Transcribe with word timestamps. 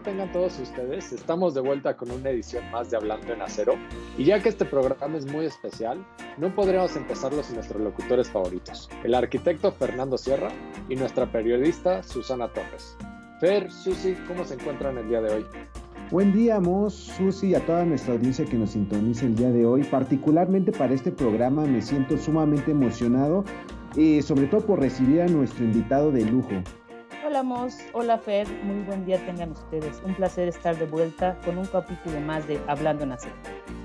tengan 0.00 0.32
todos 0.32 0.58
ustedes. 0.58 1.12
Estamos 1.12 1.54
de 1.54 1.60
vuelta 1.60 1.96
con 1.96 2.10
una 2.10 2.30
edición 2.30 2.70
más 2.70 2.90
de 2.90 2.96
Hablando 2.96 3.32
en 3.32 3.42
Acero. 3.42 3.74
Y 4.18 4.24
ya 4.24 4.42
que 4.42 4.48
este 4.48 4.64
programa 4.64 5.18
es 5.18 5.26
muy 5.30 5.46
especial, 5.46 6.04
no 6.38 6.54
podríamos 6.54 6.96
empezarlo 6.96 7.42
sin 7.42 7.56
nuestros 7.56 7.80
locutores 7.82 8.30
favoritos, 8.30 8.88
el 9.02 9.14
arquitecto 9.14 9.72
Fernando 9.72 10.18
Sierra 10.18 10.48
y 10.88 10.96
nuestra 10.96 11.30
periodista 11.30 12.02
Susana 12.02 12.52
Torres. 12.52 12.96
Fer, 13.40 13.70
Susi, 13.70 14.14
¿cómo 14.26 14.44
se 14.44 14.54
encuentran 14.54 14.96
el 14.98 15.08
día 15.08 15.20
de 15.20 15.34
hoy? 15.34 15.46
Buen 16.10 16.32
día, 16.32 16.60
Mos, 16.60 16.94
Susi 16.94 17.48
y 17.48 17.54
a 17.54 17.64
toda 17.64 17.84
nuestra 17.84 18.14
audiencia 18.14 18.44
que 18.44 18.56
nos 18.56 18.70
sintoniza 18.70 19.26
el 19.26 19.36
día 19.36 19.50
de 19.50 19.66
hoy. 19.66 19.84
Particularmente 19.84 20.70
para 20.70 20.94
este 20.94 21.10
programa 21.10 21.64
me 21.64 21.82
siento 21.82 22.16
sumamente 22.18 22.70
emocionado, 22.70 23.44
y 23.96 24.22
sobre 24.22 24.46
todo 24.46 24.62
por 24.62 24.80
recibir 24.80 25.20
a 25.22 25.26
nuestro 25.26 25.64
invitado 25.64 26.10
de 26.10 26.24
lujo. 26.24 26.50
Hola 27.26 27.42
Mos, 27.42 27.78
hola 27.94 28.18
Fer, 28.18 28.46
muy 28.64 28.82
buen 28.82 29.06
día 29.06 29.16
tengan 29.24 29.52
ustedes. 29.52 29.98
Un 30.04 30.14
placer 30.14 30.46
estar 30.46 30.76
de 30.76 30.84
vuelta 30.84 31.38
con 31.42 31.56
un 31.56 31.64
capítulo 31.64 32.20
más 32.20 32.46
de 32.46 32.60
Hablando 32.66 33.04
en 33.04 33.12
Acero. 33.12 33.34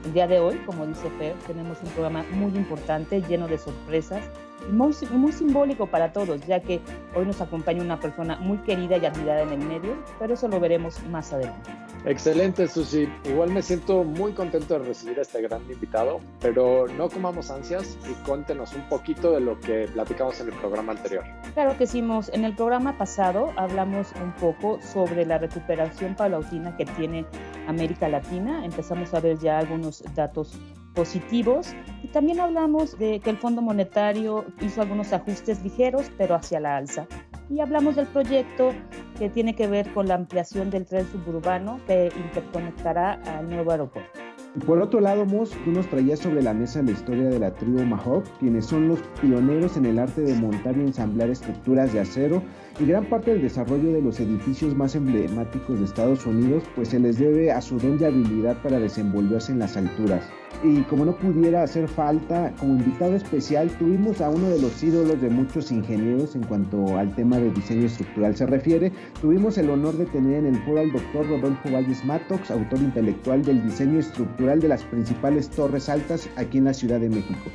El 0.04 0.12
día 0.12 0.28
de 0.28 0.40
hoy, 0.40 0.58
como 0.66 0.86
dice 0.86 1.10
Fer, 1.12 1.38
tenemos 1.48 1.78
un 1.82 1.90
programa 1.92 2.26
muy 2.34 2.54
importante, 2.58 3.22
lleno 3.22 3.48
de 3.48 3.58
sorpresas 3.58 4.30
muy, 4.72 4.94
muy 5.12 5.32
simbólico 5.32 5.88
para 5.88 6.12
todos, 6.12 6.46
ya 6.46 6.60
que 6.60 6.82
hoy 7.16 7.26
nos 7.26 7.42
acompaña 7.42 7.82
una 7.82 8.00
persona 8.00 8.38
muy 8.38 8.58
querida 8.60 8.98
y 8.98 9.06
admirada 9.06 9.42
en 9.42 9.50
el 9.50 9.60
medio, 9.60 9.96
pero 10.20 10.34
eso 10.34 10.48
lo 10.48 10.60
veremos 10.60 11.02
más 11.10 11.34
adelante. 11.34 11.72
Excelente, 12.06 12.68
Susi. 12.68 13.10
Igual 13.26 13.52
me 13.52 13.62
siento 13.62 14.04
muy 14.04 14.32
contento 14.32 14.80
de 14.80 14.86
recibir 14.86 15.20
a 15.20 15.22
este 15.22 15.42
gran 15.42 15.62
invitado, 15.70 16.22
pero 16.40 16.88
no 16.88 17.10
comamos 17.10 17.52
ansias 17.52 17.98
y 18.10 18.14
cuéntenos 18.26 18.74
un 18.74 18.88
poquito 18.88 19.32
de 19.32 19.42
lo 19.42 19.60
que 19.60 19.90
platicamos 19.94 20.40
en 20.40 20.48
el 20.48 20.54
programa 20.56 20.94
anterior. 20.94 21.24
Claro 21.54 21.78
que 21.78 21.84
hicimos. 21.84 22.30
En 22.30 22.46
el 22.46 22.56
programa 22.56 22.98
pasado 22.98 23.52
hablamos 23.58 24.14
un 24.24 24.32
poco 24.34 24.80
sobre 24.82 25.26
la 25.26 25.40
recuperación 25.40 26.16
paulatina 26.16 26.78
que 26.78 26.86
tiene 26.86 27.26
América 27.68 28.08
Latina. 28.08 28.64
Empezamos 28.64 29.14
a 29.14 29.20
ver 29.20 29.38
ya 29.40 29.60
algunos 29.60 30.04
datos 30.16 30.58
positivos 30.94 31.74
y 32.04 32.08
también 32.08 32.40
hablamos 32.40 32.98
de 32.98 33.20
que 33.20 33.30
el 33.30 33.38
Fondo 33.38 33.62
Monetario 33.62 34.46
hizo 34.62 34.82
algunos 34.82 35.14
ajustes 35.14 35.64
ligeros, 35.64 36.12
pero 36.18 36.36
hacia 36.36 36.60
la 36.60 36.78
alza. 36.78 37.08
Y 37.50 37.62
hablamos 37.62 37.96
del 37.96 38.08
proyecto 38.08 38.72
que 39.18 39.30
tiene 39.30 39.56
que 39.56 39.68
ver 39.68 39.92
con 39.94 40.08
la 40.08 40.16
ampliación 40.16 40.70
del 40.70 40.86
tren 40.86 41.06
suburbano 41.12 41.80
que 41.88 42.12
interconectará 42.16 43.14
al 43.38 43.50
nuevo 43.50 43.72
aeropuerto. 43.72 44.20
Por 44.66 44.82
otro 44.82 45.00
lado, 45.00 45.26
Moss, 45.26 45.52
tú 45.64 45.72
nos 45.72 45.88
traías 45.88 46.20
sobre 46.20 46.42
la 46.42 46.54
mesa 46.54 46.82
la 46.82 46.92
historia 46.92 47.26
de 47.26 47.40
la 47.40 47.54
tribu 47.54 47.84
Mahawk, 47.84 48.26
quienes 48.40 48.66
son 48.66 48.88
los 48.88 49.00
pioneros 49.22 49.78
en 49.78 49.86
el 49.86 50.00
arte 50.00 50.22
de 50.22 50.34
montar 50.34 50.76
y 50.76 50.82
ensamblar 50.82 51.30
estructuras 51.30 51.94
de 51.94 52.00
acero 52.00 52.42
y 52.80 52.86
gran 52.86 53.06
parte 53.06 53.32
del 53.32 53.42
desarrollo 53.42 53.92
de 53.92 54.02
los 54.02 54.20
edificios 54.20 54.74
más 54.76 54.96
emblemáticos 54.96 55.80
de 55.80 55.86
Estados 55.86 56.26
Unidos, 56.26 56.64
pues 56.76 56.90
se 56.90 57.00
les 57.00 57.18
debe 57.18 57.52
a 57.52 57.62
su 57.62 57.78
don 57.78 57.98
de 57.98 58.06
habilidad 58.06 58.62
para 58.62 58.80
desenvolverse 58.80 59.52
en 59.52 59.60
las 59.60 59.76
alturas. 59.76 60.24
Y 60.64 60.82
como 60.84 61.06
no 61.06 61.16
pudiera 61.16 61.64
hacer 61.64 61.88
falta, 61.88 62.54
como 62.60 62.76
invitado 62.76 63.16
especial 63.16 63.70
tuvimos 63.78 64.22
a 64.22 64.30
uno 64.30 64.50
de 64.50 64.62
los 64.62 64.82
ídolos 64.82 65.22
de 65.22 65.30
muchos 65.30 65.72
ingenieros 65.72 66.36
en 66.36 66.44
cuanto 66.44 66.98
al 66.98 67.14
tema 67.16 67.38
de 67.38 67.52
diseño 67.52 67.86
estructural 67.86 68.36
se 68.36 68.46
refiere. 68.46 68.92
Tuvimos 69.22 69.58
el 69.58 69.70
honor 69.70 69.98
de 69.98 70.06
tener 70.06 70.46
en 70.46 70.56
el 70.56 70.64
foro 70.64 70.80
al 70.80 70.92
doctor 70.92 71.28
Rodolfo 71.28 71.72
Valles 71.72 72.04
Matox, 72.06 72.52
autor 72.52 72.80
intelectual 72.80 73.44
del 73.44 73.62
diseño 73.64 74.00
estructural 74.00 74.60
de 74.60 74.70
las 74.70 74.84
principales 74.84 75.50
torres 75.50 75.90
altas 75.90 76.30
aquí 76.38 76.58
en 76.58 76.66
la 76.66 76.74
Ciudad 76.74 77.00
de 77.00 77.10
México. 77.10 77.50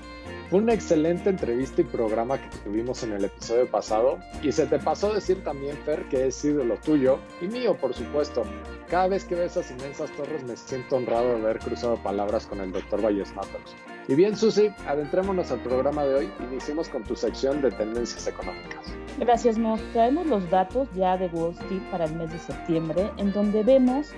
Fue 0.50 0.61
una 0.61 0.75
excelente 0.75 1.31
entrevista 1.31 1.81
y 1.81 1.84
programa 1.84 2.39
que 2.39 2.56
tuvimos 2.59 3.03
en 3.03 3.12
el 3.12 3.25
episodio 3.25 3.69
pasado. 3.70 4.19
Y 4.42 4.53
se 4.53 4.67
te 4.67 4.78
pasó 4.78 5.12
decir 5.12 5.42
también, 5.42 5.77
Fer, 5.84 6.05
que 6.09 6.27
es 6.27 6.45
ídolo 6.45 6.77
tuyo 6.77 7.19
y 7.41 7.47
mío, 7.47 7.77
por 7.77 7.95
supuesto. 7.95 8.45
Cada 8.89 9.09
vez 9.09 9.25
que 9.25 9.34
veo 9.34 9.47
esas 9.47 9.70
inmensas 9.70 10.11
torres 10.12 10.45
me 10.45 10.56
siento 10.56 10.97
honrado 10.97 11.36
de 11.36 11.42
haber 11.42 11.59
cruzado 11.59 11.97
palabras 12.03 12.47
con 12.47 12.61
el 12.61 12.73
doctor 12.73 13.02
Valles 13.02 13.35
Matox. 13.35 13.74
Y 14.07 14.14
bien, 14.14 14.36
Susi, 14.36 14.70
adentrémonos 14.86 15.51
al 15.51 15.61
programa 15.61 16.05
de 16.05 16.14
hoy. 16.14 16.30
Iniciemos 16.51 16.91
con 16.91 17.02
tu 17.05 17.17
sección 17.17 17.63
de 17.63 17.70
tendencias 17.70 18.27
económicas. 18.27 18.86
Gracias, 19.18 19.58
Mo. 19.58 19.79
Traemos 19.95 20.27
los 20.27 20.48
datos 20.51 20.89
ya 20.95 21.17
de 21.17 21.29
Wall 21.29 21.52
Street 21.52 21.83
para 21.91 22.05
el 22.05 22.14
mes 22.17 22.30
de 22.30 22.39
septiembre, 22.39 23.11
en 23.17 23.33
donde 23.33 23.63
vemos 23.63 24.13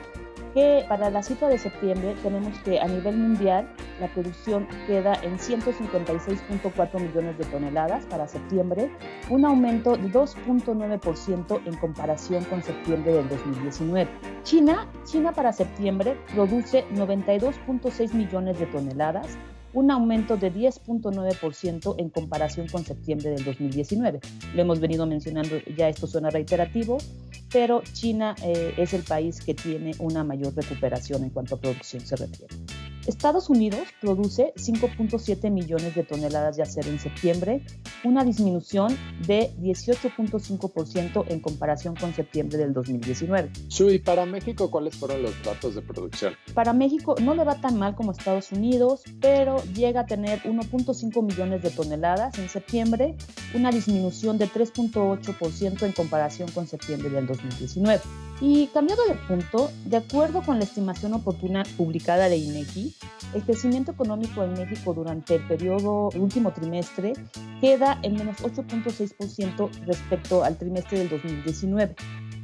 que 0.57 0.87
para 0.89 1.11
la 1.11 1.23
cifra 1.23 1.49
de 1.49 1.59
septiembre 1.59 2.15
tenemos 2.23 2.59
que 2.61 2.81
a 2.81 2.87
nivel 2.87 3.19
mundial 3.19 3.69
la 4.01 4.09
producción 4.09 4.67
queda 4.87 5.13
en 5.23 5.37
156.4 5.37 6.99
millones 6.99 7.37
de 7.37 7.45
toneladas 7.45 8.07
para 8.07 8.27
septiembre, 8.27 8.91
un 9.29 9.45
aumento 9.45 9.99
de 9.99 10.11
2.9% 10.11 11.61
en 11.63 11.77
comparación 11.77 12.43
con 12.45 12.63
septiembre 12.63 13.13
del 13.13 13.29
2019. 13.29 14.09
China, 14.45 14.89
China 15.05 15.33
para 15.33 15.53
septiembre 15.53 16.17
produce 16.33 16.87
92.6 16.95 18.15
millones 18.15 18.59
de 18.59 18.65
toneladas, 18.65 19.37
un 19.77 19.91
aumento 19.91 20.39
de 20.39 20.51
10.9% 20.51 21.97
en 21.99 22.09
comparación 22.09 22.67
con 22.67 22.83
septiembre 22.83 23.29
del 23.29 23.45
2019. 23.45 24.21
Lo 24.55 24.63
hemos 24.63 24.81
venido 24.81 25.07
mencionando, 25.07 25.59
ya 25.77 25.91
esto 25.91 26.07
suena 26.07 26.31
reiterativo, 26.31 26.97
pero 27.53 27.83
China 27.93 28.35
eh, 28.43 28.73
es 28.79 28.95
el 28.95 29.03
país 29.03 29.41
que 29.43 29.53
tiene 29.53 29.93
una 29.99 30.25
mayor 30.25 30.55
recuperación 30.55 31.25
en 31.25 31.31
cuanto 31.31 31.57
a 31.57 31.61
producción 31.61 32.01
se 32.07 32.17
refiere. 32.17 32.55
Estados 33.07 33.49
Unidos 33.49 33.89
produce 34.01 34.53
5.7 34.57 35.51
millones 35.51 35.95
de 35.95 36.03
toneladas 36.03 36.57
de 36.57 36.65
acero 36.65 36.89
en 36.89 36.99
septiembre, 36.99 37.65
una 38.03 38.25
disminución 38.25 38.97
de 39.27 39.53
18.5% 39.61 41.25
en 41.29 41.41
comparación 41.41 41.95
con 41.95 42.13
septiembre 42.15 42.59
del 42.59 42.73
2019. 42.73 43.51
Sui, 43.69 44.01
para 44.01 44.27
México 44.27 44.71
cuáles 44.71 44.97
fueron 44.97 45.23
los 45.23 45.41
datos 45.45 45.77
de 45.77 45.83
producción? 45.83 46.35
Para 46.53 46.73
México 46.73 47.15
no 47.23 47.35
le 47.35 47.45
va 47.45 47.61
tan 47.61 47.79
mal 47.79 47.95
como 47.95 48.11
Estados 48.11 48.51
Unidos, 48.51 49.03
pero 49.21 49.63
llega 49.75 50.01
a 50.01 50.07
tener 50.07 50.43
1.5 50.43 51.23
millones 51.23 51.63
de 51.63 51.71
toneladas 51.71 52.39
en 52.39 52.49
septiembre, 52.49 53.15
una 53.55 53.71
disminución 53.71 54.39
de 54.39 54.49
3.8% 54.49 55.83
en 55.83 55.93
comparación 55.93 56.51
con 56.51 56.67
septiembre 56.67 57.11
del 57.11 57.27
2019. 57.27 58.01
Y 58.41 58.67
cambiando 58.69 59.05
de 59.07 59.15
punto, 59.15 59.71
de 59.85 59.97
acuerdo 59.97 60.43
con 60.43 60.59
la 60.59 60.65
estimación 60.65 61.15
oportuna 61.15 61.63
publicada 61.77 62.29
de 62.29 62.37
INEGI, 62.37 62.95
el 63.35 63.43
crecimiento 63.43 63.93
económico 63.93 64.43
en 64.43 64.53
México 64.53 64.93
durante 64.93 65.37
el 65.37 65.47
periodo 65.47 66.11
último 66.11 66.53
trimestre 66.53 67.15
queda 67.61 67.99
en 68.03 68.15
menos 68.15 68.37
8.6% 68.39 69.71
respecto 69.87 70.45
al 70.45 70.57
trimestre 70.57 70.99
del 70.99 71.09
2019 71.09 71.97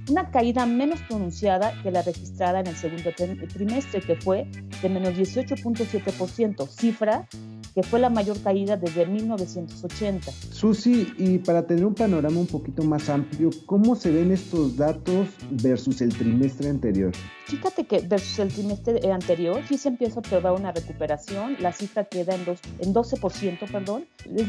una 0.09 0.31
caída 0.31 0.67
menos 0.67 1.01
pronunciada 1.03 1.73
que 1.83 1.91
la 1.91 2.03
registrada 2.03 2.61
en 2.61 2.67
el 2.69 2.77
segundo 2.77 3.11
trimestre, 3.53 4.01
que 4.01 4.17
fue 4.17 4.47
de 4.83 4.89
menos 4.89 5.15
18.7%, 5.15 6.69
cifra 6.69 7.29
que 7.75 7.83
fue 7.83 8.01
la 8.01 8.11
mayor 8.11 8.41
caída 8.43 8.77
desde 8.77 9.07
1980. 9.07 10.31
Susi, 10.51 11.12
y 11.17 11.39
para 11.39 11.67
tener 11.67 11.87
un 11.87 11.95
panorama 11.95 12.39
un 12.39 12.47
poquito 12.47 12.83
más 12.83 13.09
amplio, 13.09 13.51
¿cómo 13.67 13.97
se 13.97 14.11
ven 14.11 14.31
estos 14.31 14.77
datos 14.77 15.29
versus 15.51 16.01
el 16.03 16.11
trimestre 16.11 16.69
anterior? 16.69 17.12
Fíjate 17.47 17.85
que 17.85 18.01
versus 18.01 18.39
el 18.39 18.53
trimestre 18.53 19.13
anterior 19.13 19.61
sí 19.69 19.77
se 19.77 19.89
empieza 19.89 20.17
a 20.17 20.19
observar 20.21 20.53
una 20.53 20.73
recuperación, 20.73 21.57
la 21.61 21.73
cifra 21.73 22.05
queda 22.05 22.35
en, 22.35 22.45
dos, 22.45 22.61
en 22.79 22.95
12%, 22.95 23.71
perdón, 23.71 24.07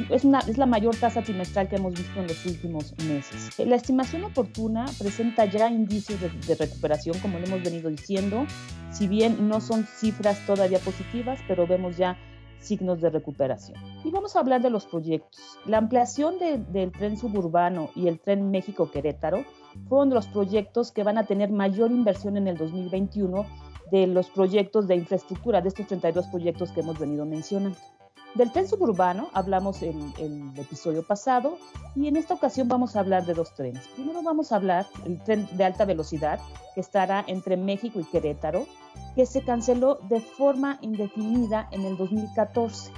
es, 0.10 0.24
una, 0.24 0.40
es 0.40 0.58
la 0.58 0.66
mayor 0.66 0.96
tasa 0.96 1.22
trimestral 1.22 1.68
que 1.70 1.78
hemos 1.78 1.94
visto 1.94 2.20
en 2.20 2.28
los 2.28 2.46
últimos 2.46 2.94
meses. 3.00 3.58
La 3.60 3.76
estimación 3.76 4.24
oportuna 4.24 4.86
presenta 5.00 5.46
ya 5.46 5.70
indicios 5.70 6.22
de, 6.22 6.30
de 6.30 6.56
recuperación, 6.56 7.18
como 7.20 7.40
lo 7.40 7.46
hemos 7.46 7.64
venido 7.64 7.90
diciendo, 7.90 8.46
si 8.92 9.08
bien 9.08 9.50
no 9.50 9.60
son 9.60 9.86
cifras 9.86 10.46
todavía 10.46 10.80
positivas, 10.80 11.40
pero 11.48 11.66
vemos 11.66 11.98
ya 11.98 12.18
signos 12.64 13.02
de 13.02 13.10
recuperación. 13.10 13.78
Y 14.04 14.12
vamos 14.12 14.36
a 14.36 14.40
hablar 14.40 14.62
de 14.62 14.70
los 14.70 14.86
proyectos. 14.86 15.60
La 15.66 15.78
ampliación 15.78 16.36
del 16.40 16.92
tren 16.92 17.18
suburbano 17.18 17.90
y 17.96 18.08
el 18.08 18.20
tren 18.20 18.52
México-Querétaro 18.52 19.44
fueron 19.88 20.10
los 20.12 20.28
proyectos 20.28 20.92
que 20.92 21.04
van 21.04 21.18
a 21.18 21.26
tener 21.26 21.52
mayor 21.52 21.92
inversión 21.92 22.38
en 22.38 22.48
el 22.48 22.58
2021 22.58 23.46
de 23.92 24.08
los 24.08 24.30
proyectos 24.30 24.88
de 24.88 24.96
infraestructura, 24.96 25.62
de 25.62 25.70
estos 25.70 25.88
32 25.88 26.28
proyectos 26.28 26.72
que 26.72 26.82
hemos 26.82 27.00
venido 27.00 27.26
mencionando. 27.26 27.78
Del 28.36 28.52
tren 28.52 28.68
suburbano 28.68 29.30
hablamos 29.34 29.84
en 29.84 30.12
el 30.18 30.60
episodio 30.60 31.04
pasado 31.04 31.60
y 31.96 32.08
en 32.08 32.16
esta 32.16 32.34
ocasión 32.34 32.68
vamos 32.68 32.96
a 32.96 33.02
hablar 33.02 33.28
de 33.28 33.36
dos 33.36 33.54
trenes. 33.54 33.88
Primero 33.90 34.24
vamos 34.24 34.52
a 34.52 34.56
hablar 34.56 34.88
del 35.04 35.22
tren 35.24 35.48
de 35.52 35.64
alta 35.64 35.86
velocidad 35.86 36.40
que 36.74 36.82
estará 36.82 37.24
entre 37.28 37.58
México 37.58 38.00
y 38.00 38.06
Querétaro, 38.06 38.66
que 39.16 39.28
se 39.28 39.44
canceló 39.44 40.00
de 40.10 40.20
forma 40.20 40.80
indefinida 40.82 41.68
en 41.72 41.86
el 41.86 41.96
2014. 41.96 42.92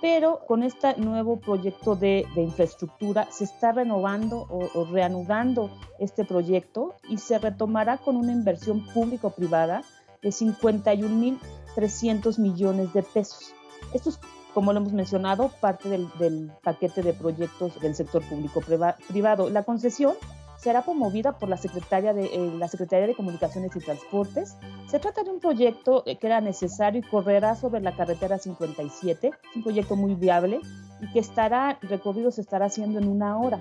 Pero 0.00 0.46
con 0.46 0.62
este 0.62 0.96
nuevo 0.96 1.40
proyecto 1.40 1.94
de, 1.94 2.26
infraestructura 2.36 3.30
se 3.30 3.44
está 3.44 3.72
renovando 3.72 4.46
o, 4.48 4.86
reanudando 4.86 5.70
este 5.98 6.24
proyecto 6.24 6.94
y 7.08 7.18
se 7.18 7.38
retomará 7.38 7.98
con 7.98 8.16
una 8.16 8.32
inversión 8.32 8.86
público-privada 8.94 9.82
de 10.22 10.30
51.300 10.30 12.38
millones 12.38 12.94
de 12.94 13.02
pesos. 13.02 13.52
Esto 13.92 14.08
es 14.10 14.20
como 14.54 14.72
lo 14.72 14.80
hemos 14.80 14.92
mencionado, 14.92 15.50
parte 15.60 15.88
del, 15.88 16.50
paquete 16.62 17.02
de 17.02 17.12
proyectos 17.12 17.80
del 17.80 17.94
sector 17.94 18.22
público-privado. 18.24 19.48
La 19.48 19.62
concesión 19.62 20.14
será 20.60 20.82
promovida 20.82 21.32
por 21.32 21.48
la 21.48 21.56
Secretaría 21.56 22.12
de, 22.12 22.26
eh, 22.26 22.52
la 22.58 22.68
Secretaría 22.68 23.06
de 23.06 23.14
Comunicaciones 23.14 23.74
y 23.74 23.80
Transportes. 23.80 24.56
Se 24.88 24.98
trata 24.98 25.22
de 25.22 25.30
un 25.30 25.40
proyecto 25.40 26.02
eh, 26.04 26.18
que 26.18 26.26
era 26.26 26.40
necesario 26.42 27.00
y 27.00 27.02
correrá 27.02 27.56
sobre 27.56 27.80
la 27.80 27.96
carretera 27.96 28.38
57. 28.38 29.28
Es 29.28 29.56
un 29.56 29.62
proyecto 29.62 29.96
muy 29.96 30.14
viable 30.14 30.60
y 31.00 31.10
que 31.12 31.18
estará, 31.18 31.78
recorrido 31.80 32.30
se 32.30 32.42
estará 32.42 32.66
haciendo 32.66 32.98
en 32.98 33.08
una 33.08 33.38
hora. 33.38 33.58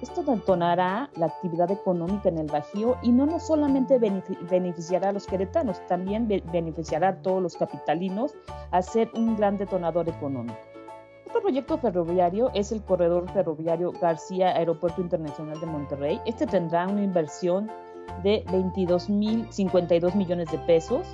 Esto 0.00 0.22
detonará 0.22 1.10
la 1.16 1.26
actividad 1.26 1.70
económica 1.70 2.28
en 2.28 2.38
el 2.38 2.46
Bajío 2.46 2.96
y 3.02 3.10
no, 3.10 3.26
no 3.26 3.40
solamente 3.40 3.98
beneficiará 3.98 5.08
a 5.08 5.12
los 5.12 5.26
queretanos, 5.26 5.84
también 5.88 6.28
beneficiará 6.28 7.08
a 7.08 7.22
todos 7.22 7.42
los 7.42 7.56
capitalinos 7.56 8.34
a 8.70 8.82
ser 8.82 9.10
un 9.14 9.36
gran 9.36 9.56
detonador 9.56 10.08
económico. 10.08 10.75
Otro 11.28 11.42
proyecto 11.42 11.78
ferroviario 11.78 12.50
es 12.54 12.72
el 12.72 12.82
corredor 12.82 13.30
ferroviario 13.32 13.92
García 13.92 14.56
Aeropuerto 14.56 15.00
Internacional 15.00 15.58
de 15.58 15.66
Monterrey. 15.66 16.20
Este 16.24 16.46
tendrá 16.46 16.86
una 16.86 17.02
inversión 17.02 17.70
de 18.22 18.44
22.052 18.46 20.14
millones 20.14 20.50
de 20.52 20.58
pesos. 20.58 21.06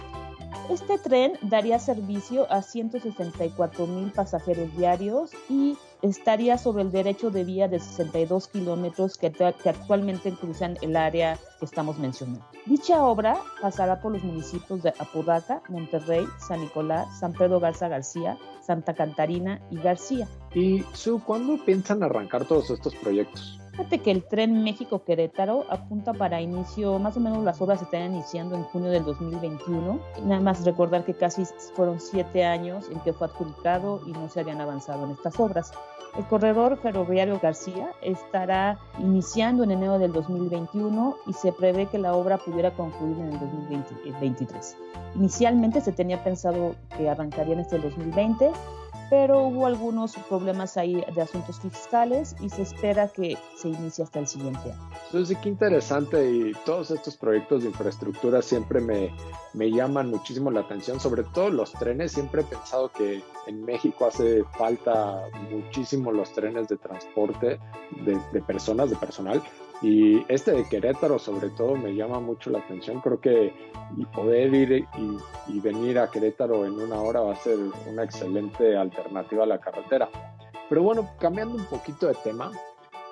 Este 0.68 0.98
tren 0.98 1.32
daría 1.42 1.78
servicio 1.78 2.46
a 2.52 2.62
164 2.62 3.86
mil 3.86 4.12
pasajeros 4.12 4.74
diarios 4.76 5.30
y 5.48 5.76
estaría 6.02 6.58
sobre 6.58 6.82
el 6.82 6.92
derecho 6.92 7.30
de 7.30 7.44
vía 7.44 7.68
de 7.68 7.78
62 7.78 8.48
kilómetros 8.48 9.16
que, 9.16 9.30
que, 9.30 9.68
actualmente 9.68 10.32
cruzan 10.32 10.76
el 10.82 10.96
área 10.96 11.38
que 11.58 11.64
estamos 11.64 11.98
mencionando. 11.98 12.44
Dicha 12.66 13.02
obra 13.04 13.36
pasará 13.60 14.00
por 14.00 14.12
los 14.12 14.22
municipios 14.22 14.82
de 14.82 14.92
Apodaca, 14.98 15.62
Monterrey, 15.68 16.26
San 16.38 16.60
Nicolás, 16.60 17.18
San 17.18 17.32
Pedro 17.32 17.60
Garza 17.60 17.88
García, 17.88 18.36
Santa 18.60 18.94
Cantarina 18.94 19.60
y 19.70 19.78
García. 19.78 20.28
¿Y 20.54 20.84
Su, 20.92 21.22
cuándo 21.22 21.56
piensan 21.64 22.02
arrancar 22.02 22.44
todos 22.44 22.70
estos 22.70 22.94
proyectos? 22.96 23.58
Fíjate 23.72 24.00
que 24.00 24.10
el 24.10 24.22
tren 24.24 24.62
México-Querétaro 24.64 25.64
apunta 25.70 26.12
para 26.12 26.42
inicio, 26.42 26.98
más 26.98 27.16
o 27.16 27.20
menos 27.20 27.42
las 27.42 27.58
obras 27.62 27.78
se 27.78 27.86
están 27.86 28.02
iniciando 28.12 28.54
en 28.54 28.64
junio 28.64 28.90
del 28.90 29.02
2021. 29.02 29.98
Nada 30.24 30.42
más 30.42 30.62
recordar 30.66 31.06
que 31.06 31.14
casi 31.14 31.44
fueron 31.74 31.98
siete 31.98 32.44
años 32.44 32.90
en 32.90 33.00
que 33.00 33.14
fue 33.14 33.28
adjudicado 33.28 34.02
y 34.06 34.12
no 34.12 34.28
se 34.28 34.40
habían 34.40 34.60
avanzado 34.60 35.06
en 35.06 35.12
estas 35.12 35.40
obras. 35.40 35.72
El 36.16 36.26
corredor 36.26 36.76
ferroviario 36.76 37.40
García 37.40 37.90
estará 38.02 38.78
iniciando 38.98 39.64
en 39.64 39.70
enero 39.70 39.98
del 39.98 40.12
2021 40.12 41.16
y 41.26 41.32
se 41.32 41.52
prevé 41.52 41.86
que 41.86 41.98
la 41.98 42.14
obra 42.14 42.36
pudiera 42.36 42.70
concluir 42.72 43.16
en 43.18 43.32
el 43.32 43.40
2023. 43.40 44.76
Inicialmente 45.14 45.80
se 45.80 45.92
tenía 45.92 46.22
pensado 46.22 46.74
que 46.96 47.08
arrancaría 47.08 47.54
en 47.54 47.60
este 47.60 47.78
2020, 47.78 48.50
pero 49.10 49.42
hubo 49.42 49.66
algunos 49.66 50.14
problemas 50.28 50.76
ahí 50.76 51.04
de 51.14 51.22
asuntos 51.22 51.60
fiscales 51.60 52.34
y 52.40 52.48
se 52.48 52.62
espera 52.62 53.08
que 53.08 53.36
se 53.56 53.68
inicie 53.68 54.04
hasta 54.04 54.20
el 54.20 54.26
siguiente 54.26 54.72
año. 54.72 54.90
Entonces, 55.06 55.36
qué 55.42 55.48
interesante 55.50 56.30
y 56.30 56.52
todos 56.64 56.90
estos 56.90 57.16
proyectos 57.16 57.62
de 57.62 57.68
infraestructura 57.68 58.40
siempre 58.42 58.80
me, 58.80 59.14
me 59.52 59.70
llaman 59.70 60.10
muchísimo 60.10 60.50
la 60.50 60.60
atención, 60.60 60.98
sobre 61.00 61.24
todo 61.24 61.50
los 61.50 61.72
trenes. 61.72 62.12
Siempre 62.12 62.42
he 62.42 62.44
pensado 62.44 62.90
que 62.90 63.22
en 63.46 63.64
México 63.64 64.06
hace 64.06 64.44
falta 64.56 65.22
muchísimo 65.50 66.12
los 66.12 66.32
trenes 66.32 66.68
de 66.68 66.76
transporte 66.76 67.60
de, 68.04 68.20
de 68.32 68.42
personas, 68.42 68.90
de 68.90 68.96
personal, 68.96 69.42
y 69.82 70.24
este 70.32 70.52
de 70.52 70.64
Querétaro 70.68 71.18
sobre 71.18 71.50
todo 71.50 71.74
me 71.74 71.94
llama 71.94 72.20
mucho 72.20 72.50
la 72.50 72.60
atención. 72.60 73.00
Creo 73.00 73.20
que 73.20 73.52
poder 74.14 74.54
ir 74.54 74.86
y, 75.48 75.60
venir 75.60 75.98
a 75.98 76.08
Querétaro 76.08 76.64
en 76.64 76.74
una 76.74 77.00
hora 77.00 77.20
va 77.20 77.32
a 77.32 77.36
ser 77.36 77.58
una 77.90 78.04
excelente 78.04 78.76
alternativa 78.76 79.42
a 79.42 79.46
la 79.46 79.60
carretera. 79.60 80.08
Pero 80.68 80.82
bueno, 80.82 81.10
cambiando 81.18 81.56
un 81.56 81.64
poquito 81.64 82.06
de 82.06 82.14
tema, 82.22 82.52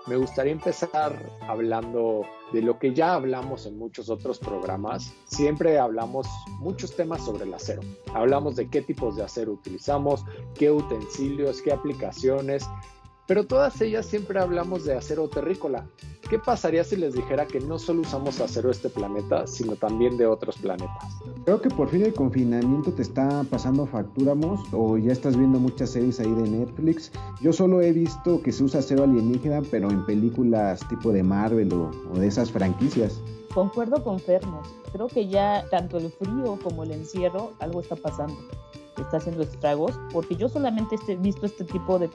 me 0.07 0.17
gustaría 0.17 0.53
empezar 0.53 1.13
hablando 1.47 2.23
de 2.53 2.63
lo 2.63 2.79
que 2.79 2.95
ya 2.95 3.15
hablamos 3.15 3.67
en 3.67 3.77
muchos 3.77 4.09
otros 4.09 4.39
programas. 4.39 5.13
Siempre 5.27 5.79
hablamos 5.79 6.27
muchos 6.61 6.95
temas 6.97 7.25
sobre 7.25 7.45
el 7.45 7.53
acero. 7.53 7.83
Hablamos 8.15 8.57
de 8.57 8.69
qué 8.69 8.81
tipos 8.81 9.17
de 9.17 9.25
acero 9.25 9.53
utilizamos, 9.53 10.25
qué 10.55 10.71
utensilios, 10.71 11.61
qué 11.63 11.73
aplicaciones, 11.73 12.67
pero 13.31 13.47
todas 13.47 13.81
ellas 13.81 14.07
siempre 14.07 14.41
hablamos 14.41 14.85
de 14.85 14.95
acero 14.95 15.29
terrícola. 15.29 15.87
¿Qué 16.29 16.41
pasaría 16.41 16.83
si 16.83 16.97
les 16.97 17.15
dijera 17.15 17.47
que 17.47 17.61
no 17.61 17.79
solo 17.79 18.01
usamos 18.01 18.41
acero 18.41 18.71
de 18.71 18.73
este 18.73 18.89
planeta, 18.89 19.47
sino 19.47 19.77
también 19.77 20.17
de 20.17 20.27
otros 20.27 20.57
planetas? 20.57 21.17
Creo 21.45 21.63
que 21.63 21.71
por 21.71 21.89
fin 21.89 22.03
el 22.03 22.13
confinamiento 22.13 22.91
te 22.93 23.03
está 23.03 23.45
pasando 23.49 23.87
facturamos 23.87 24.59
o 24.73 24.99
ya 24.99 25.13
estás 25.13 25.37
viendo 25.37 25.61
muchas 25.61 25.91
series 25.91 26.19
ahí 26.19 26.35
de 26.35 26.51
Netflix. 26.51 27.13
Yo 27.41 27.53
solo 27.53 27.81
he 27.81 27.93
visto 27.93 28.43
que 28.43 28.51
se 28.51 28.65
usa 28.65 28.81
acero 28.81 29.05
alienígena, 29.05 29.63
pero 29.71 29.93
en 29.93 30.05
películas 30.07 30.81
tipo 30.89 31.13
de 31.13 31.23
Marvel 31.23 31.73
o, 31.73 31.93
de 32.19 32.27
esas 32.27 32.51
franquicias. 32.51 33.21
Concuerdo 33.55 34.03
con 34.03 34.19
Fernos. 34.19 34.67
Creo 34.93 35.07
que 35.07 35.29
ya 35.29 35.65
tanto 35.71 35.99
el 35.99 36.11
frío 36.11 36.59
como 36.65 36.83
el 36.83 36.91
encierro 36.91 37.53
algo 37.61 37.81
está 37.81 37.95
pasando 37.95 38.35
está 38.99 39.19
haciendo 39.19 39.43
estragos, 39.43 39.99
porque 40.13 40.37
yo 40.37 40.49
solamente 40.49 40.97
he 41.09 41.17
visto 41.17 41.47
este 41.47 41.65
tipo 41.65 41.99
de, 41.99 42.11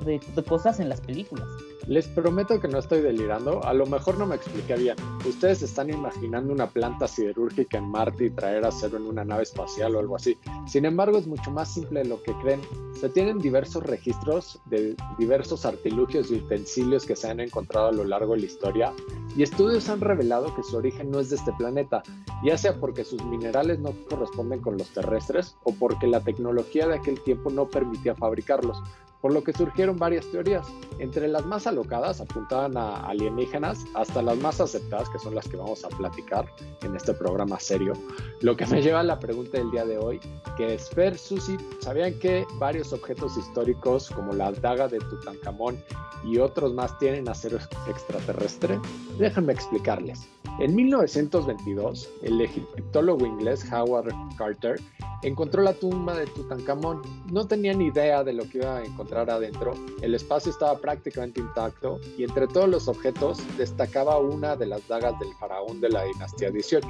cosas 0.48 0.80
en 0.80 0.90
las 0.90 1.02
películas. 1.02 1.48
Les 1.88 2.08
prometo 2.08 2.60
que 2.60 2.68
no 2.68 2.80
estoy 2.80 3.02
delirando, 3.02 3.64
a 3.64 3.74
lo 3.74 3.86
mejor 3.86 4.18
no 4.18 4.26
me 4.26 4.36
expliqué 4.36 4.76
bien. 4.76 4.96
Ustedes 5.28 5.62
están 5.62 5.90
imaginando 5.90 6.54
una 6.54 6.68
planta 6.68 7.08
siderúrgica 7.08 7.78
en 7.78 7.90
Marte 7.90 8.26
y 8.26 8.30
traer 8.32 8.66
acero 8.66 8.98
en 8.98 9.04
una 9.04 9.24
nave 9.24 9.44
espacial 9.44 9.96
o 9.96 10.00
algo 10.00 10.16
así. 10.16 10.38
Sin 10.68 10.86
embargo, 10.86 11.18
es 11.18 11.28
mucho 11.28 11.52
más 11.52 11.74
simple 11.74 12.02
de 12.02 12.10
lo 12.10 12.22
que 12.24 12.34
creen. 12.42 12.62
Se 13.00 13.10
tienen 13.10 13.40
diversos 13.40 13.84
registros 13.84 14.60
de 14.66 14.96
diversos 15.18 15.66
artilugios 15.66 16.32
y 16.32 16.36
utensilios 16.36 17.06
que 17.06 17.16
se 17.16 17.30
han 17.30 17.40
encontrado 17.40 17.88
a 17.88 17.92
lo 17.92 18.04
largo 18.04 18.34
de 18.34 18.40
la 18.40 18.46
historia 18.46 18.94
y 19.38 19.44
estudios 19.44 19.90
han 19.90 20.00
revelado 20.00 20.56
que 20.56 20.64
su 20.64 20.78
origen 20.78 21.12
no 21.12 21.20
es 21.20 21.30
de 21.30 21.36
este 21.36 21.52
planeta, 21.54 22.04
ya 22.44 22.58
sea 22.58 22.80
porque 22.80 23.04
sus 23.04 23.24
minerales 23.26 23.80
no 23.80 23.94
corresponden 24.10 24.62
con 24.62 24.78
los 24.78 24.88
terrestres 24.90 25.58
o 25.64 25.74
porque 25.74 26.08
la 26.08 26.22
tecnología 26.22 26.75
de 26.84 26.96
aquel 26.96 27.22
tiempo 27.22 27.50
no 27.50 27.68
permitía 27.68 28.16
fabricarlos, 28.16 28.82
por 29.26 29.34
lo 29.34 29.44
que 29.44 29.54
surgieron 29.54 29.98
varias 29.98 30.24
teorías. 30.28 30.68
Entre 31.00 31.28
las 31.28 31.44
más 31.48 31.66
alocadas 31.66 32.22
apuntaban 32.22 32.78
a 32.78 33.08
alienígenas 33.08 33.84
hasta 33.96 34.22
las 34.22 34.38
más 34.38 34.62
aceptadas, 34.62 35.10
que 35.10 35.18
son 35.18 35.34
las 35.34 35.48
que 35.48 35.58
vamos 35.58 35.84
a 35.84 35.88
platicar 35.88 36.46
en 36.84 36.96
este 36.96 37.12
programa 37.12 37.60
serio. 37.60 37.94
Lo 38.42 38.56
que 38.56 38.68
me 38.68 38.84
lleva 38.84 39.00
a 39.00 39.04
la 39.04 39.18
pregunta 39.18 39.58
del 39.58 39.72
día 39.72 39.84
de 39.84 39.98
hoy, 39.98 40.20
que 40.58 40.76
es, 40.76 40.92
Fer, 40.92 41.18
Susi, 41.18 41.58
¿sabían 41.80 42.20
que 42.20 42.46
varios 42.60 42.94
objetos 42.94 43.36
históricos 43.36 44.12
como 44.12 44.32
la 44.32 44.52
daga 44.52 44.88
de 44.88 45.00
Tutankamón 45.00 45.84
y 46.24 46.38
otros 46.38 46.76
más 46.76 46.96
tienen 47.00 47.28
acero 47.28 47.58
extraterrestre? 47.88 48.80
Déjenme 49.18 49.54
explicarles. 49.54 50.30
En 50.60 50.76
1922, 50.76 52.10
el 52.22 52.42
egiptólogo 52.42 53.26
inglés 53.26 53.66
Howard 53.74 54.14
Carter 54.38 54.80
encontró 55.22 55.62
la 55.62 55.74
tumba 55.74 56.16
de 56.16 56.28
Tutankamón. 56.28 57.02
No 57.32 57.48
tenía 57.48 57.74
ni 57.74 57.88
idea 57.88 58.24
de 58.24 58.34
lo 58.34 58.48
que 58.48 58.60
iba 58.60 58.78
a 58.78 58.84
encontrar 58.84 59.15
adentro. 59.18 59.74
El 60.02 60.16
espacio 60.16 60.52
estaba 60.52 60.78
prácticamente 60.78 61.40
intacto 61.40 62.00
y 62.18 62.24
entre 62.24 62.48
todos 62.48 62.70
los 62.70 62.88
objetos 62.88 63.40
destacaba 63.58 64.20
una 64.20 64.56
de 64.56 64.68
las 64.68 64.88
dagas 64.88 65.18
del 65.20 65.34
faraón 65.40 65.82
de 65.82 65.90
la 65.90 66.04
dinastía 66.04 66.52
18, 66.52 66.88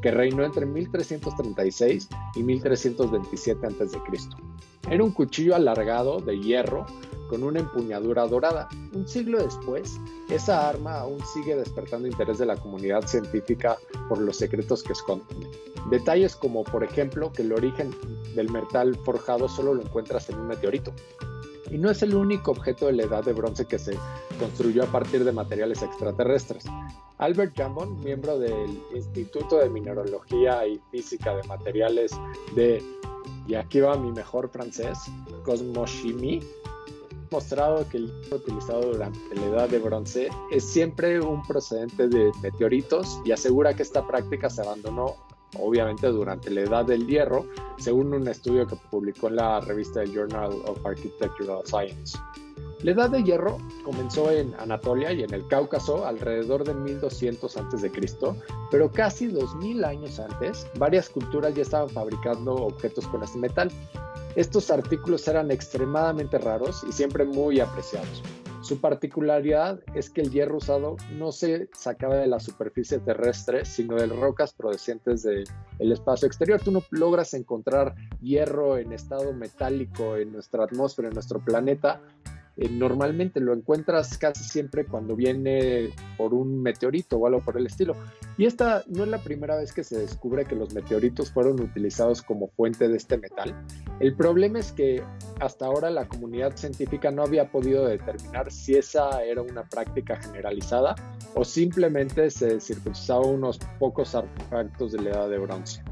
que 0.00 0.10
reinó 0.10 0.44
entre 0.44 0.66
1336 0.66 2.08
y 2.34 2.42
1327 2.42 3.66
a.C. 3.66 3.98
Era 4.90 5.04
un 5.04 5.12
cuchillo 5.12 5.54
alargado 5.54 6.20
de 6.20 6.38
hierro 6.38 6.86
con 7.32 7.44
una 7.44 7.60
empuñadura 7.60 8.26
dorada. 8.26 8.68
Un 8.92 9.08
siglo 9.08 9.42
después, 9.42 9.98
esa 10.28 10.68
arma 10.68 10.98
aún 10.98 11.18
sigue 11.32 11.56
despertando 11.56 12.06
interés 12.06 12.36
de 12.36 12.44
la 12.44 12.56
comunidad 12.56 13.06
científica 13.06 13.78
por 14.10 14.18
los 14.18 14.36
secretos 14.36 14.82
que 14.82 14.92
esconde. 14.92 15.24
Detalles 15.88 16.36
como, 16.36 16.62
por 16.62 16.84
ejemplo, 16.84 17.32
que 17.32 17.40
el 17.40 17.54
origen 17.54 17.90
del 18.34 18.50
metal 18.50 18.94
forjado 19.04 19.48
solo 19.48 19.72
lo 19.72 19.80
encuentras 19.80 20.28
en 20.28 20.40
un 20.40 20.48
meteorito. 20.48 20.92
Y 21.72 21.78
no 21.78 21.90
es 21.90 22.02
el 22.02 22.14
único 22.14 22.50
objeto 22.50 22.86
de 22.86 22.92
la 22.92 23.04
edad 23.04 23.24
de 23.24 23.32
bronce 23.32 23.64
que 23.64 23.78
se 23.78 23.96
construyó 24.38 24.84
a 24.84 24.86
partir 24.86 25.24
de 25.24 25.32
materiales 25.32 25.82
extraterrestres. 25.82 26.64
Albert 27.18 27.56
Jambon, 27.56 27.98
miembro 28.04 28.38
del 28.38 28.78
Instituto 28.94 29.56
de 29.56 29.70
Mineralogía 29.70 30.66
y 30.66 30.80
Física 30.90 31.34
de 31.34 31.42
Materiales 31.48 32.12
de 32.54 32.82
y 33.46 33.54
aquí 33.54 33.80
va 33.80 33.96
mi 33.96 34.12
mejor 34.12 34.48
francés, 34.50 34.98
Cosmochimie, 35.44 36.42
mostrado 37.30 37.88
que 37.88 37.96
el 37.96 38.06
hierro 38.06 38.36
utilizado 38.36 38.92
durante 38.92 39.34
la 39.34 39.46
edad 39.46 39.68
de 39.68 39.78
bronce 39.78 40.28
es 40.50 40.64
siempre 40.64 41.20
un 41.20 41.42
procedente 41.42 42.08
de 42.08 42.30
meteoritos 42.42 43.20
y 43.24 43.32
asegura 43.32 43.74
que 43.74 43.82
esta 43.82 44.06
práctica 44.06 44.50
se 44.50 44.60
abandonó 44.60 45.16
obviamente 45.58 46.06
durante 46.08 46.50
la 46.50 46.62
edad 46.62 46.84
del 46.84 47.06
hierro, 47.06 47.46
según 47.78 48.14
un 48.14 48.26
estudio 48.28 48.66
que 48.66 48.76
publicó 48.90 49.28
en 49.28 49.36
la 49.36 49.60
revista 49.60 50.04
Journal 50.04 50.52
of 50.66 50.84
Architectural 50.84 51.62
Science. 51.64 52.18
La 52.82 52.90
edad 52.90 53.10
de 53.10 53.22
hierro 53.22 53.58
comenzó 53.84 54.32
en 54.32 54.54
Anatolia 54.58 55.12
y 55.12 55.22
en 55.22 55.32
el 55.32 55.46
Cáucaso 55.46 56.04
alrededor 56.04 56.64
de 56.64 56.74
1200 56.74 57.56
a.C., 57.56 57.92
pero 58.72 58.90
casi 58.90 59.28
2000 59.28 59.84
años 59.84 60.18
antes, 60.18 60.66
varias 60.78 61.08
culturas 61.08 61.54
ya 61.54 61.62
estaban 61.62 61.88
fabricando 61.90 62.54
objetos 62.54 63.06
con 63.06 63.22
este 63.22 63.38
metal. 63.38 63.70
Estos 64.34 64.68
artículos 64.70 65.28
eran 65.28 65.52
extremadamente 65.52 66.38
raros 66.38 66.82
y 66.88 66.92
siempre 66.92 67.24
muy 67.24 67.60
apreciados. 67.60 68.22
Su 68.62 68.80
particularidad 68.80 69.80
es 69.92 70.08
que 70.08 70.20
el 70.20 70.30
hierro 70.30 70.58
usado 70.58 70.96
no 71.18 71.32
se 71.32 71.68
sacaba 71.74 72.14
de 72.14 72.28
la 72.28 72.38
superficie 72.38 73.00
terrestre, 73.00 73.64
sino 73.64 73.96
de 73.96 74.06
rocas 74.06 74.52
procedentes 74.52 75.24
del 75.24 75.92
espacio 75.92 76.28
exterior. 76.28 76.60
Tú 76.60 76.70
no 76.70 76.80
logras 76.90 77.34
encontrar 77.34 77.96
hierro 78.20 78.78
en 78.78 78.92
estado 78.92 79.32
metálico 79.32 80.16
en 80.16 80.32
nuestra 80.32 80.62
atmósfera, 80.62 81.08
en 81.08 81.14
nuestro 81.14 81.44
planeta, 81.44 82.00
eh, 82.56 82.68
normalmente 82.68 83.40
lo 83.40 83.54
encuentras 83.54 84.18
casi 84.18 84.44
siempre 84.44 84.84
cuando 84.84 85.16
viene 85.16 85.90
por 86.16 86.34
un 86.34 86.62
meteorito 86.62 87.16
o 87.16 87.26
algo 87.26 87.40
por 87.40 87.56
el 87.56 87.66
estilo. 87.66 87.96
Y 88.38 88.46
esta 88.46 88.84
no 88.88 89.04
es 89.04 89.08
la 89.08 89.18
primera 89.18 89.56
vez 89.56 89.72
que 89.72 89.84
se 89.84 89.98
descubre 89.98 90.44
que 90.44 90.54
los 90.54 90.74
meteoritos 90.74 91.32
fueron 91.32 91.60
utilizados 91.60 92.22
como 92.22 92.48
fuente 92.48 92.88
de 92.88 92.96
este 92.96 93.18
metal. 93.18 93.54
El 94.00 94.14
problema 94.14 94.58
es 94.58 94.72
que 94.72 95.02
hasta 95.40 95.66
ahora 95.66 95.90
la 95.90 96.06
comunidad 96.06 96.56
científica 96.56 97.10
no 97.10 97.22
había 97.22 97.50
podido 97.50 97.86
determinar 97.86 98.50
si 98.52 98.74
esa 98.74 99.24
era 99.24 99.42
una 99.42 99.64
práctica 99.64 100.16
generalizada 100.16 100.94
o 101.34 101.44
simplemente 101.44 102.30
se 102.30 102.60
circunscribía 102.60 102.92
unos 103.20 103.58
pocos 103.78 104.14
artefactos 104.14 104.92
de 104.92 105.02
la 105.02 105.10
edad 105.10 105.28
de 105.28 105.38
bronce. 105.38 105.82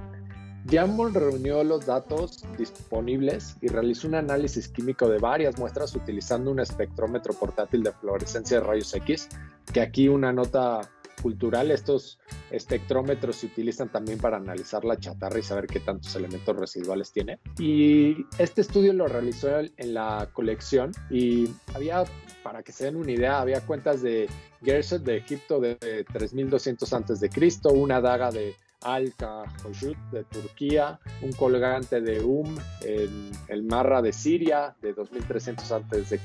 Diamond 0.71 1.17
reunió 1.17 1.65
los 1.65 1.85
datos 1.85 2.45
disponibles 2.57 3.57
y 3.61 3.67
realizó 3.67 4.07
un 4.07 4.15
análisis 4.15 4.69
químico 4.69 5.09
de 5.09 5.19
varias 5.19 5.59
muestras 5.59 5.97
utilizando 5.97 6.53
un 6.53 6.61
espectrómetro 6.61 7.35
portátil 7.35 7.83
de 7.83 7.91
fluorescencia 7.91 8.61
de 8.61 8.67
rayos 8.67 8.95
X, 8.95 9.29
que 9.73 9.81
aquí 9.81 10.07
una 10.07 10.33
nota 10.33 10.89
cultural, 11.21 11.73
estos 11.73 12.21
espectrómetros 12.53 13.37
se 13.37 13.47
utilizan 13.47 13.91
también 13.91 14.19
para 14.19 14.37
analizar 14.37 14.85
la 14.85 14.97
chatarra 14.97 15.41
y 15.41 15.43
saber 15.43 15.67
qué 15.67 15.81
tantos 15.81 16.15
elementos 16.15 16.57
residuales 16.57 17.11
tiene. 17.11 17.41
Y 17.59 18.25
este 18.39 18.61
estudio 18.61 18.93
lo 18.93 19.09
realizó 19.09 19.59
en 19.59 19.95
la 19.95 20.31
colección 20.33 20.93
y 21.11 21.49
había, 21.75 22.05
para 22.45 22.63
que 22.63 22.71
se 22.71 22.85
den 22.85 22.95
una 22.95 23.11
idea, 23.11 23.41
había 23.41 23.61
cuentas 23.67 24.03
de 24.03 24.29
Gerset 24.63 25.03
de 25.03 25.17
Egipto 25.17 25.59
de 25.59 26.07
3200 26.13 26.93
a.C., 26.93 27.29
una 27.73 28.01
daga 28.01 28.31
de 28.31 28.55
al 28.83 29.13
Khajut 29.15 29.97
de 30.11 30.25
Turquía, 30.25 30.99
un 31.23 31.33
colgante 31.33 32.01
de 32.01 32.21
Um 32.21 32.57
en 32.83 33.31
el 33.49 33.63
Marra 33.63 34.01
de 34.01 34.13
Siria 34.13 34.75
de 34.81 34.93
2300 34.93 35.71
a.C., 35.73 36.21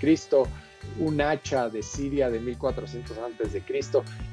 un 0.99 1.19
hacha 1.19 1.67
de 1.69 1.81
Siria 1.81 2.29
de 2.29 2.39
1400 2.39 3.17
a.C. 3.17 3.63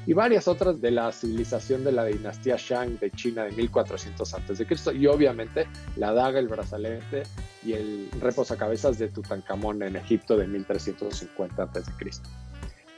y 0.05 0.13
varias 0.13 0.47
otras 0.47 0.79
de 0.79 0.91
la 0.91 1.11
civilización 1.11 1.83
de 1.83 1.91
la 1.91 2.05
dinastía 2.05 2.55
Shang 2.57 2.99
de 2.99 3.11
China 3.11 3.45
de 3.45 3.51
1400 3.51 4.33
a.C. 4.33 4.67
y 4.95 5.07
obviamente 5.07 5.67
la 5.97 6.13
daga, 6.13 6.39
el 6.39 6.47
brazalete 6.47 7.23
y 7.65 7.73
el 7.73 8.09
reposacabezas 8.19 8.99
de 8.99 9.09
Tutankamón 9.09 9.83
en 9.83 9.95
Egipto 9.95 10.37
de 10.37 10.47
1350 10.47 11.63
a.C. 11.63 11.81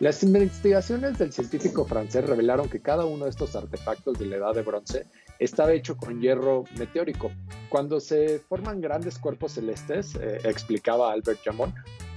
Las 0.01 0.23
investigaciones 0.23 1.17
del 1.17 1.31
científico 1.31 1.85
francés 1.85 2.25
revelaron 2.25 2.67
que 2.67 2.81
cada 2.81 3.05
uno 3.05 3.23
de 3.23 3.29
estos 3.29 3.55
artefactos 3.55 4.19
de 4.19 4.25
la 4.25 4.35
edad 4.35 4.53
de 4.53 4.61
bronce 4.61 5.07
estaba 5.39 5.71
hecho 5.71 5.95
con 5.95 6.19
hierro 6.19 6.65
meteórico. 6.77 7.31
Cuando 7.69 8.01
se 8.01 8.39
forman 8.39 8.81
grandes 8.81 9.17
cuerpos 9.17 9.53
celestes, 9.53 10.15
eh, 10.15 10.41
explicaba 10.43 11.13
Albert 11.13 11.39
Jamon, 11.45 11.73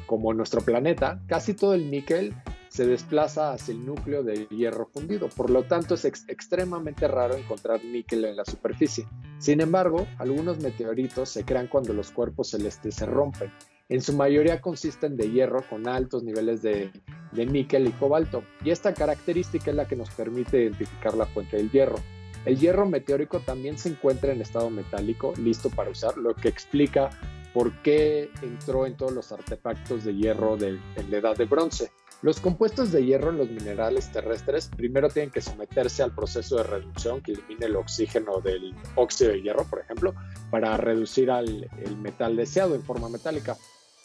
como 0.07 0.35
nuestro 0.35 0.61
planeta, 0.61 1.21
casi 1.29 1.55
todo 1.55 1.75
el 1.75 1.89
níquel 1.89 2.35
se 2.69 2.85
desplaza 2.85 3.53
hacia 3.53 3.73
el 3.73 3.87
núcleo 3.87 4.25
del 4.25 4.49
hierro 4.49 4.87
fundido, 4.93 5.29
por 5.29 5.49
lo 5.49 5.63
tanto 5.63 5.95
es 5.95 6.05
extremadamente 6.05 7.07
raro 7.07 7.37
encontrar 7.37 7.85
níquel 7.85 8.25
en 8.25 8.37
la 8.37 8.45
superficie. 8.45 9.07
Sin 9.39 9.61
embargo, 9.61 10.07
algunos 10.19 10.59
meteoritos 10.59 11.29
se 11.29 11.45
crean 11.45 11.69
cuando 11.69 11.93
los 11.93 12.11
cuerpos 12.11 12.51
celestes 12.51 12.97
se 12.97 13.07
rompen 13.07 13.53
en 13.89 14.03
su 14.03 14.13
mayoría 14.13 14.61
consisten 14.61 15.17
de 15.17 15.31
hierro 15.31 15.65
con 15.69 15.89
altos 15.89 16.23
niveles 16.23 16.61
de, 16.63 16.91
níquel 17.33 17.87
y 17.87 17.93
cobalto, 17.93 18.43
y 18.65 18.71
esta 18.71 18.93
característica 18.93 19.71
es 19.71 19.77
la 19.77 19.89
que 19.89 19.97
nos 19.97 20.11
permite 20.11 20.63
identificar 20.63 21.15
la 21.15 21.27
fuente 21.27 21.57
del 21.57 21.71
hierro. 21.71 21.97
El 22.45 22.59
hierro 22.59 22.87
meteórico 22.87 23.41
también 23.41 23.79
se 23.79 23.89
encuentra 23.91 24.33
en 24.33 24.41
estado 24.41 24.71
metálico, 24.71 25.33
listo 25.39 25.71
para 25.71 25.91
usar, 25.91 26.17
lo 26.19 26.35
que 26.35 26.49
explica 26.49 27.11
por 27.55 27.73
qué 27.83 28.31
entró 28.43 28.87
en 28.87 28.97
todos 28.97 29.13
los 29.13 29.33
artefactos 29.33 30.05
de 30.05 30.15
hierro 30.15 30.57
de, 30.57 30.79
la 31.09 31.17
edad 31.17 31.37
de 31.37 31.47
bronce. 31.47 31.91
Los 32.21 32.41
compuestos 32.41 32.93
de 32.93 33.05
hierro 33.05 33.31
en 33.31 33.39
los 33.39 33.49
minerales 33.49 34.11
terrestres 34.11 34.69
primero 34.77 35.09
tienen 35.09 35.31
que 35.31 35.41
someterse 35.41 36.03
al 36.03 36.15
proceso 36.15 36.57
de 36.57 36.65
reducción 36.65 37.21
que 37.21 37.33
elimine 37.33 37.67
el 37.67 37.77
oxígeno 37.77 38.41
del 38.41 38.75
óxido 38.97 39.31
de 39.31 39.43
hierro, 39.43 39.65
por 39.65 39.81
ejemplo, 39.81 40.15
para 40.51 40.77
reducir 40.77 41.31
al 41.31 41.71
el 41.85 41.97
metal 41.97 42.37
deseado 42.37 42.75
en 42.75 42.83
forma 42.83 43.09
metálica. 43.09 43.57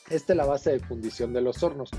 Esta 0.09 0.33
es 0.33 0.37
la 0.37 0.45
base 0.45 0.71
de 0.71 0.79
fundición 0.79 1.33
de 1.33 1.41
los 1.41 1.63
hornos. 1.63 1.89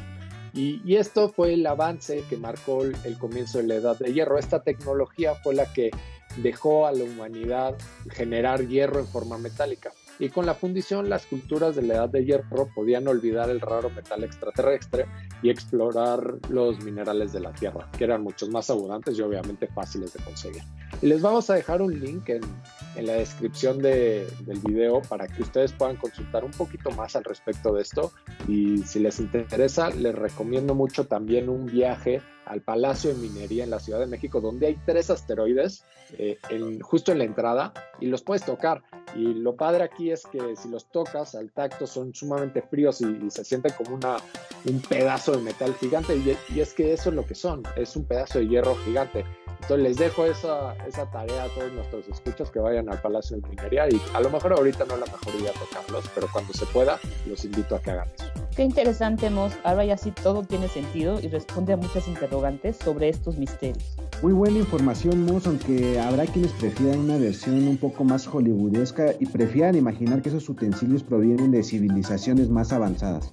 Y, 0.53 0.95
esto 0.95 1.31
fue 1.31 1.55
el 1.55 1.67
avance 1.67 2.23
que 2.31 2.37
marcó 2.37 2.85
el, 2.85 3.19
comienzo 3.19 3.59
de 3.59 3.65
la 3.65 3.75
edad 3.75 3.99
de 3.99 4.13
hierro. 4.13 4.39
Esta 4.39 4.63
tecnología 4.63 5.35
fue 5.35 5.55
la 5.55 5.73
que 5.73 5.91
dejó 6.37 6.87
a 6.87 6.93
la 6.93 7.03
humanidad 7.03 7.77
generar 8.11 8.69
hierro 8.69 9.01
en 9.01 9.09
forma 9.09 9.37
metálica. 9.37 9.93
Y 10.19 10.29
con 10.29 10.47
la 10.47 10.55
fundición, 10.55 11.09
las 11.09 11.27
culturas 11.27 11.75
de 11.75 11.83
la 11.83 11.95
edad 11.95 12.09
de 12.09 12.25
hierro 12.25 12.69
podían 12.75 13.09
olvidar 13.09 13.51
el 13.51 13.61
raro 13.61 13.91
metal 13.91 14.23
extraterrestre 14.23 15.07
y 15.43 15.51
explorar 15.51 16.39
los 16.49 16.83
minerales 16.85 17.33
de 17.33 17.41
la 17.41 17.53
Tierra, 17.53 17.91
que 17.97 18.05
eran 18.05 18.23
muchos 18.23 18.49
más 18.49 18.71
abundantes 18.71 19.19
y 19.19 19.23
obviamente 19.23 19.67
fáciles 19.67 20.13
de 20.13 20.23
conseguir. 20.23 20.63
Y 21.03 21.07
les 21.07 21.21
vamos 21.21 21.51
a 21.51 21.55
dejar 21.55 21.83
un 21.83 21.99
link 21.99 22.29
en, 22.29 22.43
en 22.97 23.07
la 23.07 23.15
descripción 23.15 23.79
de, 23.79 24.27
del 24.47 24.61
video 24.61 25.03
para 25.03 25.27
que 25.27 25.43
ustedes 25.43 25.73
puedan 25.73 25.97
consultar 25.97 26.45
un 26.45 26.53
poquito 26.53 26.91
más 26.93 27.17
al 27.17 27.25
respecto 27.25 27.75
de 27.75 27.83
esto. 27.83 28.13
Y 28.47 28.79
si 28.79 29.01
les 29.01 29.19
interesa, 29.19 29.91
les 29.91 30.15
recomiendo 30.15 30.75
mucho 30.75 31.07
también 31.07 31.49
un 31.49 31.67
viaje 31.67 32.23
al 32.47 32.63
Palacio 32.63 33.15
de 33.15 33.21
Minería 33.21 33.65
en 33.65 33.71
la 33.71 33.81
Ciudad 33.81 34.01
de 34.01 34.07
México, 34.07 34.41
donde 34.41 34.67
hay 34.67 34.79
tres 34.87 35.11
asteroides 35.11 35.85
eh, 36.19 36.39
justo 36.83 37.13
en 37.13 37.19
la 37.19 37.25
entrada 37.25 37.73
y 38.01 38.07
los 38.07 38.23
puedes 38.23 38.45
tocar. 38.45 38.83
Y 39.15 39.35
lo 39.35 39.57
padre 39.57 39.85
aquí 39.85 40.11
es 40.11 40.25
que 40.27 40.57
si 40.57 40.69
los 40.69 40.87
tocas 40.91 41.35
al 41.35 41.51
tacto 41.53 41.87
son 41.87 42.15
sumamente 42.15 42.63
fríos 42.63 43.01
y, 43.01 43.31
se 43.31 43.45
sienten 43.45 43.73
como 43.77 43.95
una, 43.95 44.17
un 44.65 44.81
pedazo 44.81 45.33
de 45.33 45.39
metal 45.39 45.75
gigante. 45.75 46.17
Y, 46.17 46.61
es 46.61 46.75
que 46.75 46.93
eso 46.93 47.11
es 47.11 47.17
lo 47.17 47.27
que 47.27 47.35
son, 47.35 47.63
es 47.77 47.97
un 47.97 48.05
pedazo 48.05 48.39
de 48.39 48.49
hierro 48.49 48.75
gigante. 48.85 49.25
Entonces 49.63 49.79
les 49.79 49.97
dejo 49.97 50.25
esa, 50.27 50.75
esa 50.87 51.11
tarea 51.11 51.45
a 51.45 51.49
todos 51.49 51.73
nuestros 51.73 52.09
escuchas 52.09 52.51
que 52.51 52.59
vayan 52.59 52.89
al 52.91 53.01
Palacio 53.01 53.37
de 53.37 53.49
Minería 53.49 53.89
y 53.89 54.01
a 54.13 54.21
lo 54.21 54.31
mejor 54.31 54.53
ahorita 54.53 54.85
no 54.85 54.95
es 54.95 55.01
la 55.01 55.07
mejor 55.07 55.35
idea 55.41 55.53
tocarlos, 55.53 56.05
pero 56.15 56.29
cuando 56.33 56.53
se 56.53 56.67
pueda 56.67 56.99
los 57.27 57.45
invito 57.45 57.77
a 57.77 57.81
que 57.81 57.91
hagan 57.91 58.09
eso. 58.15 58.27
Qué 58.57 58.63
interesante, 58.63 59.31
Mos. 59.31 59.53
Ahora 59.65 59.85
ya 59.85 59.97
sí 59.97 60.13
todo 60.13 60.45
tiene 60.45 60.69
sentido 60.69 61.19
y 61.21 61.29
responde 61.29 61.73
a 61.73 61.77
muchas 61.77 62.07
interrogantes 62.07 62.77
sobre 62.77 63.09
estos 63.09 63.37
misterios. 63.37 63.97
Muy 64.23 64.33
buena 64.33 64.59
información, 64.59 65.25
Mos, 65.25 65.47
aunque 65.47 65.99
habrá 65.99 66.25
quienes 66.27 66.53
prefieran 66.53 67.01
una 67.01 67.17
versión 67.17 67.67
un 67.67 67.77
poco 67.77 68.05
más 68.05 68.27
hollywoodesca 68.27 69.15
y 69.19 69.27
prefieran 69.27 69.77
imaginar 69.77 70.23
que 70.23 70.29
esos 70.29 70.49
utensilios 70.49 71.03
provienen 71.03 71.51
de 71.51 71.63
civilizaciones 71.63 72.49
más 72.49 72.73
avanzadas. 72.73 73.33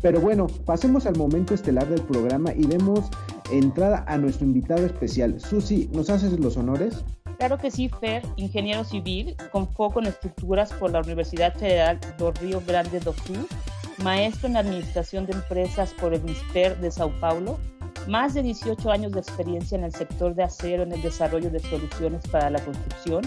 Pero 0.00 0.20
bueno, 0.20 0.46
pasemos 0.64 1.06
al 1.06 1.16
momento 1.16 1.54
estelar 1.54 1.88
del 1.88 2.02
programa 2.02 2.52
y 2.54 2.66
demos 2.66 3.10
entrada 3.50 4.04
a 4.06 4.16
nuestro 4.16 4.46
invitado 4.46 4.86
especial. 4.86 5.40
Susi, 5.40 5.88
¿nos 5.92 6.08
haces 6.10 6.38
los 6.38 6.56
honores? 6.56 7.04
Claro 7.38 7.58
que 7.58 7.70
sí, 7.70 7.88
Fer, 7.88 8.22
ingeniero 8.36 8.84
civil 8.84 9.36
con 9.52 9.68
foco 9.68 10.00
en 10.00 10.06
estructuras 10.06 10.72
por 10.72 10.90
la 10.90 11.00
Universidad 11.00 11.54
Federal 11.54 11.98
do 12.18 12.32
Rio 12.32 12.62
Grande 12.66 12.98
do 13.00 13.12
Sul, 13.12 13.46
maestro 14.02 14.48
en 14.48 14.56
administración 14.56 15.26
de 15.26 15.34
empresas 15.34 15.94
por 15.94 16.14
el 16.14 16.22
MISPER 16.22 16.80
de 16.80 16.90
Sao 16.90 17.12
Paulo, 17.20 17.58
más 18.08 18.34
de 18.34 18.42
18 18.42 18.90
años 18.90 19.12
de 19.12 19.20
experiencia 19.20 19.78
en 19.78 19.84
el 19.84 19.92
sector 19.92 20.34
de 20.34 20.42
acero 20.42 20.82
en 20.82 20.92
el 20.92 21.02
desarrollo 21.02 21.50
de 21.50 21.60
soluciones 21.60 22.26
para 22.28 22.50
la 22.50 22.60
construcción. 22.60 23.22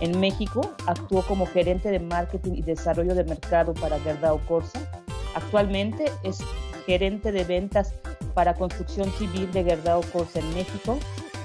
En 0.00 0.18
México 0.18 0.74
actuó 0.86 1.22
como 1.22 1.46
gerente 1.46 1.90
de 1.90 2.00
marketing 2.00 2.54
y 2.56 2.62
desarrollo 2.62 3.14
de 3.14 3.24
mercado 3.24 3.74
para 3.74 4.00
Gerdau 4.00 4.40
Corsa. 4.46 5.01
Actualmente 5.34 6.10
es 6.22 6.38
gerente 6.86 7.32
de 7.32 7.44
ventas 7.44 7.94
para 8.34 8.54
construcción 8.54 9.10
civil 9.12 9.50
de 9.52 9.64
Gerdau 9.64 10.02
Corsa 10.12 10.40
en 10.40 10.54
México. 10.54 10.98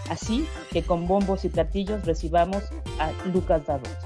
Así 0.10 0.48
que 0.72 0.84
con 0.84 1.08
bombos 1.08 1.44
y 1.46 1.50
platillos 1.50 2.06
recibamos 2.06 2.64
a 3.00 3.12
Lucas 3.34 3.66
Darroz. 3.66 3.98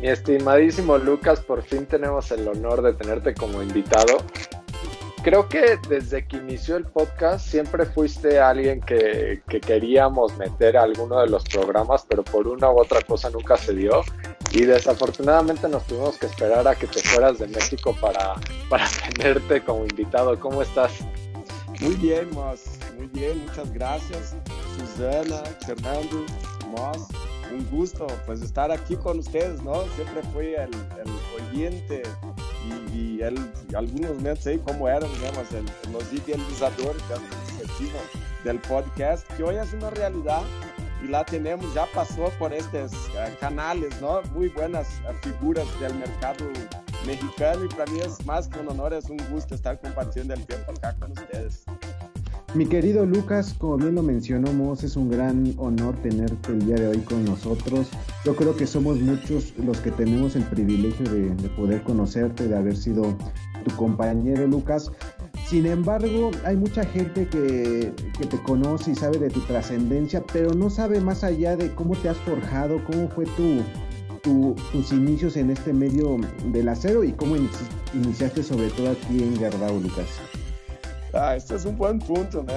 Mi 0.00 0.08
estimadísimo 0.08 0.98
Lucas, 0.98 1.40
por 1.40 1.62
fin 1.62 1.86
tenemos 1.86 2.30
el 2.32 2.48
honor 2.48 2.82
de 2.82 2.94
tenerte 2.94 3.34
como 3.34 3.62
invitado. 3.62 4.18
Creo 5.22 5.46
que 5.48 5.78
desde 5.88 6.26
que 6.26 6.38
inició 6.38 6.78
el 6.78 6.84
podcast 6.84 7.46
siempre 7.46 7.84
fuiste 7.84 8.40
alguien 8.40 8.80
que, 8.80 9.42
que 9.46 9.60
queríamos 9.60 10.36
meter 10.38 10.78
a 10.78 10.84
alguno 10.84 11.20
de 11.20 11.28
los 11.28 11.44
programas, 11.44 12.06
pero 12.08 12.24
por 12.24 12.48
una 12.48 12.70
u 12.70 12.80
otra 12.80 13.02
cosa 13.02 13.28
nunca 13.28 13.58
se 13.58 13.74
dio. 13.74 14.02
Y 14.52 14.62
desafortunadamente 14.62 15.68
nos 15.68 15.86
tuvimos 15.86 16.18
que 16.18 16.26
esperar 16.26 16.66
a 16.66 16.74
que 16.74 16.86
te 16.86 17.00
fueras 17.00 17.38
de 17.38 17.46
México 17.46 17.96
para, 18.00 18.34
para 18.68 18.84
tenerte 19.14 19.62
como 19.62 19.84
invitado. 19.84 20.38
¿Cómo 20.38 20.62
estás? 20.62 20.92
Muy 21.80 21.94
bien, 21.94 22.28
Moss. 22.32 22.62
Muy 22.96 23.06
bien, 23.08 23.46
muchas 23.46 23.72
gracias. 23.72 24.34
Susana, 24.76 25.42
Fernando, 25.64 26.26
Moss. 26.68 27.06
Un 27.52 27.68
gusto 27.70 28.06
pues 28.26 28.42
estar 28.42 28.70
aquí 28.70 28.96
con 28.96 29.18
ustedes, 29.18 29.62
¿no? 29.62 29.82
Siempre 29.96 30.22
fui 30.32 30.54
el, 30.54 30.70
el 30.70 31.50
oyente 31.50 32.02
y 32.92 33.20
él, 33.22 33.36
algunos 33.74 34.14
momentos 34.16 34.46
ahí 34.46 34.58
como 34.58 34.88
era, 34.88 35.06
digamos, 35.06 35.50
el, 35.52 35.64
los 35.92 36.12
idealizadores 36.12 37.02
del 38.44 38.58
podcast, 38.60 39.26
que 39.36 39.42
hoy 39.42 39.56
es 39.56 39.72
una 39.72 39.90
realidad 39.90 40.42
y 41.02 41.08
la 41.08 41.24
tenemos, 41.24 41.72
ya 41.74 41.86
pasó 41.94 42.30
por 42.38 42.52
estos 42.52 42.92
uh, 42.92 43.38
canales, 43.40 44.00
¿no? 44.00 44.20
Muy 44.34 44.48
buenas 44.48 44.88
uh, 45.08 45.14
figuras 45.26 45.66
del 45.80 45.94
mercado 45.94 46.46
mexicano 47.06 47.64
y 47.64 47.68
para 47.68 47.90
mí 47.90 48.00
es 48.00 48.24
más 48.26 48.48
que 48.48 48.60
un 48.60 48.68
honor, 48.68 48.92
es 48.92 49.08
un 49.08 49.18
gusto 49.30 49.54
estar 49.54 49.80
compartiendo 49.80 50.34
el 50.34 50.44
tiempo 50.46 50.72
acá 50.72 50.94
con 50.98 51.12
ustedes. 51.12 51.64
Mi 52.52 52.66
querido 52.66 53.06
Lucas, 53.06 53.54
como 53.56 53.76
bien 53.76 53.94
lo 53.94 54.02
mencionamos, 54.02 54.82
es 54.82 54.96
un 54.96 55.08
gran 55.08 55.54
honor 55.56 55.94
tenerte 56.02 56.50
el 56.50 56.66
día 56.66 56.74
de 56.74 56.88
hoy 56.88 56.98
con 56.98 57.24
nosotros. 57.24 57.88
Yo 58.24 58.34
creo 58.34 58.56
que 58.56 58.66
somos 58.66 58.98
muchos 58.98 59.54
los 59.56 59.78
que 59.78 59.92
tenemos 59.92 60.34
el 60.34 60.42
privilegio 60.42 61.08
de 61.08 61.48
poder 61.50 61.82
conocerte, 61.84 62.48
de 62.48 62.56
haber 62.56 62.76
sido 62.76 63.16
tu 63.64 63.76
compañero 63.76 64.48
Lucas. 64.48 64.90
Sin 65.50 65.66
embargo, 65.66 66.30
hay 66.44 66.54
mucha 66.54 66.84
gente 66.84 67.26
que, 67.26 67.92
que, 68.16 68.24
te 68.24 68.40
conoce 68.44 68.92
y 68.92 68.94
sabe 68.94 69.18
de 69.18 69.30
tu 69.30 69.40
trascendencia, 69.40 70.22
pero 70.32 70.54
no 70.54 70.70
sabe 70.70 71.00
más 71.00 71.24
allá 71.24 71.56
de 71.56 71.74
cómo 71.74 71.96
te 71.96 72.08
has 72.08 72.18
forjado, 72.18 72.80
cómo 72.84 73.08
fue 73.08 73.24
tu, 73.24 73.60
tu, 74.22 74.54
tus 74.70 74.92
inicios 74.92 75.36
en 75.36 75.50
este 75.50 75.72
medio 75.72 76.18
del 76.52 76.68
acero 76.68 77.02
y 77.02 77.10
cómo 77.10 77.34
iniciaste 77.92 78.44
sobre 78.44 78.68
todo 78.68 78.90
aquí 78.90 79.24
en 79.24 79.34
Lucas. 79.82 80.06
Ah, 81.12 81.34
este 81.34 81.56
es 81.56 81.64
un 81.64 81.76
buen 81.76 81.98
punto, 81.98 82.44
¿no? 82.44 82.52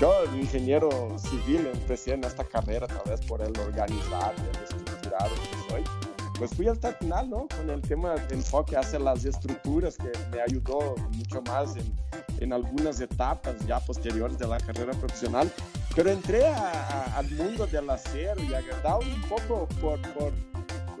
yo, 0.00 0.12
ingeniero 0.34 0.90
civil, 1.16 1.68
empecé 1.72 2.14
en 2.14 2.24
esta 2.24 2.42
carrera 2.42 2.88
tal 2.88 3.08
vez 3.08 3.20
por 3.20 3.40
el 3.40 3.56
organizado, 3.60 4.32
el 4.52 4.64
estructurado 4.64 5.30
que 5.30 5.72
soy. 5.72 6.01
Pues 6.42 6.54
fui 6.54 6.66
hasta 6.66 6.88
el 6.88 6.96
final, 6.96 7.30
¿no? 7.30 7.46
Con 7.56 7.70
el 7.70 7.80
tema 7.82 8.16
de 8.16 8.34
enfoque 8.34 8.76
hacia 8.76 8.98
las 8.98 9.24
estructuras 9.24 9.96
que 9.96 10.10
me 10.32 10.40
ayudó 10.40 10.96
mucho 11.12 11.40
más 11.42 11.76
en, 11.76 11.94
en 12.40 12.52
algunas 12.52 13.00
etapas 13.00 13.54
ya 13.64 13.78
posteriores 13.78 14.38
de 14.38 14.48
la 14.48 14.58
carrera 14.58 14.90
profesional. 14.94 15.48
Pero 15.94 16.10
entré 16.10 16.44
a, 16.48 16.56
a, 16.56 17.18
al 17.18 17.30
mundo 17.30 17.64
del 17.68 17.88
acero 17.88 18.42
y 18.42 18.52
agradado 18.52 19.02
un 19.02 19.22
poco 19.28 19.68
por, 19.80 20.00
por 20.14 20.32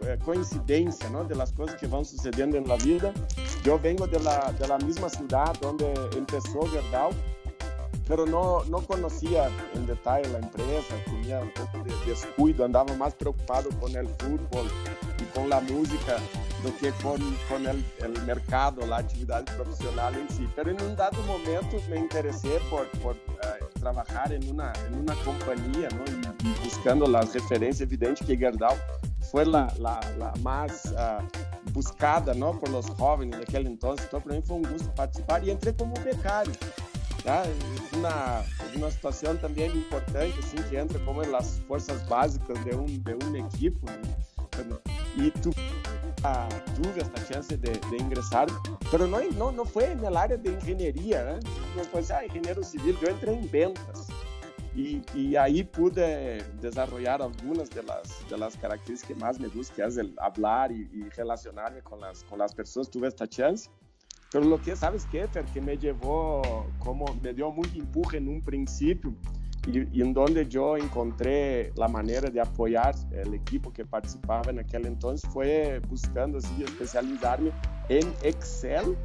eh, 0.06 0.16
coincidencia, 0.24 1.10
¿no? 1.10 1.24
De 1.24 1.34
las 1.34 1.50
cosas 1.50 1.74
que 1.74 1.88
van 1.88 2.04
sucediendo 2.04 2.56
en 2.56 2.68
la 2.68 2.76
vida. 2.76 3.12
Yo 3.64 3.80
vengo 3.80 4.06
de 4.06 4.20
la, 4.20 4.52
de 4.52 4.68
la 4.68 4.78
misma 4.78 5.08
ciudad 5.08 5.52
donde 5.60 5.92
empezó 6.16 6.60
Gerdau, 6.70 7.10
pero 8.06 8.26
no, 8.26 8.62
no 8.66 8.80
conocía 8.82 9.50
en 9.74 9.88
detalle 9.88 10.28
la 10.28 10.38
empresa, 10.38 10.94
tenía 11.04 11.40
un 11.40 11.50
poco 11.52 11.82
de 11.82 11.92
descuido, 12.06 12.64
andaba 12.64 12.94
más 12.94 13.12
preocupado 13.16 13.70
con 13.80 13.96
el 13.96 14.06
fútbol 14.08 14.70
y 15.32 15.38
con 15.38 15.48
la 15.48 15.60
música 15.60 16.16
do 16.62 16.72
que 16.78 16.90
con, 17.02 17.20
con 17.48 17.66
el, 17.66 17.84
el 17.98 18.22
mercado, 18.22 18.86
la 18.86 18.98
actividad 18.98 19.44
profesional 19.56 20.14
en 20.14 20.28
sí. 20.30 20.48
Pero 20.54 20.70
en 20.70 20.80
un 20.80 20.94
dado 20.96 21.20
momento 21.24 21.76
me 21.90 21.96
interesé 21.96 22.60
por, 22.70 22.88
por 23.00 23.16
uh, 23.16 23.80
trabajar 23.80 24.32
en 24.32 24.48
una, 24.48 24.72
en 24.86 24.94
una 24.94 25.14
compañía 25.24 25.88
¿no? 25.90 26.04
y, 26.06 26.48
y 26.48 26.54
buscando 26.64 27.06
las 27.06 27.32
referencias 27.34 27.80
evidentes 27.88 28.26
que 28.26 28.36
Gerdau 28.36 28.76
fue 29.30 29.44
la, 29.44 29.72
la, 29.78 30.00
la 30.18 30.32
más 30.42 30.92
uh, 30.92 31.72
buscada 31.72 32.34
¿no? 32.34 32.58
por 32.60 32.68
los 32.70 32.86
jóvenes 32.90 33.38
de 33.38 33.44
aquel 33.44 33.66
entonces. 33.66 34.04
Entonces, 34.04 34.24
para 34.24 34.36
mí 34.36 34.42
fue 34.46 34.56
un 34.56 34.62
gusto 34.62 34.94
participar 34.94 35.44
y 35.44 35.50
entré 35.50 35.74
como 35.74 35.94
becario. 36.04 36.52
¿ya? 37.24 37.42
Es, 37.42 37.98
una, 37.98 38.40
es 38.68 38.76
una 38.76 38.90
situación 38.90 39.38
también 39.38 39.72
importante, 39.72 40.32
así, 40.38 40.56
que 40.70 40.78
entra 40.78 41.04
como 41.04 41.22
en 41.24 41.32
las 41.32 41.60
fuerzas 41.66 42.08
básicas 42.08 42.64
de 42.64 42.76
un, 42.76 43.02
de 43.02 43.14
un 43.14 43.36
equipo. 43.36 43.86
¿No? 44.68 44.80
Y 45.16 45.30
tú 45.30 45.50
uh, 45.50 46.82
tuve 46.82 47.00
esta 47.00 47.26
chance 47.26 47.56
de, 47.56 47.72
de, 47.72 47.96
ingresar, 47.98 48.48
pero 48.90 49.06
no, 49.06 49.20
no, 49.36 49.52
no 49.52 49.64
fue 49.64 49.92
en 49.92 50.04
el 50.04 50.16
área 50.16 50.36
de 50.36 50.50
ingeniería, 50.50 51.36
¿eh? 51.36 51.40
no 51.76 51.84
fue 51.84 52.02
ah, 52.14 52.24
ingeniero 52.24 52.62
civil, 52.62 52.96
yo 53.00 53.08
entré 53.08 53.32
en 53.32 53.50
ventas. 53.50 54.08
Y, 54.74 55.02
y, 55.14 55.36
ahí 55.36 55.62
pude 55.62 56.42
desarrollar 56.62 57.20
algunas 57.20 57.68
de 57.68 57.82
las, 57.82 58.26
de 58.30 58.38
las 58.38 58.56
características 58.56 59.06
que 59.06 59.22
más 59.22 59.38
me 59.38 59.48
gustan, 59.48 59.76
que 59.76 59.84
es 59.84 59.96
el 59.98 60.14
hablar 60.18 60.72
y, 60.72 60.88
y, 60.94 61.10
relacionarme 61.10 61.82
con 61.82 62.00
las, 62.00 62.24
con 62.24 62.38
las 62.38 62.54
personas. 62.54 62.88
Tuve 62.88 63.08
esta 63.08 63.28
chance. 63.28 63.68
Pero 64.30 64.46
lo 64.46 64.58
que, 64.62 64.74
¿sabes 64.74 65.06
qué, 65.12 65.28
Fer? 65.28 65.44
Que 65.44 65.60
me 65.60 65.76
llevó, 65.76 66.64
como 66.78 67.04
me 67.22 67.34
dio 67.34 67.50
mucho 67.50 67.74
empuje 67.74 68.16
en 68.16 68.28
un 68.28 68.40
principio 68.40 69.12
y, 69.66 69.98
y, 69.98 70.02
en 70.02 70.12
donde 70.12 70.48
yo 70.48 70.76
encontré 70.76 71.72
la 71.76 71.88
manera 71.88 72.28
de 72.30 72.40
apoyar 72.40 72.94
el 73.12 73.34
equipo 73.34 73.72
que 73.72 73.84
participaba 73.84 74.50
en 74.50 74.58
aquel 74.58 74.86
entonces 74.86 75.28
fue 75.30 75.80
buscando 75.88 76.38
así 76.38 76.64
especializarme 76.64 77.52
en 77.88 78.12
Excel 78.22 78.96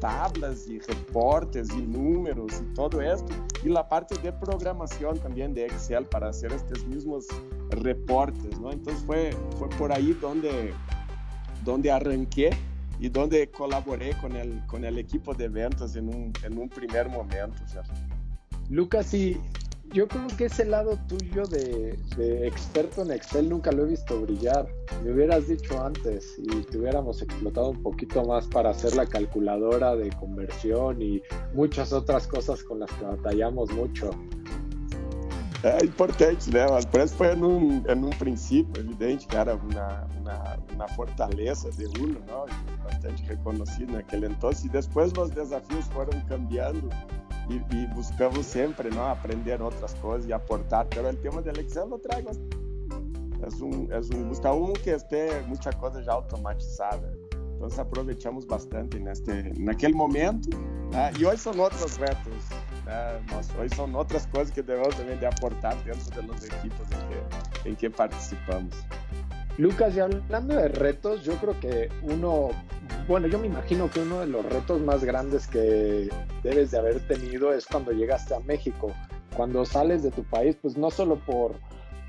tablas 0.00 0.66
y 0.66 0.78
reportes 0.80 1.68
y 1.76 1.82
números 1.82 2.60
y 2.60 2.74
todo 2.74 3.00
esto, 3.00 3.32
y 3.62 3.68
la 3.68 3.86
parte 3.88 4.16
de 4.18 4.32
programación 4.32 5.18
también 5.18 5.54
de 5.54 5.66
Excel 5.66 6.06
para 6.06 6.30
hacer 6.30 6.52
estos 6.52 6.84
mismos 6.86 7.26
reportes, 7.70 8.58
¿no? 8.58 8.72
Entonces 8.72 9.04
fue, 9.04 9.30
fue 9.58 9.68
por 9.70 9.92
ahí 9.92 10.16
donde, 10.20 10.72
donde 11.64 11.92
arranqué 11.92 12.50
y 12.98 13.08
donde 13.08 13.50
colaboré 13.50 14.12
con 14.20 14.34
el, 14.34 14.64
con 14.66 14.84
el 14.84 14.98
equipo 14.98 15.34
de 15.34 15.48
ventas 15.48 15.94
en 15.96 16.08
un, 16.08 16.32
en 16.42 16.58
un 16.58 16.68
primer 16.68 17.08
momento. 17.08 17.62
¿cierto? 17.66 17.92
Lucas, 18.68 19.12
y 19.14 19.40
yo 19.92 20.06
creo 20.06 20.26
que 20.36 20.44
ese 20.44 20.64
lado 20.64 20.98
tuyo 21.08 21.44
de, 21.46 21.98
de, 22.16 22.46
experto 22.46 23.02
en 23.02 23.10
Excel 23.10 23.48
nunca 23.48 23.72
lo 23.72 23.84
he 23.84 23.88
visto 23.88 24.20
brillar. 24.20 24.66
Me 25.02 25.12
hubieras 25.12 25.48
dicho 25.48 25.82
antes 25.82 26.38
y 26.38 26.62
te 26.62 26.78
hubiéramos 26.78 27.22
explotado 27.22 27.70
un 27.70 27.82
poquito 27.82 28.24
más 28.24 28.46
para 28.46 28.70
hacer 28.70 28.94
la 28.94 29.06
calculadora 29.06 29.96
de 29.96 30.10
conversión 30.10 31.02
y 31.02 31.22
muchas 31.54 31.92
otras 31.92 32.26
cosas 32.26 32.62
con 32.62 32.80
las 32.80 32.90
que 32.92 33.04
batallamos 33.04 33.70
mucho. 33.72 34.10
É 35.62 35.84
importante, 35.84 36.50
né? 36.50 36.66
Mas 36.70 36.86
parece 36.86 37.12
que 37.12 37.18
foi 37.18 37.36
num, 37.36 37.82
num 37.82 38.10
evidente 38.78 39.26
uma, 39.34 40.08
uma, 40.18 40.58
uma 40.72 40.88
fortaleza 40.88 41.70
de 41.72 41.84
Uno, 42.00 42.18
não? 42.26 42.46
bastante 42.82 43.22
reconhecido 43.24 43.92
naquele 43.92 44.26
entonces. 44.26 44.64
E 44.64 44.68
depois 44.70 45.12
os 45.12 45.30
desafios 45.30 45.86
foram 45.88 46.18
cambiando 46.28 46.88
e, 47.50 47.76
e, 47.76 47.86
buscamos 47.88 48.46
sempre 48.46 48.90
não? 48.90 49.10
aprender 49.10 49.60
outras 49.60 49.94
coisas 49.94 50.28
e 50.28 50.32
aportar. 50.32 50.86
Pero 50.86 51.08
o 51.08 51.16
tema 51.16 51.42
del 51.42 51.58
Excel 51.60 51.86
lo 51.86 51.98
traigo. 51.98 52.30
É 52.30 53.64
um, 53.64 53.88
é 53.90 53.98
um, 53.98 54.28
busca 54.28 54.52
um 54.52 54.72
que 54.72 54.90
esté 54.90 55.40
muita 55.42 55.72
coisa 55.72 56.02
já 56.02 56.12
automatizada. 56.12 57.18
Então 57.56 57.68
aproveitamos 57.82 58.44
bastante 58.44 58.98
neste, 58.98 59.52
naquele 59.58 59.94
momento. 59.94 60.48
Né? 60.92 61.12
E 61.18 61.26
hoje 61.26 61.38
são 61.38 61.58
outros 61.58 61.96
retos 61.96 62.48
É, 62.90 63.20
nossa, 63.30 63.56
hoje 63.56 63.74
são 63.76 63.92
outras 63.94 64.26
coisas 64.26 64.52
que 64.52 64.62
devemos 64.62 64.96
também 64.96 65.16
de 65.16 65.24
aportar 65.24 65.76
dentro 65.84 66.10
de 66.10 66.26
los 66.26 66.44
equipos 66.44 66.88
en 66.90 67.08
que, 67.08 67.68
en 67.68 67.76
que 67.76 67.88
participamos. 67.88 68.74
Lucas, 69.58 69.94
y 69.96 70.00
hablando 70.00 70.54
de 70.54 70.68
retos, 70.68 71.22
yo 71.22 71.34
creo 71.34 71.58
que 71.60 71.88
uno, 72.02 72.50
bueno, 73.06 73.26
yo 73.26 73.38
me 73.38 73.46
imagino 73.46 73.90
que 73.90 74.00
uno 74.00 74.20
de 74.20 74.26
los 74.26 74.44
retos 74.44 74.80
más 74.80 75.04
grandes 75.04 75.46
que 75.46 76.08
debes 76.42 76.70
de 76.70 76.78
haber 76.78 77.00
tenido 77.06 77.52
es 77.52 77.66
cuando 77.66 77.92
llegaste 77.92 78.34
a 78.34 78.40
México. 78.40 78.92
Cuando 79.36 79.64
sales 79.64 80.02
de 80.02 80.10
tu 80.10 80.24
país, 80.24 80.56
pues 80.60 80.76
no 80.76 80.90
solo 80.90 81.16
por, 81.16 81.54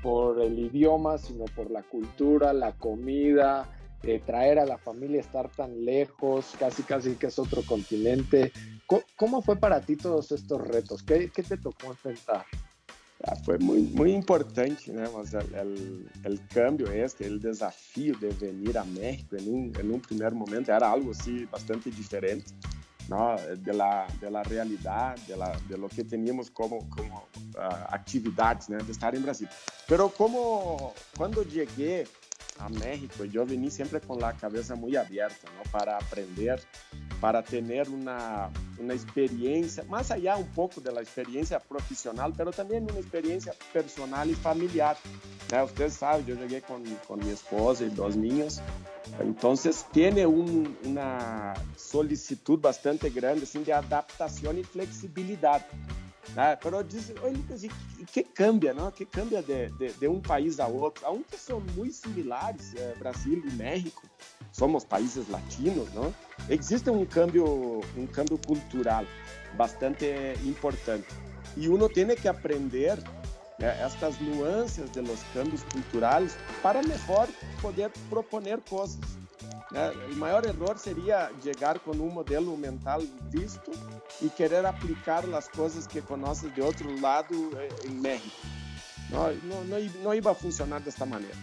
por 0.02 0.40
el 0.40 0.58
idioma, 0.58 1.18
sino 1.18 1.44
por 1.44 1.70
la 1.70 1.82
cultura, 1.82 2.52
la 2.52 2.72
comida, 2.72 3.68
eh, 4.04 4.20
traer 4.24 4.58
a 4.58 4.66
la 4.66 4.78
familia, 4.78 5.20
estar 5.20 5.48
tan 5.48 5.84
lejos, 5.84 6.54
casi 6.58 6.82
casi 6.82 7.14
que 7.14 7.28
es 7.28 7.38
otro 7.38 7.62
continente. 7.62 8.52
¿Cómo 9.16 9.42
fue 9.42 9.56
para 9.56 9.80
ti 9.80 9.96
todos 9.96 10.32
estos 10.32 10.60
retos? 10.60 11.02
¿Qué, 11.02 11.28
te 11.28 11.56
tocó 11.56 11.86
enfrentar? 11.86 12.44
Ah, 13.24 13.36
foi 13.36 13.56
muito, 13.58 13.96
muito 13.96 14.16
importante, 14.16 14.90
né? 14.90 15.04
Mas 15.12 15.32
o 15.32 16.40
câmbio 16.52 16.92
este, 16.92 17.24
o 17.24 17.38
desafio 17.38 18.16
de 18.16 18.28
vir 18.30 18.76
a 18.76 18.84
México 18.84 19.36
em 19.36 19.48
um, 19.48 19.72
em 19.80 19.92
um 19.92 20.00
primeiro 20.00 20.34
momento 20.34 20.70
era 20.70 20.88
algo 20.88 21.12
assim 21.12 21.46
bastante 21.46 21.88
diferente, 21.88 22.52
não? 23.08 23.36
De 23.58 23.70
la, 23.70 24.08
de 24.18 24.28
la 24.28 24.42
realidade, 24.42 25.22
de, 25.22 25.36
la, 25.36 25.52
de 25.52 25.76
lo 25.76 25.88
que 25.88 26.02
teníamos 26.02 26.50
como 26.50 26.84
como 26.88 27.18
uh, 27.18 27.86
atividades, 27.88 28.66
né? 28.66 28.78
De 28.78 28.90
estar 28.90 29.14
em 29.14 29.20
Brasil. 29.20 29.46
Pero 29.86 30.10
como 30.10 30.92
quando 31.16 31.48
cheguei 31.48 32.08
a 32.58 32.68
México, 32.68 33.24
yo 33.24 33.44
vení 33.46 33.70
siempre 33.70 34.00
con 34.00 34.20
la 34.20 34.32
cabeza 34.34 34.74
muy 34.74 34.96
abierta, 34.96 35.48
¿no? 35.56 35.70
Para 35.70 35.96
aprender, 35.96 36.62
para 37.20 37.42
tener 37.42 37.88
una, 37.88 38.50
una 38.78 38.94
experiencia, 38.94 39.84
más 39.88 40.10
allá 40.10 40.36
un 40.36 40.48
poco 40.48 40.80
de 40.80 40.92
la 40.92 41.00
experiencia 41.00 41.58
profesional, 41.60 42.32
pero 42.36 42.50
también 42.50 42.84
una 42.84 42.98
experiencia 42.98 43.54
personal 43.72 44.30
y 44.30 44.34
familiar. 44.34 44.96
¿no? 45.50 45.64
Ustedes 45.64 45.94
saben, 45.94 46.26
yo 46.26 46.34
llegué 46.34 46.62
con, 46.62 46.84
con 47.06 47.20
mi 47.20 47.30
esposa 47.30 47.84
y 47.84 47.90
dos 47.90 48.16
niños, 48.16 48.60
entonces 49.20 49.86
tiene 49.92 50.26
un, 50.26 50.76
una 50.84 51.54
solicitud 51.76 52.60
bastante 52.60 53.10
grande 53.10 53.44
assim, 53.44 53.64
de 53.64 53.72
adaptación 53.72 54.58
y 54.58 54.64
flexibilidad. 54.64 55.64
Ah, 56.36 56.56
pero 56.60 56.82
diz, 56.82 57.12
oye 57.22 57.34
Lucas, 57.34 57.62
que 58.12 58.22
cambia, 58.22 58.72
não? 58.72 58.90
Que 58.90 59.04
cambia 59.04 59.42
de, 59.42 59.68
de, 59.70 59.92
de, 59.92 60.08
um 60.08 60.20
país 60.20 60.60
a 60.60 60.66
outro? 60.66 61.04
Aunque 61.06 61.36
são 61.36 61.60
muito 61.60 61.94
similares, 61.94 62.74
é, 62.74 62.94
Brasil 62.98 63.42
e 63.44 63.50
México, 63.52 64.02
somos 64.52 64.84
países 64.84 65.28
latinos, 65.28 65.92
não? 65.92 66.14
existe 66.48 66.90
um 66.90 67.04
câmbio, 67.04 67.80
um 67.96 68.06
câmbio 68.06 68.38
cultural 68.38 69.04
bastante 69.54 70.06
importante. 70.44 71.06
E 71.56 71.68
uno 71.68 71.88
tem 71.88 72.06
que 72.16 72.28
aprender 72.28 72.98
né, 73.58 73.76
estas 73.82 74.18
nuances 74.20 74.90
de 74.90 75.00
los 75.00 75.22
cambios 75.34 75.62
culturais 75.64 76.36
para 76.62 76.82
melhor 76.82 77.28
poder 77.60 77.90
proponer 78.08 78.60
coisas. 78.68 79.21
Né? 79.72 79.90
O 80.12 80.16
maior 80.16 80.44
erro 80.44 80.76
seria 80.76 81.32
chegar 81.42 81.78
com 81.78 81.92
um 81.92 82.10
modelo 82.10 82.56
mental 82.56 83.00
visto 83.30 83.70
e 84.20 84.28
querer 84.28 84.64
aplicar 84.66 85.24
as 85.34 85.48
coisas 85.48 85.86
que 85.86 86.02
conheces 86.02 86.52
de 86.52 86.60
outro 86.60 87.00
lado 87.00 87.50
eh, 87.56 87.68
em 87.86 87.92
México. 87.92 88.46
Não, 89.10 89.34
não, 89.34 89.64
não, 89.64 89.80
não 90.02 90.14
ia 90.14 90.34
funcionar 90.34 90.80
desta 90.80 91.06
maneira. 91.06 91.36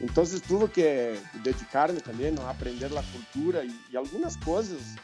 Então, 0.00 0.24
tive 0.24 0.68
que 0.68 1.20
dedicar-me 1.42 2.00
também 2.00 2.34
a 2.38 2.50
aprender 2.50 2.86
a 2.86 3.02
cultura 3.02 3.64
e, 3.64 3.74
e 3.90 3.96
algumas 3.96 4.36
coisas 4.36 4.94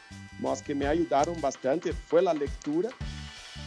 mas 0.41 0.61
que 0.61 0.75
me 0.75 0.85
ajudaram 0.85 1.35
bastante 1.35 1.93
foi 1.93 2.27
a 2.27 2.33
leitura 2.33 2.91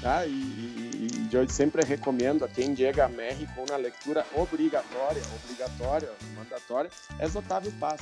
tá? 0.02 0.26
E, 0.26 0.30
e, 0.30 1.28
e, 1.32 1.36
eu 1.36 1.50
sempre 1.50 1.84
recomendo 1.84 2.46
a 2.46 2.48
quem 2.48 2.76
chega 2.76 3.06
a 3.06 3.10
México 3.10 3.52
uma 3.68 3.78
leitura 3.78 4.26
obrigatória, 4.36 5.22
obrigatória, 5.44 6.12
mandatória, 6.36 6.92
é 7.18 7.26
Otávio 7.26 7.72
Paz. 7.74 8.02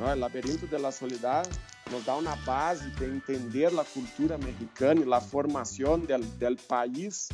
O 0.00 0.14
Labirinto 0.18 0.66
de 0.66 0.78
la 0.78 0.90
Soledad 0.90 1.46
nos 1.90 2.02
dá 2.06 2.16
uma 2.16 2.34
base 2.36 2.88
de 2.92 3.04
entender 3.04 3.66
a 3.78 3.84
cultura 3.84 4.38
mexicana 4.38 5.04
e 5.04 5.12
a 5.12 5.20
formação 5.20 5.98
del, 5.98 6.22
del 6.38 6.56
país 6.56 7.28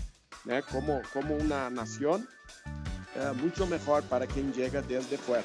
né, 0.45 0.61
como, 0.63 1.01
como 1.13 1.37
uma 1.37 1.71
nação 1.71 2.27
é, 3.15 3.33
muito 3.33 3.65
melhor 3.69 4.03
para 4.03 4.27
quem 4.27 4.53
chega 4.53 4.83
desde 4.83 5.17
fora. 5.17 5.45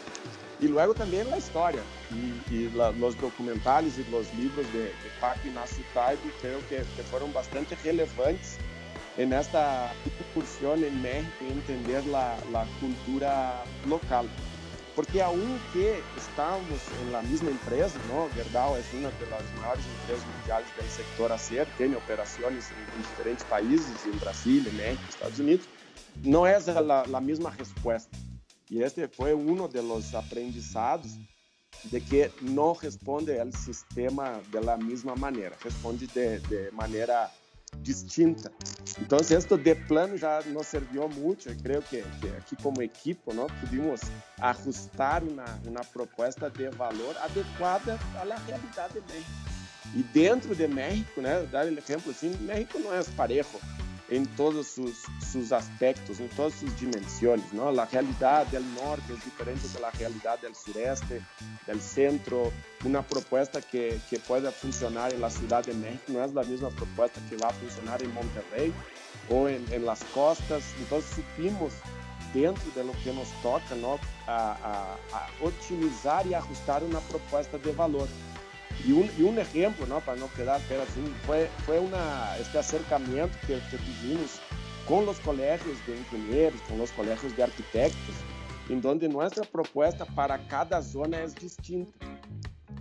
E 0.59 0.67
logo 0.67 0.95
também 0.95 1.21
a 1.31 1.37
história. 1.37 1.83
E, 2.11 2.71
os 3.03 3.15
documentários 3.15 3.99
e 3.99 4.01
os 4.01 4.33
livros 4.33 4.65
de, 4.71 4.85
de 4.85 5.09
Paco 5.19 5.47
Inácio 5.47 5.85
Taibo, 5.93 6.21
creio 6.39 6.61
que, 6.63 6.83
que 6.95 7.03
foram 7.03 7.29
bastante 7.29 7.75
relevantes 7.83 8.57
nesta 9.15 9.91
excursão 10.05 10.75
em 10.75 10.91
México 10.91 11.43
e 11.43 11.51
entender 11.51 12.01
a 12.15 12.65
cultura 12.79 13.63
local. 13.85 14.25
Porque 14.95 15.21
aunque 15.21 16.03
estamos 16.17 16.81
na 17.11 17.21
mesma 17.21 17.49
empresa, 17.49 17.97
¿no? 18.09 18.29
Gerdau 18.33 18.75
é 18.75 18.83
uma 18.93 19.09
das 19.09 19.51
maiores 19.59 19.85
empresas 19.85 20.25
mundiais 20.25 20.67
do 20.75 20.89
setor 20.89 21.31
acer, 21.31 21.65
tem 21.77 21.95
operações 21.95 22.71
em, 22.71 23.01
diferentes 23.01 23.45
países, 23.45 24.05
em 24.05 24.11
Brasil, 24.17 24.61
em 24.67 24.73
México, 24.73 25.03
Estados 25.09 25.39
Unidos, 25.39 25.65
não 26.23 26.45
é 26.45 26.57
a 26.57 27.21
mesma 27.21 27.49
resposta. 27.49 28.09
E 28.69 28.81
este 28.81 29.07
foi 29.07 29.33
um 29.33 29.55
dos 29.67 30.13
aprendizados 30.13 31.17
de 31.85 31.99
que 31.99 32.31
não 32.41 32.73
responde 32.73 33.39
ao 33.39 33.51
sistema 33.51 34.41
da 34.49 34.77
mesma 34.77 35.15
maneira, 35.15 35.55
responde 35.63 36.05
de, 36.07 36.39
de 36.39 36.71
maneira 36.71 37.31
distinta. 37.77 38.51
Então, 38.99 39.19
isto 39.19 39.57
de 39.57 39.75
plano 39.75 40.17
já 40.17 40.41
nos 40.43 40.67
serviu 40.67 41.07
muito. 41.09 41.49
Eu 41.49 41.55
creio 41.57 41.81
que, 41.81 42.01
que 42.01 42.27
aqui, 42.37 42.55
como 42.61 42.81
equipe, 42.81 43.21
não 43.33 43.47
pudimos 43.47 44.01
ajustar 44.39 45.23
uma, 45.23 45.45
uma 45.65 45.81
proposta 45.85 46.49
de 46.49 46.69
valor 46.69 47.15
adequada 47.17 47.99
à 48.15 48.23
realidade 48.23 48.93
de 48.93 49.13
México. 49.13 49.51
E 49.95 50.03
dentro 50.03 50.55
de 50.55 50.67
México, 50.67 51.21
né, 51.21 51.45
dar 51.51 51.65
um 51.65 51.77
exemplo 51.77 52.11
assim, 52.11 52.35
México 52.41 52.79
não 52.79 52.93
é 52.93 53.03
parejo 53.15 53.59
em 54.11 54.25
todos 54.25 54.67
sus, 54.67 55.05
sus 55.31 55.53
aspectos, 55.53 56.19
em 56.19 56.27
todas 56.27 56.53
suas 56.55 56.75
dimensões. 56.75 57.41
Não? 57.53 57.69
A 57.79 57.85
realidade 57.85 58.57
do 58.57 58.81
norte 58.81 59.13
é 59.13 59.15
diferente 59.15 59.67
da 59.69 59.89
realidade 59.89 60.47
do 60.47 60.55
sureste, 60.55 61.21
do 61.65 61.79
centro. 61.79 62.51
Uma 62.83 63.01
proposta 63.01 63.61
que, 63.61 63.99
que 64.09 64.19
pode 64.19 64.51
funcionar 64.51 65.13
na 65.13 65.29
cidade 65.29 65.71
de 65.71 65.77
México 65.77 66.11
não 66.11 66.21
é 66.21 66.25
a 66.25 66.43
mesma 66.43 66.69
proposta 66.71 67.21
que 67.29 67.37
vai 67.37 67.53
funcionar 67.53 68.01
em 68.03 68.07
Monterrey 68.09 68.73
ou 69.29 69.49
em, 69.49 69.63
em 69.71 69.79
las 69.79 70.03
costas. 70.13 70.63
Então, 70.81 71.01
supimos, 71.01 71.73
dentro 72.33 72.69
de 72.71 72.81
lo 72.81 72.93
que 72.93 73.11
nos 73.11 73.29
toca, 73.41 73.75
não? 73.75 73.97
A, 74.27 74.97
a, 75.13 75.17
a 75.17 75.29
otimizar 75.41 76.27
e 76.27 76.35
ajustar 76.35 76.83
uma 76.83 77.01
proposta 77.01 77.57
de 77.57 77.71
valor. 77.71 78.07
Y 78.85 78.93
un, 78.93 79.09
y 79.17 79.23
un 79.23 79.37
ejemplo, 79.37 79.85
¿no? 79.85 79.99
para 79.99 80.17
no 80.17 80.31
quedar 80.33 80.59
pero 80.67 80.83
así, 80.83 81.01
fue, 81.25 81.49
fue 81.65 81.79
una, 81.79 82.35
este 82.37 82.57
acercamiento 82.57 83.37
que, 83.41 83.59
que 83.69 83.77
tuvimos 83.77 84.39
con 84.87 85.05
los 85.05 85.19
colegios 85.19 85.77
de 85.85 85.97
ingenieros, 85.97 86.59
con 86.67 86.77
los 86.77 86.91
colegios 86.91 87.35
de 87.35 87.43
arquitectos, 87.43 88.15
en 88.69 88.81
donde 88.81 89.07
nuestra 89.07 89.43
propuesta 89.43 90.05
para 90.05 90.37
cada 90.47 90.81
zona 90.81 91.21
es 91.21 91.35
distinta. 91.35 92.05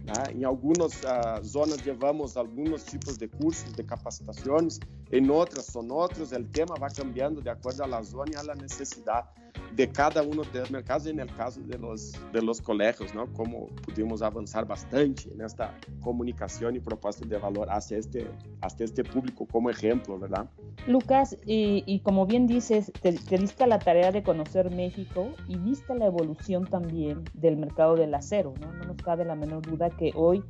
Né? 0.04 0.32
Em 0.34 0.44
algumas 0.44 0.94
uh, 1.02 1.44
zonas 1.44 1.84
levamos 1.84 2.36
alguns 2.36 2.84
tipos 2.84 3.18
de 3.18 3.28
cursos, 3.28 3.72
de 3.72 3.84
capacitações, 3.84 4.80
em 5.12 5.28
outras 5.30 5.66
são 5.66 5.86
outros. 5.88 6.32
O 6.32 6.44
tema 6.44 6.74
vai 6.78 6.90
cambiando 6.92 7.42
de 7.42 7.48
acordo 7.48 7.82
à 7.82 8.02
zona 8.02 8.32
e 8.32 8.36
à 8.36 8.54
necessidade 8.54 9.28
de 9.72 9.86
cada 9.86 10.22
um 10.22 10.30
dos 10.30 10.70
mercados 10.70 11.06
e 11.06 11.12
no 11.12 11.26
caso 11.26 11.60
de 11.62 11.76
los, 11.76 12.12
de 12.32 12.40
los 12.40 12.60
colegios, 12.60 13.12
¿no? 13.14 13.26
Como 13.28 13.68
pudimos 13.82 14.22
avançar 14.22 14.64
bastante 14.64 15.28
nesta 15.34 15.74
comunicação 16.02 16.70
e 16.70 16.80
proposta 16.80 17.24
de 17.24 17.38
valor 17.38 17.68
hacia 17.70 17.98
este, 17.98 18.26
hacia 18.62 18.84
este 18.84 19.04
público 19.04 19.46
como 19.46 19.70
exemplo, 19.70 20.18
¿verdad? 20.18 20.48
Lucas, 20.86 21.36
y, 21.46 21.84
y 21.86 22.00
como 22.00 22.26
bien 22.26 22.46
dices, 22.46 22.92
te, 23.00 23.12
te, 23.12 23.38
diste 23.38 23.66
la 23.66 23.78
tarea 23.78 24.10
de 24.12 24.22
conocer 24.22 24.70
México 24.70 25.30
y 25.46 25.56
viste 25.56 25.94
la 25.94 26.06
evolución 26.06 26.66
también 26.66 27.24
del 27.34 27.56
mercado 27.56 27.96
del 27.96 28.14
acero, 28.14 28.54
¿no? 28.60 28.72
No 28.72 28.84
nos 28.84 28.96
cabe 28.98 29.24
la 29.24 29.34
menor 29.34 29.62
duda 29.62 29.90
que 29.90 30.12
hoy 30.14 30.42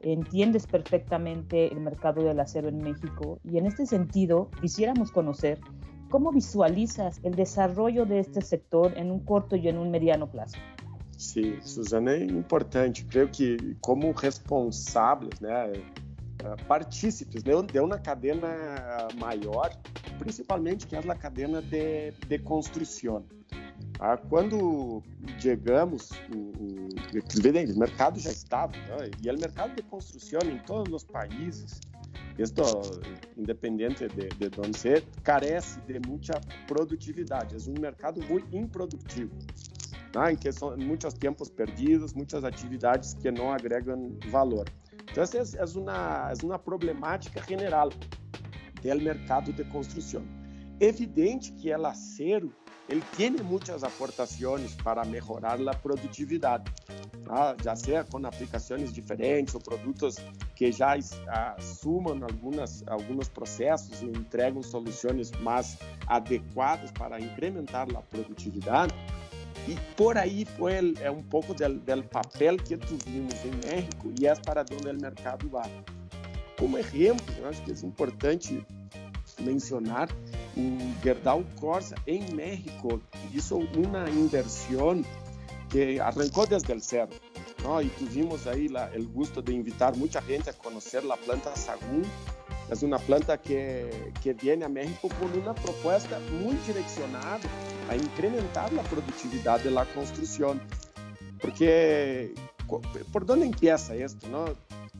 entiendes 0.00 0.66
perfectamente 0.66 1.72
el 1.72 1.80
mercado 1.80 2.22
del 2.22 2.38
acero 2.40 2.68
en 2.68 2.78
México 2.78 3.38
y 3.44 3.58
en 3.58 3.66
este 3.66 3.86
sentido 3.86 4.50
quisiéramos 4.60 5.10
conocer 5.10 5.60
cómo 6.10 6.32
visualizas 6.32 7.20
el 7.22 7.34
desarrollo 7.34 8.06
de 8.06 8.20
este 8.20 8.40
sector 8.40 8.92
en 8.96 9.10
un 9.10 9.20
corto 9.20 9.56
y 9.56 9.68
en 9.68 9.78
un 9.78 9.90
mediano 9.90 10.30
plazo. 10.30 10.58
Sí, 11.16 11.58
Susana, 11.62 12.12
é 12.12 12.24
importante. 12.24 13.04
Creio 13.04 13.28
que 13.28 13.56
como 13.80 14.12
responsáveis, 14.12 15.40
né, 15.40 15.72
partícipes 16.66 17.42
né, 17.44 17.52
de 17.72 17.80
uma 17.80 17.98
cadeia 17.98 18.36
maior, 19.18 19.70
principalmente 20.18 20.86
que 20.86 20.96
é 20.96 20.98
a 20.98 21.14
cadeia 21.14 21.62
de, 21.62 22.12
de 22.12 22.38
construção. 22.38 23.24
Ah, 23.98 24.16
quando 24.16 25.02
chegamos, 25.38 26.10
o, 26.30 26.36
o, 26.36 27.78
mercado 27.78 28.20
já 28.20 28.30
estava, 28.30 28.72
né? 28.72 29.10
e 29.22 29.30
o 29.30 29.38
mercado 29.38 29.74
de 29.74 29.82
construção 29.82 30.40
em 30.44 30.58
todos 30.58 30.92
os 30.92 31.04
países, 31.04 31.80
isto 32.38 32.62
independente 33.38 34.06
de, 34.08 34.28
de 34.28 34.60
onde 34.60 34.78
ser, 34.78 35.02
carece 35.22 35.80
de 35.80 35.98
muita 36.06 36.38
produtividade. 36.66 37.56
É 37.56 37.70
um 37.70 37.80
mercado 37.80 38.22
muito 38.26 38.54
improdutivo, 38.54 39.34
né? 40.14 40.32
em 40.32 40.36
que 40.36 40.52
são 40.52 40.76
muitos 40.76 41.14
tempos 41.14 41.48
perdidos, 41.48 42.12
muitas 42.12 42.44
atividades 42.44 43.14
que 43.14 43.30
não 43.30 43.50
agregam 43.50 44.14
valor. 44.28 44.66
Então, 45.16 45.24
essa 45.24 45.56
é 45.56 45.64
uma, 45.78 46.30
é 46.30 46.44
uma 46.44 46.58
problemática 46.58 47.42
general 47.48 47.88
do 47.88 49.00
mercado 49.00 49.50
de 49.50 49.64
construção. 49.64 50.22
Evidente 50.78 51.52
que 51.52 51.74
o 51.74 51.86
acero 51.86 52.52
ele 52.86 53.02
tem 53.16 53.30
muitas 53.30 53.82
aportações 53.82 54.74
para 54.74 55.06
melhorar 55.06 55.58
a 55.66 55.74
produtividade, 55.74 56.70
tá? 57.24 57.56
já 57.64 57.74
seja 57.74 58.04
com 58.04 58.24
aplicações 58.26 58.92
diferentes 58.92 59.54
ou 59.54 59.60
produtos 59.60 60.16
que 60.54 60.70
já 60.70 60.94
assumam 61.56 62.22
algumas, 62.22 62.86
alguns 62.86 63.28
processos 63.28 64.02
e 64.02 64.06
entregam 64.06 64.62
soluções 64.62 65.30
mais 65.40 65.78
adequadas 66.06 66.92
para 66.92 67.18
incrementar 67.18 67.88
a 67.96 68.02
produtividade. 68.02 68.94
E 69.68 69.74
por 69.96 70.16
aí 70.16 70.44
foi 70.56 70.94
é 71.00 71.10
um 71.10 71.22
pouco 71.22 71.52
do, 71.52 71.68
do 71.68 72.02
papel 72.04 72.56
que 72.56 72.76
tuvimos 72.76 73.34
em 73.44 73.68
México 73.68 74.12
e 74.20 74.26
é 74.26 74.34
para 74.34 74.62
onde 74.62 74.88
o 74.88 75.00
mercado 75.00 75.48
vai. 75.48 75.70
Como 76.58 76.78
exemplo, 76.78 77.26
eu 77.38 77.48
acho 77.48 77.62
que 77.62 77.72
é 77.72 77.86
importante 77.86 78.64
mencionar 79.40 80.08
o 80.56 81.02
Gerdau 81.02 81.44
Corsa 81.56 81.94
em 82.06 82.30
México 82.32 83.00
hizo 83.32 83.58
uma 83.58 84.08
inversão 84.08 85.02
que 85.68 86.00
arrancou 86.00 86.46
desde 86.46 86.72
o 86.72 86.80
zero. 86.80 87.10
¿no? 87.62 87.82
Y 87.82 87.88
tuvimos 87.88 88.46
ahí 88.46 88.68
la, 88.68 88.92
el 88.94 89.06
gusto 89.08 89.42
de 89.42 89.52
invitar 89.52 89.96
mucha 89.96 90.22
gente 90.22 90.50
a 90.50 90.52
conocer 90.52 91.04
la 91.04 91.16
planta 91.16 91.54
Sagún. 91.56 92.04
Es 92.70 92.82
una 92.82 92.98
planta 92.98 93.38
que, 93.38 94.12
que 94.22 94.32
viene 94.32 94.64
a 94.64 94.68
México 94.68 95.08
con 95.20 95.32
una 95.40 95.54
propuesta 95.54 96.18
muy 96.40 96.56
direccionada 96.66 97.38
a 97.88 97.96
incrementar 97.96 98.72
la 98.72 98.82
productividad 98.82 99.60
de 99.60 99.70
la 99.70 99.84
construcción. 99.86 100.60
Porque, 101.40 102.34
¿por 103.12 103.24
dónde 103.24 103.46
empieza 103.46 103.94
esto? 103.94 104.28
No? 104.28 104.46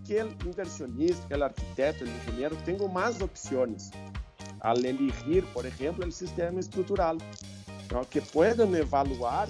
Que 0.07 0.21
el 0.21 0.29
inversionista, 0.45 1.27
que 1.27 1.35
el 1.35 1.43
arquitecto, 1.43 2.05
el 2.05 2.11
ingeniero 2.11 2.57
tenga 2.65 2.87
más 2.87 3.21
opciones 3.21 3.91
al 4.61 4.85
elegir, 4.85 5.45
por 5.53 5.67
ejemplo, 5.67 6.05
el 6.05 6.13
sistema 6.13 6.61
estructural, 6.61 7.19
¿no? 7.91 8.09
que 8.09 8.21
puedan 8.21 8.75
evaluar 8.75 9.49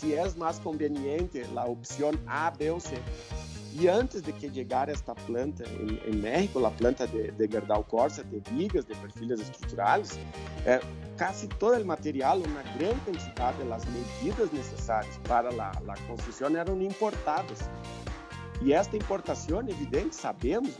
se 0.00 0.14
é 0.14 0.26
mais 0.34 0.58
conveniente 0.58 1.44
a 1.54 1.64
opção 1.66 2.12
A, 2.26 2.50
B 2.50 2.70
ou 2.70 2.80
C. 2.80 2.96
Y 3.78 3.88
antes 3.88 4.24
de 4.24 4.32
que 4.32 4.50
llegara 4.50 4.92
esta 4.92 5.14
planta 5.14 5.64
en, 5.64 6.00
en 6.04 6.20
México, 6.20 6.60
la 6.60 6.70
planta 6.70 7.06
de, 7.06 7.30
de 7.32 7.48
Gerdau 7.48 7.84
Corsa, 7.86 8.22
de 8.22 8.42
vigas, 8.50 8.86
de 8.86 8.94
perfiles 8.96 9.40
estructurales, 9.40 10.18
eh, 10.66 10.80
casi 11.16 11.46
todo 11.46 11.74
el 11.74 11.84
material, 11.84 12.42
una 12.42 12.62
gran 12.76 12.98
cantidad 13.00 13.54
de 13.54 13.64
las 13.66 13.84
medidas 13.86 14.52
necesarias 14.52 15.18
para 15.28 15.52
la 15.52 15.72
construcción 16.08 16.56
eran 16.56 16.82
importadas. 16.82 17.68
E 18.62 18.72
esta 18.72 18.96
importação, 18.96 19.60
evidente, 19.60 20.14
sabemos, 20.14 20.74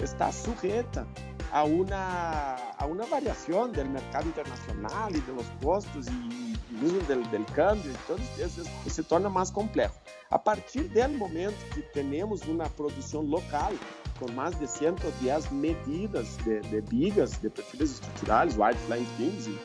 está 0.00 0.30
sujeita 0.30 1.06
a 1.50 1.64
uma, 1.64 2.56
a 2.76 2.86
uma 2.86 3.04
variação 3.06 3.70
do 3.70 3.84
mercado 3.84 4.28
internacional 4.28 5.08
e 5.10 5.20
dos 5.20 5.46
custos 5.62 6.06
e, 6.08 6.54
uso 6.82 6.98
do, 7.00 7.22
do 7.22 7.52
câmbio, 7.52 7.92
então 7.92 8.16
isso 8.44 8.64
se 8.88 9.02
torna 9.02 9.30
mais 9.30 9.50
complexo. 9.50 9.98
A 10.30 10.38
partir 10.38 10.82
do 10.82 11.08
momento 11.10 11.56
que 11.72 11.80
temos 11.80 12.42
uma 12.42 12.68
produção 12.70 13.22
local, 13.22 13.72
com 14.18 14.30
mais 14.32 14.58
de 14.58 14.66
110 14.66 15.50
medidas 15.50 16.36
de, 16.38 16.60
de 16.60 16.80
vigas, 16.80 17.38
de 17.38 17.48
perfis 17.48 17.92
estruturais, 17.92 18.56
white 18.56 18.78
flank 18.86 19.06
beams, 19.16 19.46
e, 19.46 19.58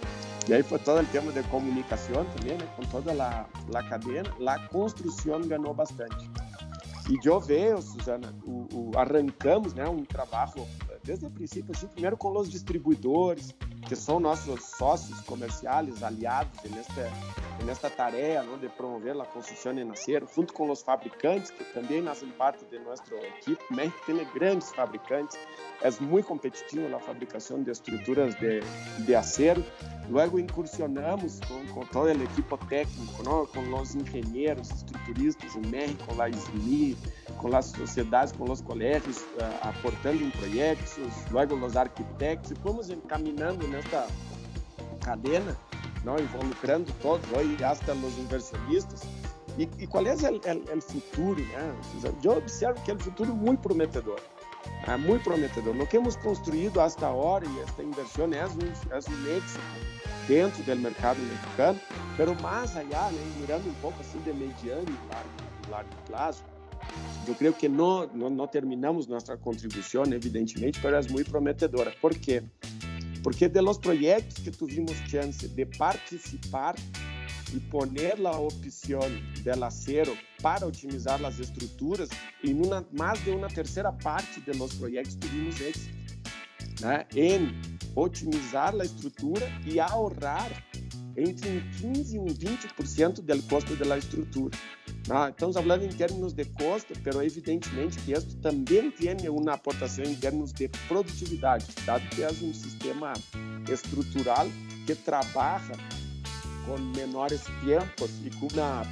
e 0.47 0.53
aí 0.53 0.63
foi 0.63 0.79
todo 0.79 1.01
o 1.01 1.05
tema 1.07 1.31
de 1.31 1.43
comunicação 1.43 2.25
também, 2.37 2.57
né, 2.57 2.67
com 2.75 2.83
toda 2.83 3.11
a, 3.11 3.45
a 3.77 3.83
cadeia, 3.83 4.23
a 4.47 4.59
construção 4.67 5.41
ganhou 5.41 5.73
bastante. 5.73 6.29
E 7.09 7.27
eu 7.27 7.39
vejo, 7.39 7.81
Suzana, 7.81 8.35
o, 8.45 8.67
o, 8.71 8.91
arrancamos 8.95 9.73
né, 9.73 9.89
um 9.89 10.05
trabalho 10.05 10.67
desde 11.03 11.25
o 11.25 11.31
princípio, 11.31 11.73
assim, 11.75 11.87
primeiro 11.87 12.15
com 12.15 12.37
os 12.37 12.49
distribuidores, 12.49 13.51
que 13.87 13.95
são 13.95 14.19
nossos 14.19 14.63
sócios 14.63 15.19
comerciais, 15.21 16.03
aliados 16.03 16.59
nesta, 16.69 17.11
nesta 17.65 17.89
tarefa 17.89 18.57
de 18.57 18.69
promover 18.69 19.19
a 19.19 19.25
construção 19.25 19.77
em 19.77 19.89
acero, 19.89 20.27
junto 20.33 20.53
com 20.53 20.69
os 20.69 20.81
fabricantes, 20.81 21.51
que 21.51 21.63
também 21.73 22.03
fazem 22.03 22.29
parte 22.29 22.65
de 22.65 22.79
nossa 22.79 23.03
equipe. 23.15 23.61
México 23.71 23.99
tem 24.05 24.27
grandes 24.33 24.71
fabricantes, 24.71 25.37
é 25.81 25.91
muito 26.01 26.27
competitivo 26.27 26.93
a 26.95 26.99
fabricação 26.99 27.63
de 27.63 27.71
estruturas 27.71 28.35
de, 28.35 28.59
de 29.05 29.15
acero. 29.15 29.63
Logo 30.09 30.39
incursionamos 30.39 31.39
com, 31.41 31.65
com 31.67 31.85
todo 31.85 32.07
o 32.07 32.23
equipo 32.23 32.57
técnico, 32.65 33.23
com 33.23 33.79
os 33.79 33.95
engenheiros, 33.95 34.69
estruturistas 34.71 35.55
em 35.55 35.65
México, 35.67 36.03
com 36.07 36.21
a 36.21 36.29
SMI, 36.29 36.97
com 37.37 37.55
as 37.55 37.67
sociedades, 37.67 38.33
com 38.33 38.51
os 38.51 38.61
colégios, 38.61 39.17
uh, 39.17 39.67
aportando 39.69 40.23
em 40.23 40.29
projetos, 40.31 40.97
logo 41.31 41.55
os 41.55 41.77
arquitetos, 41.77 42.51
e 42.51 42.55
fomos 42.55 42.89
encaminhando 42.89 43.67
nesta 43.79 44.07
cadena, 45.03 45.57
não 46.03 46.19
involucrando 46.19 46.91
todos, 47.01 47.25
hoje 47.31 47.63
hasta 47.63 47.93
os 47.93 48.17
inversionistas. 48.17 49.01
E, 49.57 49.63
e 49.77 49.87
qual 49.87 50.05
é 50.05 50.13
o 50.13 50.81
futuro? 50.81 51.41
Né? 51.41 51.75
Eu 52.23 52.37
observo 52.37 52.81
que 52.83 52.91
é 52.91 52.93
um 52.93 52.99
futuro 52.99 53.33
muito 53.33 53.61
prometedor. 53.61 54.19
É 54.87 54.95
muito 54.95 55.23
prometedor. 55.23 55.75
Lo 55.75 55.87
que 55.87 55.97
hemos 55.97 56.15
construído 56.17 56.79
hasta 56.79 57.07
agora, 57.07 57.45
e 57.45 57.59
esta 57.61 57.83
inversão 57.83 58.25
é 58.25 58.45
um, 58.45 58.59
é 58.91 58.95
um 58.95 59.37
éxito 59.37 59.61
dentro 60.27 60.63
do 60.63 60.75
mercado 60.75 61.19
mexicano, 61.19 61.79
mas 62.17 62.41
mais 62.41 62.77
allá, 62.77 63.09
né, 63.11 63.33
mirando 63.39 63.67
um 63.67 63.73
pouco 63.81 63.99
assim 63.99 64.19
de 64.19 64.31
mediano 64.31 64.85
e 64.87 65.13
largo, 65.13 65.29
largo 65.69 65.89
prazo, 66.05 66.43
eu 67.27 67.35
creio 67.35 67.53
que 67.53 67.67
não, 67.67 68.07
não, 68.07 68.29
não 68.29 68.47
terminamos 68.47 69.07
nossa 69.07 69.35
contribuição, 69.35 70.03
evidentemente, 70.05 70.79
mas 70.83 71.05
é 71.05 71.09
muito 71.09 71.29
prometedora. 71.29 71.93
Por 72.01 72.13
quê? 72.13 72.43
Porque 72.59 72.68
de 73.21 73.61
los 73.61 73.77
projetos 73.77 74.35
que 74.43 74.51
tuvimos 74.51 74.95
chance 75.09 75.47
de 75.47 75.65
participar 75.65 76.75
e 77.53 77.59
poner 77.59 78.15
a 78.25 78.37
opção 78.37 79.01
del 79.43 79.63
acero 79.63 80.15
para 80.41 80.65
otimizar 80.65 81.23
as 81.25 81.39
estruturas, 81.39 82.09
em 82.43 82.53
uma, 82.53 82.85
mais 82.91 83.23
de 83.23 83.31
uma 83.31 83.47
terceira 83.47 83.91
parte 83.91 84.39
de 84.41 84.51
los 84.53 84.73
projetos 84.75 85.15
tivemos 85.15 85.59
êxito 85.59 85.99
né? 86.81 87.05
em 87.15 87.51
otimizar 87.95 88.73
a 88.79 88.85
estrutura 88.85 89.47
e 89.65 89.79
ahorrar 89.79 90.49
entre 91.19 91.49
um 91.49 91.93
15 91.93 92.15
e 92.15 92.19
um 92.19 92.25
20% 92.25 93.21
do 93.21 93.43
custo 93.43 93.75
da 93.75 93.97
estrutura. 93.97 94.57
Ah, 95.09 95.29
estamos 95.29 95.55
falando 95.55 95.83
em 95.83 95.89
termos 95.89 96.33
de 96.33 96.45
custo, 96.45 96.93
mas 97.05 97.15
evidentemente 97.15 97.97
que 97.99 98.13
isso 98.13 98.37
também 98.37 98.91
tem 98.91 99.29
uma 99.29 99.53
aportação 99.53 100.03
em 100.03 100.15
termos 100.15 100.53
de 100.53 100.67
produtividade, 100.87 101.65
dado 101.85 102.07
que 102.09 102.21
é 102.21 102.27
um 102.29 102.53
sistema 102.53 103.13
estrutural 103.71 104.47
que 104.85 104.95
trabalha 104.95 105.75
com 106.65 106.77
menores 106.95 107.41
tempos 107.65 108.11
e 108.25 108.29
com 108.31 108.47
uma 108.53 108.83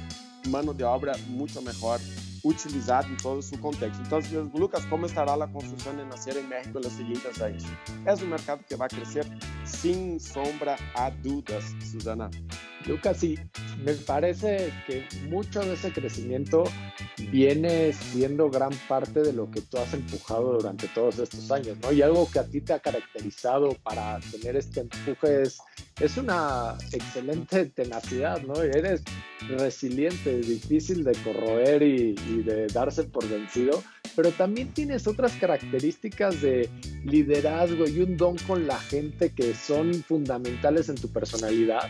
mão 0.48 0.74
de 0.74 0.84
obra 0.84 1.16
muito 1.28 1.60
melhor 1.62 2.00
utilizado 2.48 3.08
em 3.08 3.16
todo 3.16 3.42
su 3.42 3.58
contexto. 3.60 4.02
Entonces, 4.02 4.32
Lucas, 4.54 4.84
¿cómo 4.86 5.06
estará 5.06 5.36
la 5.36 5.46
construcción 5.46 6.00
en 6.00 6.12
acero 6.12 6.40
en 6.40 6.48
México 6.48 6.78
en 6.78 6.84
los 6.84 6.92
siguientes 6.92 7.40
años? 7.40 7.64
Es 8.06 8.22
mercado 8.22 8.60
que 8.68 8.76
va 8.76 8.86
a 8.86 8.88
crecer 8.88 9.26
sin 9.64 10.18
sombra 10.18 10.76
a 10.94 11.10
dudas, 11.10 11.64
Susana. 11.90 12.30
Lucas, 12.88 13.18
sí, 13.18 13.38
me 13.84 13.92
parece 13.92 14.72
que 14.86 15.04
mucho 15.28 15.60
de 15.60 15.74
ese 15.74 15.92
crecimiento 15.92 16.64
viene 17.30 17.92
siendo 17.92 18.48
gran 18.48 18.72
parte 18.88 19.20
de 19.20 19.34
lo 19.34 19.50
que 19.50 19.60
tú 19.60 19.76
has 19.76 19.92
empujado 19.92 20.54
durante 20.54 20.88
todos 20.88 21.18
estos 21.18 21.50
años, 21.50 21.76
¿no? 21.82 21.92
Y 21.92 22.00
algo 22.00 22.28
que 22.30 22.38
a 22.38 22.44
ti 22.44 22.62
te 22.62 22.72
ha 22.72 22.78
caracterizado 22.78 23.74
para 23.82 24.18
tener 24.32 24.56
este 24.56 24.80
empuje 24.80 25.42
es, 25.42 25.58
es 26.00 26.16
una 26.16 26.78
excelente 26.92 27.66
tenacidad, 27.66 28.40
¿no? 28.40 28.62
Eres 28.62 29.02
resiliente, 29.58 30.38
difícil 30.38 31.04
de 31.04 31.12
corroer 31.22 31.82
y, 31.82 32.14
y 32.30 32.42
de 32.42 32.68
darse 32.68 33.04
por 33.04 33.28
vencido, 33.28 33.82
pero 34.16 34.30
también 34.32 34.72
tienes 34.72 35.06
otras 35.06 35.32
características 35.32 36.40
de 36.40 36.70
liderazgo 37.04 37.86
y 37.86 38.00
un 38.00 38.16
don 38.16 38.38
con 38.38 38.66
la 38.66 38.78
gente 38.78 39.30
que 39.30 39.54
son 39.54 39.92
fundamentales 39.92 40.88
en 40.88 40.96
tu 40.96 41.08
personalidad 41.08 41.82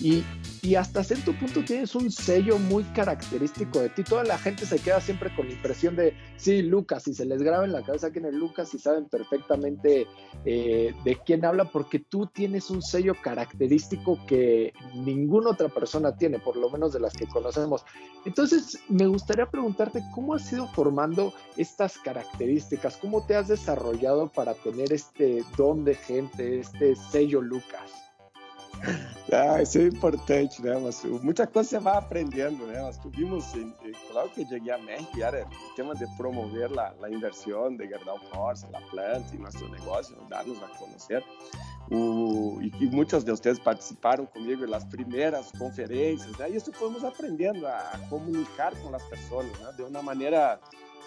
y, 0.00 0.22
y, 0.62 0.76
hasta 0.76 1.02
cierto 1.02 1.32
punto 1.32 1.64
tienes 1.64 1.94
un 1.96 2.10
sello 2.10 2.58
muy 2.58 2.84
característico 2.84 3.80
de 3.80 3.88
ti. 3.88 4.04
Toda 4.04 4.22
la 4.22 4.38
gente 4.38 4.64
se 4.64 4.78
queda 4.78 5.00
siempre 5.00 5.34
con 5.34 5.48
la 5.48 5.54
impresión 5.54 5.96
de, 5.96 6.14
sí, 6.36 6.62
Lucas, 6.62 7.08
y 7.08 7.14
se 7.14 7.24
les 7.24 7.42
graba 7.42 7.64
en 7.64 7.72
la 7.72 7.82
cabeza 7.82 8.10
quién 8.10 8.26
es 8.26 8.34
Lucas 8.34 8.72
y 8.74 8.78
saben 8.78 9.06
perfectamente 9.06 10.06
eh, 10.44 10.94
de 11.04 11.18
quién 11.26 11.44
habla, 11.44 11.64
porque 11.64 11.98
tú 11.98 12.26
tienes 12.26 12.70
un 12.70 12.80
sello 12.80 13.14
característico 13.20 14.24
que 14.26 14.72
ninguna 14.94 15.50
otra 15.50 15.68
persona 15.68 16.16
tiene, 16.16 16.38
por 16.38 16.56
lo 16.56 16.70
menos 16.70 16.92
de 16.92 17.00
las 17.00 17.14
que 17.14 17.26
conocemos. 17.26 17.84
Entonces, 18.24 18.78
me 18.88 19.06
gustaría 19.06 19.46
preguntarte, 19.46 20.02
¿cómo 20.14 20.34
has 20.34 20.52
ido 20.52 20.68
formando 20.68 21.32
estas 21.56 21.98
características? 21.98 22.96
¿Cómo 22.98 23.26
te 23.26 23.34
has 23.34 23.48
desarrollado 23.48 24.28
para 24.28 24.54
tener 24.54 24.92
este 24.92 25.42
don 25.56 25.84
de 25.84 25.96
gente, 25.96 26.60
este 26.60 26.94
sello 26.94 27.40
Lucas? 27.40 28.07
Ah, 29.30 29.60
isso 29.60 29.78
é 29.78 29.82
importante, 29.88 30.62
né? 30.62 30.78
Mas 30.82 31.04
muita 31.04 31.46
coisa 31.46 31.68
você 31.68 31.78
vai 31.78 31.96
aprendendo, 31.96 32.66
né? 32.66 32.80
Nós 32.80 32.96
tuvimos, 32.96 33.44
claro 34.10 34.30
que 34.30 34.46
cheguei 34.46 34.72
a 34.72 34.78
Merck, 34.78 35.20
era 35.20 35.46
o 35.46 35.74
tema 35.74 35.94
de 35.94 36.06
promover 36.16 36.70
a, 36.78 36.94
a 37.02 37.10
inversão, 37.10 37.76
de 37.76 37.86
Gerdau 37.86 38.18
Força, 38.32 38.66
a 38.72 38.80
planta 38.80 39.34
e 39.34 39.38
nosso 39.38 39.68
negócio, 39.68 40.16
dar-nos 40.30 40.62
a 40.62 40.68
conhecer. 40.68 41.22
O, 41.90 42.58
e 42.62 42.70
que 42.70 42.86
muitos 42.86 43.24
de 43.24 43.30
vocês 43.30 43.58
participaram 43.58 44.26
comigo 44.26 44.66
nas 44.66 44.84
primeiras 44.84 45.50
conferências, 45.52 46.36
né? 46.38 46.50
E 46.50 46.56
isso 46.56 46.72
fomos 46.72 47.04
aprendendo 47.04 47.66
a, 47.66 48.00
comunicar 48.08 48.74
com 48.76 48.94
as 48.94 49.02
pessoas, 49.04 49.46
né? 49.58 49.72
De 49.76 49.82
uma 49.82 50.02
maneira 50.02 50.58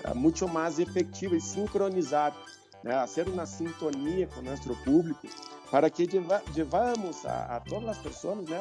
uh, 0.05 0.15
muito 0.15 0.47
mais 0.47 0.79
efetiva 0.79 1.35
e 1.35 1.41
sincronizada, 1.41 2.35
né? 2.83 3.05
Uma 3.27 3.45
sintonia 3.45 4.27
com 4.27 4.39
o 4.39 4.43
nosso 4.43 4.75
público 4.83 5.27
para 5.69 5.89
que 5.89 6.07
levamos 6.55 7.25
a, 7.25 7.55
a, 7.55 7.59
todas 7.61 7.89
as 7.89 7.97
pessoas 7.99 8.45
né, 8.49 8.59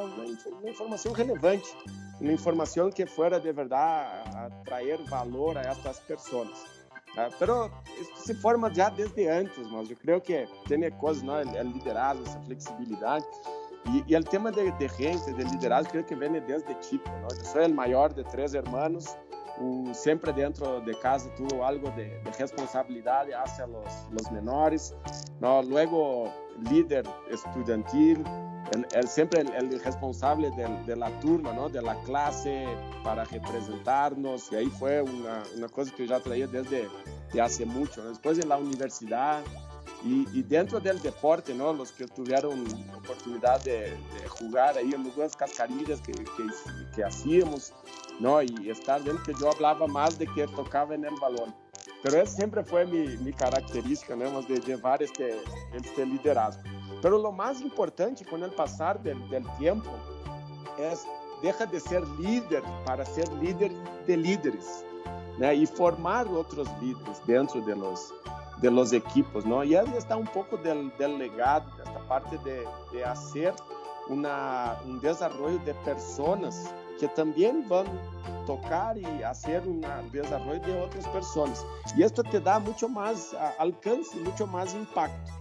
informação 0.65 1.13
relevante, 1.13 1.75
uma 2.21 2.33
informação 2.33 2.91
que 2.91 3.05
fuera 3.05 3.41
de 3.41 3.53
verdade 3.53 4.31
atrair 4.37 5.03
valor 5.09 5.59
a 5.59 5.63
estas 5.63 5.99
pessoas. 6.01 6.49
Mas 7.17 7.35
pero 7.35 7.69
isso 8.01 8.13
se 8.17 8.35
forma 8.35 8.73
já 8.73 8.89
desde 8.89 9.27
antes, 9.27 9.67
mas 9.73 9.91
eu 9.91 9.97
creio 9.97 10.21
que 10.21 10.47
tem 10.69 10.89
coisas, 10.93 11.23
não, 11.23 11.37
é 11.37 11.63
liderazgo, 11.65 12.23
essa 12.25 12.41
flexibilidade. 12.43 13.27
E 14.07 14.15
o 14.15 14.23
tema 14.23 14.53
de, 14.53 14.71
de 14.73 14.89
gente, 14.89 15.33
de 15.33 15.43
liderazgo, 15.43 15.91
creio 15.91 16.05
que 16.05 16.15
vem 16.15 16.31
desde 16.33 16.73
tipo. 16.75 17.09
Não? 17.09 17.29
Eu 17.37 17.45
sou 17.45 17.67
o 17.67 17.75
maior 17.75 18.13
de 18.13 18.23
três 18.25 18.55
irmãos, 18.55 19.17
um, 19.61 19.95
sempre 19.95 20.33
dentro 20.33 20.81
de 20.81 20.99
casa 20.99 21.33
tuve 21.37 21.63
algo 21.63 21.91
de, 21.91 22.21
de 22.21 23.35
hacia 23.35 23.67
los, 23.67 23.87
los 24.11 24.31
menores. 24.33 24.95
No, 25.41 25.63
luego 25.63 26.33
líder 26.71 27.05
estudiantil, 27.31 28.25
el, 28.73 28.87
el 28.93 29.09
siempre 29.09 29.41
el, 29.41 29.53
el 29.53 29.81
responsable 29.81 30.51
de, 30.51 30.69
de, 30.87 30.97
la 30.97 31.11
turma, 31.21 31.53
¿no? 31.53 31.69
de 31.69 31.83
la 31.83 31.95
clase 32.03 32.67
para 33.05 33.25
representarnos. 33.25 34.51
Y 34.53 34.57
ahí 34.57 34.67
fue 34.67 35.03
una, 35.03 35.43
una 35.57 35.69
cosa 35.69 35.93
que 35.95 36.07
ya 36.07 36.21
traía 36.21 36.47
desde 36.47 36.89
de 37.33 37.41
hace 37.41 37.65
mucho. 37.65 38.09
Después 38.09 38.39
en 38.39 38.49
la 38.49 38.57
universidad 38.57 39.43
y, 40.03 40.27
y, 40.33 40.43
dentro 40.43 40.81
del 40.81 41.01
deporte, 41.01 41.55
¿no? 41.55 41.73
los 41.73 41.93
que 41.93 42.07
tuvieron 42.07 42.65
oportunidad 42.97 43.63
de, 43.63 43.91
de 43.91 44.29
jugar 44.29 44.77
ahí 44.79 44.93
en 44.95 45.05
algunas 45.05 45.37
cascarillas 45.37 46.01
que, 46.01 46.13
que, 46.13 46.47
que 46.95 47.05
hacíamos. 47.05 47.73
¿no? 48.21 48.43
Y 48.43 48.71
estar 48.71 49.03
dentro 49.03 49.25
que 49.25 49.33
yo 49.41 49.51
hablaba 49.51 49.87
más 49.87 50.19
de 50.19 50.27
que 50.27 50.47
tocaba 50.49 50.95
en 50.95 51.05
el 51.05 51.15
balón. 51.21 51.55
Pero 52.03 52.21
esa 52.21 52.37
siempre 52.37 52.63
fue 52.63 52.87
mi, 52.87 53.17
mi 53.19 53.33
característica, 53.33 54.15
¿no? 54.15 54.43
de 54.43 54.61
llevar 54.61 55.03
este, 55.03 55.41
este 55.73 56.07
liderazgo. 56.07 56.63
Pero 57.03 57.19
lo 57.19 57.33
más 57.33 57.61
importante 57.61 58.25
con 58.25 58.43
el 58.43 58.51
pasar 58.51 59.03
del, 59.03 59.29
del 59.31 59.45
tiempo 59.59 59.91
es 60.79 61.07
deja 61.43 61.65
de 61.65 61.81
ser 61.81 62.07
líder 62.19 62.63
para 62.85 63.05
ser 63.05 63.31
líder 63.35 63.73
de 64.07 64.17
líderes 64.17 64.85
né? 65.39 65.55
y 65.55 65.67
formar 65.67 66.29
otros 66.29 66.69
líderes 66.83 67.19
dentro 67.27 67.61
de 67.63 67.75
los, 67.75 68.13
de 68.61 68.71
los 68.71 68.93
equipos. 68.93 69.45
¿no? 69.47 69.65
Y 69.65 69.75
ahí 69.75 69.93
está 69.97 70.17
un 70.17 70.27
poco 70.27 70.57
del, 70.57 70.93
del 70.99 71.19
legado, 71.19 71.71
esta 71.79 72.01
parte 72.09 72.39
de, 72.39 72.65
de 72.93 73.05
hacer 73.05 73.55
una, 74.09 74.77
un 74.85 75.01
desarrollo 75.01 75.59
de 75.61 75.75
personas 75.75 76.73
que 76.99 77.09
también 77.09 77.67
van 77.69 77.87
a 77.87 78.45
tocar 78.45 78.99
y 78.99 79.23
hacer 79.23 79.67
un 79.67 79.81
desarrollo 80.13 80.61
de 80.61 80.81
otras 80.83 81.09
personas. 81.09 81.65
Y 81.97 82.03
esto 82.03 82.23
te 82.23 82.41
da 82.41 82.59
mucho 82.59 82.89
más 82.89 83.35
alcance, 83.59 84.17
mucho 84.19 84.47
más 84.47 84.75
impacto. 84.75 85.33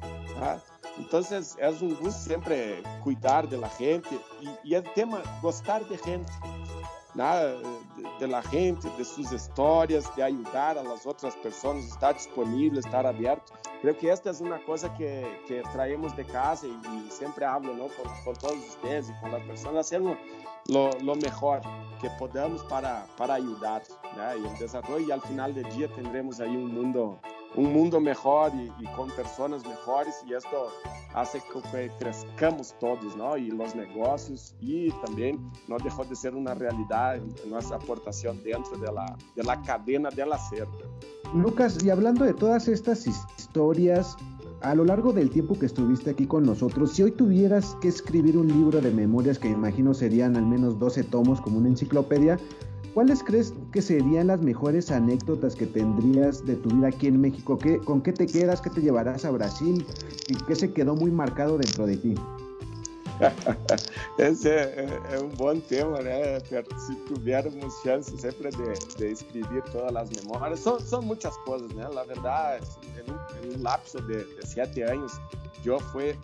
¿ah? 0.41 0.57
Entonces 0.97 1.57
es 1.59 1.81
un 1.81 1.95
gusto 1.95 2.19
siempre 2.21 2.81
cuidar 3.03 3.47
de 3.49 3.57
la 3.57 3.69
gente 3.69 4.17
y, 4.41 4.69
y 4.69 4.75
el 4.75 4.83
tema 4.93 5.21
gostar 5.41 5.85
de 5.87 5.97
gente. 5.97 6.31
De, 7.13 7.57
de, 8.19 8.27
la 8.27 8.41
gente, 8.43 8.87
de 8.97 9.03
sus 9.03 9.31
historias, 9.31 10.15
de 10.15 10.23
ayudar 10.23 10.77
a 10.77 10.83
las 10.83 11.07
otras 11.07 11.35
personas, 11.37 11.85
estar 11.85 12.13
disponible, 12.13 12.79
estar 12.79 13.05
abierto. 13.05 13.53
Creo 13.81 13.97
que 13.97 14.11
esta 14.11 14.29
es 14.29 14.41
una 14.41 14.63
cosa 14.63 14.93
que, 14.95 15.41
que 15.47 15.63
traemos 15.73 16.15
de 16.15 16.25
casa 16.25 16.67
y 16.67 17.09
siempre 17.09 17.45
hablo 17.45 17.73
¿no? 17.73 17.87
con, 17.87 18.05
con, 18.23 18.35
todos 18.35 18.57
ustedes 18.57 19.09
y 19.09 19.21
con 19.21 19.31
las 19.31 19.41
personas, 19.43 19.87
hacer 19.87 20.01
lo, 20.01 20.17
lo 21.01 21.15
mejor 21.15 21.61
que 21.99 22.09
podamos 22.11 22.63
para, 22.65 23.05
para 23.17 23.35
ayudar 23.35 23.81
¿no? 24.15 24.37
y 24.37 24.47
el 24.47 24.57
desarrollo 24.59 25.07
y 25.07 25.11
al 25.11 25.21
final 25.21 25.53
del 25.55 25.69
día 25.75 25.87
tendremos 25.95 26.39
ahí 26.39 26.55
un 26.55 26.73
mundo 26.73 27.19
un 27.55 27.73
mundo 27.73 27.99
mejor 27.99 28.51
y, 28.79 28.85
con 28.95 29.09
personas 29.11 29.65
mejores 29.65 30.15
y 30.27 30.33
esto 30.33 30.69
hace 31.13 31.41
que 31.71 31.89
crezcamos 31.99 32.75
todos, 32.79 33.15
¿no? 33.15 33.37
Y 33.37 33.49
los 33.51 33.75
negocios 33.75 34.53
y 34.61 34.91
también 35.05 35.39
no 35.67 35.77
dejó 35.77 36.03
de 36.05 36.15
ser 36.15 36.35
una 36.35 36.53
realidad 36.53 37.19
nuestra 37.47 37.77
aportación 37.77 38.41
dentro 38.43 38.77
de 38.77 38.91
la, 38.91 39.15
de 39.35 39.43
la 39.43 39.61
cadena 39.63 40.09
del 40.09 40.31
hacer. 40.33 40.67
Lucas, 41.33 41.83
y 41.83 41.89
hablando 41.89 42.25
de 42.25 42.33
todas 42.33 42.67
estas 42.67 43.05
historias, 43.05 44.15
a 44.61 44.75
lo 44.75 44.83
largo 44.83 45.13
del 45.13 45.29
tiempo 45.29 45.57
que 45.57 45.65
estuviste 45.65 46.09
aquí 46.09 46.25
con 46.25 46.43
nosotros, 46.43 46.93
si 46.93 47.03
hoy 47.03 47.11
tuvieras 47.11 47.77
que 47.81 47.87
escribir 47.87 48.37
un 48.37 48.47
libro 48.47 48.81
de 48.81 48.91
memorias 48.91 49.39
que 49.39 49.49
imagino 49.49 49.93
serían 49.93 50.35
al 50.35 50.45
menos 50.45 50.79
12 50.79 51.03
tomos 51.05 51.39
como 51.39 51.59
una 51.59 51.69
enciclopedia, 51.69 52.37
¿Cuáles 52.93 53.23
crees 53.23 53.53
que 53.71 53.81
serían 53.81 54.27
las 54.27 54.41
mejores 54.41 54.91
anécdotas 54.91 55.55
que 55.55 55.65
tendrías 55.65 56.45
de 56.45 56.55
tu 56.55 56.69
vida 56.69 56.87
aquí 56.87 57.07
en 57.07 57.21
México? 57.21 57.57
¿Qué, 57.57 57.77
¿Con 57.77 58.01
qué 58.01 58.11
te 58.11 58.25
quedas? 58.25 58.61
¿Qué 58.61 58.69
te 58.69 58.81
llevarás 58.81 59.25
a 59.25 59.31
Brasil? 59.31 59.85
¿Y 60.27 60.35
qué 60.45 60.55
se 60.55 60.71
quedó 60.73 60.95
muy 60.95 61.11
marcado 61.11 61.57
dentro 61.57 61.85
de 61.85 61.97
ti? 61.97 62.15
Esse 64.17 64.49
é, 64.49 65.01
é, 65.11 65.19
um 65.19 65.29
bom 65.29 65.59
tema, 65.59 66.01
né? 66.01 66.39
Se 66.39 66.95
tivermos 67.05 67.73
chance 67.83 68.17
sempre 68.17 68.49
de, 68.49 69.13
de 69.13 69.61
todas 69.71 69.95
as 69.95 70.09
memórias, 70.09 70.59
são, 70.59 70.79
são 70.79 71.01
muitas 71.01 71.35
coisas, 71.39 71.71
né? 71.73 71.87
Na 71.93 72.03
verdade, 72.03 72.65
em 73.43 73.57
um 73.57 73.61
lapso 73.61 74.01
de, 74.01 74.23
de 74.23 74.47
sete 74.47 74.81
anos, 74.81 75.19
eu 75.65 75.79
fui, 75.79 76.15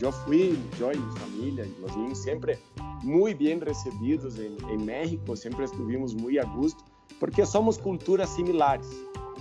eu 0.00 0.12
fui, 0.12 0.58
eu 0.78 0.92
e 0.92 0.96
minha 0.96 1.12
família 1.18 1.64
e 1.64 1.84
os 1.84 1.96
niños 1.96 2.18
sempre 2.18 2.58
muito 3.02 3.38
bem 3.38 3.58
recebidos 3.58 4.38
em, 4.38 4.56
em 4.70 4.78
México, 4.78 5.36
sempre 5.36 5.64
estivemos 5.64 6.14
muito 6.14 6.40
a 6.40 6.44
gosto, 6.44 6.84
porque 7.18 7.44
somos 7.44 7.76
culturas 7.76 8.30
similares, 8.30 8.88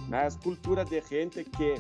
né? 0.08 0.28
Cultura 0.44 0.84
de 0.84 1.02
gente 1.02 1.44
que 1.44 1.76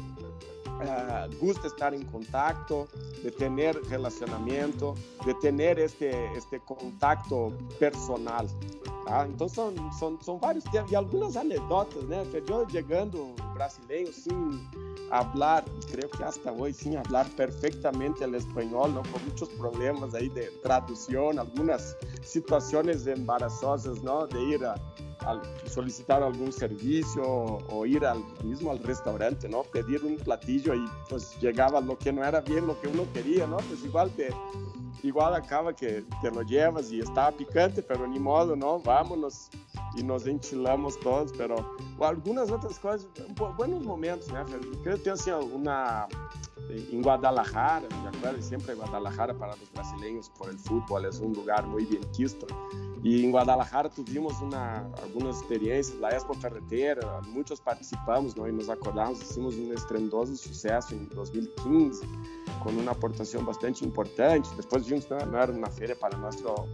uh, 0.81 1.35
gusta 1.39 1.67
estar 1.67 1.93
en 1.93 2.03
contacto, 2.05 2.87
de 3.23 3.31
tener 3.31 3.75
relacionamiento, 3.89 4.95
de 5.25 5.33
tener 5.35 5.79
este, 5.79 6.11
este 6.35 6.59
contacto 6.59 7.53
personal. 7.79 8.45
Tá? 9.05 9.27
Então 9.27 9.49
são, 9.49 9.73
são, 9.91 10.17
são 10.21 10.37
vários 10.37 10.63
temas 10.65 10.91
e 10.91 10.95
algumas 10.95 11.35
anedotas, 11.35 12.03
né? 12.05 12.23
Eu 12.47 12.69
chegando 12.69 13.35
brasileiro 13.53 14.13
sem 14.13 14.33
falar, 15.09 15.63
creio 15.91 16.09
que 16.09 16.23
até 16.23 16.51
hoje, 16.51 16.73
sem 16.73 17.03
falar 17.03 17.25
perfeitamente 17.35 18.23
o 18.23 18.35
espanhol, 18.35 18.87
não 18.89 19.03
com 19.03 19.19
muitos 19.19 19.49
problemas 19.49 20.15
aí 20.15 20.29
de 20.29 20.49
tradução, 20.61 21.37
algumas 21.37 21.95
situações 22.23 23.05
embaraçosas, 23.05 24.01
não, 24.01 24.27
de 24.27 24.37
ir 24.37 24.63
a 24.65 24.75
solicitar 25.65 26.23
algún 26.23 26.51
servicio 26.51 27.23
o, 27.23 27.85
ir 27.85 28.05
al 28.05 28.23
mismo 28.43 28.71
al 28.71 28.79
restaurante, 28.79 29.47
¿no? 29.47 29.63
Pedir 29.63 30.03
un 30.03 30.17
platillo 30.17 30.73
y 30.73 30.85
pues 31.09 31.37
llegaba 31.39 31.81
lo 31.81 31.97
que 31.97 32.11
no 32.11 32.23
era 32.23 32.41
bien 32.41 32.67
lo 32.67 32.79
que 32.79 32.87
uno 32.87 33.05
quería, 33.13 33.47
¿no? 33.47 33.57
Pues 33.57 33.83
igual 33.83 34.09
te, 34.11 34.29
igual 35.03 35.35
acaba 35.35 35.73
que 35.73 36.03
te 36.21 36.31
lo 36.31 36.41
llevas 36.43 36.91
y 36.91 36.99
estaba 36.99 37.31
picante, 37.31 37.81
pero 37.81 38.07
ni 38.07 38.19
modo, 38.19 38.55
¿no? 38.55 38.79
Vámonos 38.79 39.49
y 39.95 40.03
nos 40.03 40.25
enchilamos 40.25 40.99
todos, 40.99 41.31
pero 41.37 41.55
o 41.97 42.05
algunas 42.05 42.51
otras 42.51 42.79
cosas, 42.79 43.07
buenos 43.57 43.83
momentos, 43.83 44.29
¿no? 44.29 44.43
Creo 44.83 45.01
que 45.01 45.11
tengo 45.11 45.39
una 45.53 46.07
en 46.69 47.01
Guadalajara, 47.01 47.87
me 48.03 48.17
acuerdo 48.17 48.41
siempre 48.41 48.73
Guadalajara 48.75 49.33
para 49.37 49.55
los 49.55 49.71
brasileños 49.71 50.29
por 50.29 50.49
el 50.49 50.57
fútbol 50.57 51.05
es 51.05 51.19
un 51.19 51.33
lugar 51.33 51.65
muy 51.65 51.85
bien 51.85 52.03
quisto. 52.11 52.47
Y 53.03 53.25
en 53.25 53.31
Guadalajara 53.31 53.89
tuvimos 53.89 54.41
una, 54.41 54.87
algunas 55.01 55.39
experiencias, 55.39 55.97
la 55.99 56.11
Expo 56.11 56.33
Ferretera, 56.33 57.21
muchos 57.27 57.59
participamos 57.59 58.37
¿no? 58.37 58.47
y 58.47 58.53
nos 58.53 58.69
acordamos, 58.69 59.21
hicimos 59.21 59.55
un 59.55 59.73
estrendoso 59.73 60.35
suceso 60.35 60.93
en 60.95 61.09
2015 61.09 62.05
con 62.63 62.77
una 62.77 62.91
aportación 62.91 63.45
bastante 63.45 63.83
importante. 63.83 64.47
Después 64.55 64.87
vimos, 64.87 65.09
no, 65.09 65.19
no 65.25 65.41
era 65.41 65.51
una 65.51 65.69
feria 65.69 65.97
para 65.99 66.17
nuestro 66.17 66.67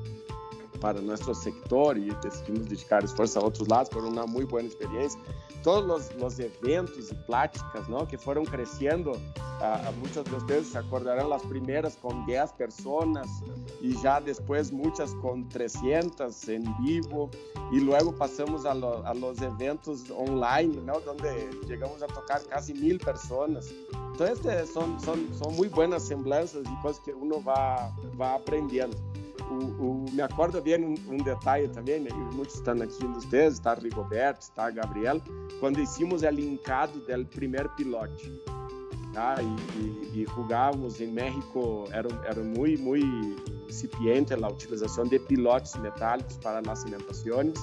para 0.80 1.02
nuestro 1.02 1.34
sector 1.34 1.98
y 1.98 2.10
decidimos 2.24 2.70
dedicar 2.70 3.04
esfuerzo 3.04 3.42
a 3.42 3.46
otros 3.46 3.68
lados, 3.68 3.89
pero 3.92 4.08
una 4.08 4.26
muy 4.26 4.46
buena 4.46 4.70
experiencia. 4.70 5.20
Todos 5.63 6.12
los, 6.15 6.39
eventos 6.39 7.12
y 7.12 7.15
pláticas 7.26 7.89
¿no? 7.89 8.08
que 8.08 8.17
fueron 8.17 8.45
creciendo, 8.45 9.12
uh, 9.12 10.00
muchos 10.00 10.26
de 10.26 10.36
ustedes 10.36 10.67
se 10.69 10.78
acordarán 10.78 11.30
las 11.30 11.43
primeras 11.43 11.95
con 11.98 12.26
10 12.26 12.54
personas 12.54 13.28
y 13.82 13.95
ya 14.02 14.22
después 14.22 14.72
muchas 14.72 15.13
con 15.15 15.50
300 15.50 16.48
en 16.50 16.63
vivo 16.82 17.30
y 17.72 17.80
luego 17.82 18.15
pasamos 18.15 18.65
a, 18.65 18.74
lo, 18.74 19.06
a 19.06 19.13
los 19.13 19.41
eventos 19.41 20.06
online, 20.12 20.82
¿no? 20.86 21.00
donde 21.02 21.50
llegamos 21.67 22.02
a 22.02 22.08
tocar 22.08 22.41
casi 22.48 22.74
mil 22.74 22.98
personas. 22.98 23.67
Entonces 24.12 24.39
este, 24.39 24.65
son, 24.67 25.00
son, 25.00 25.28
son 25.38 25.56
muy 25.56 25.67
buenas 25.67 26.08
semblanzas 26.08 26.63
y 26.65 26.82
cosas 26.82 27.02
que 27.04 27.13
uno 27.13 27.43
va, 27.43 27.93
va 28.19 28.36
aprendiendo. 28.36 28.98
O, 29.50 29.54
o, 29.54 30.06
me 30.12 30.22
acordo 30.22 30.62
bem 30.62 30.84
um, 30.84 30.96
um, 31.08 31.18
detalhe 31.18 31.68
também, 31.70 32.00
né? 32.00 32.10
muitos 32.34 32.56
estão 32.56 32.76
aqui 32.82 33.08
dos 33.08 33.26
vocês, 33.26 33.54
está 33.54 33.74
Rigoberto, 33.74 34.42
está 34.42 34.70
Gabriel, 34.70 35.20
quando 35.60 35.80
hicimos 35.80 36.22
o 36.22 36.30
linkado 36.30 37.00
do 37.00 37.26
primeiro 37.26 37.70
pilote. 37.70 38.32
Tá? 39.14 39.36
E, 39.42 40.16
e, 40.16 40.22
e 40.22 40.26
jogávamos 40.36 41.02
em 41.02 41.08
México, 41.08 41.88
era, 41.92 42.08
era 42.26 42.44
muito, 42.44 42.82
muito 42.82 43.68
incipiente 43.68 44.34
a 44.34 44.48
utilização 44.48 45.04
de 45.04 45.18
pilotes 45.20 45.76
metálicos 45.76 46.38
para 46.38 46.62
as 46.72 46.80
cimentações 46.80 47.60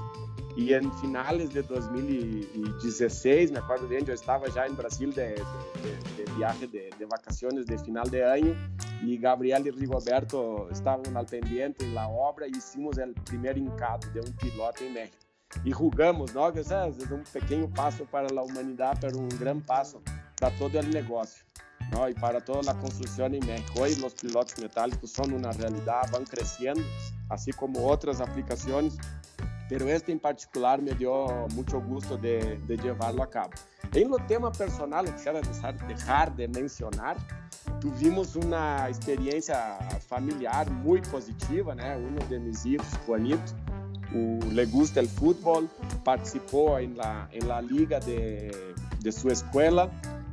e 0.56 0.72
em 0.72 0.90
finales 0.92 1.50
de 1.50 1.60
2016, 1.62 3.50
me 3.50 3.58
acordo 3.58 3.86
bem, 3.86 4.02
eu 4.06 4.14
estava 4.14 4.50
já 4.50 4.66
em 4.66 4.72
Brasil 4.72 5.10
de, 5.10 5.34
de, 5.34 6.24
de 6.24 6.32
viagem 6.32 6.66
de, 6.68 6.88
de, 6.90 7.04
vacaciones 7.04 7.66
de 7.66 7.76
final 7.78 8.04
de 8.08 8.20
ano 8.20 8.56
e 9.02 9.18
Gabriel 9.18 9.66
e 9.66 9.70
Rigoberto 9.70 10.66
estavam 10.72 11.04
al 11.14 11.26
pendiente 11.26 11.84
na 11.86 12.08
obra 12.08 12.46
e 12.46 12.52
hicimos 12.52 12.96
o 12.96 13.22
primeiro 13.24 13.58
encado 13.58 14.10
de 14.12 14.20
um 14.20 14.32
piloto 14.32 14.82
em 14.82 14.92
México. 14.92 15.26
E 15.64 15.72
jugamos, 15.72 16.32
¿no? 16.32 16.50
Que 16.50 16.60
es 16.60 16.70
um 16.70 17.22
pequeno 17.32 17.68
passo 17.68 18.06
para 18.06 18.26
a 18.28 18.42
humanidade, 18.42 19.00
mas 19.02 19.14
um 19.14 19.28
grande 19.28 19.62
passo 19.62 20.02
para 20.40 20.50
todo 20.52 20.78
o 20.78 20.82
negócio. 20.82 21.44
¿no? 21.92 22.08
y 22.08 22.14
para 22.14 22.40
toda 22.40 22.62
la 22.62 22.74
construcción 22.80 23.34
en 23.34 23.46
México. 23.46 23.80
Hoy 23.80 23.94
los 23.96 24.14
pilotos 24.14 24.58
metálicos 24.58 25.10
son 25.10 25.32
una 25.32 25.52
realidad, 25.52 26.08
van 26.10 26.24
creciendo, 26.24 26.82
así 27.28 27.52
como 27.52 27.86
otras 27.86 28.20
aplicaciones 28.20 28.98
pero 29.68 29.88
este 29.88 30.12
em 30.12 30.18
particular 30.18 30.80
me 30.80 30.92
deu 30.92 31.48
muito 31.54 31.80
gusto 31.80 32.16
de, 32.16 32.56
de 32.58 32.76
llevarlo 32.76 33.22
a 33.22 33.26
cabo. 33.26 33.54
Em 33.94 34.04
lo 34.04 34.18
tema 34.20 34.50
personal, 34.50 35.04
quero 35.22 35.40
deixar 35.86 36.30
de 36.30 36.46
mencionar, 36.48 37.16
tivemos 37.80 38.36
uma 38.36 38.88
experiência 38.90 39.56
familiar 40.08 40.68
muito 40.70 41.08
positiva, 41.10 41.74
né? 41.74 41.96
Um 41.96 42.14
de 42.28 42.38
meus 42.38 42.62
filhos, 42.62 42.86
Juanito, 43.06 43.54
o, 44.12 44.38
le 44.52 44.66
gusta 44.66 45.00
el 45.00 45.08
fútbol, 45.08 45.68
participou 46.04 46.78
em 46.78 46.94
la, 46.94 47.28
em 47.32 47.44
la 47.44 47.60
liga 47.60 47.98
de, 48.00 48.50
de 49.00 49.12
sua 49.12 49.32
escola 49.32 49.90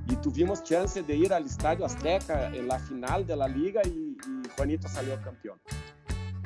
e 0.10 0.16
tivemos 0.18 0.62
chance 0.64 1.02
de 1.02 1.16
ir 1.16 1.34
ao 1.34 1.42
estádio 1.42 1.86
Azteca 1.86 2.52
em 2.54 2.66
la 2.66 2.78
final 2.78 3.24
de 3.24 3.36
la 3.36 3.48
liga 3.48 3.82
e, 3.86 3.90
e 3.90 4.50
Juanito 4.56 4.88
saiu 4.88 5.18
campeão. 5.20 5.56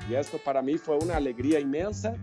E 0.09 0.15
isso 0.15 0.39
para 0.39 0.61
mim 0.61 0.77
foi 0.77 0.97
uma 1.01 1.15
alegria 1.15 1.59
imensa 1.59 2.17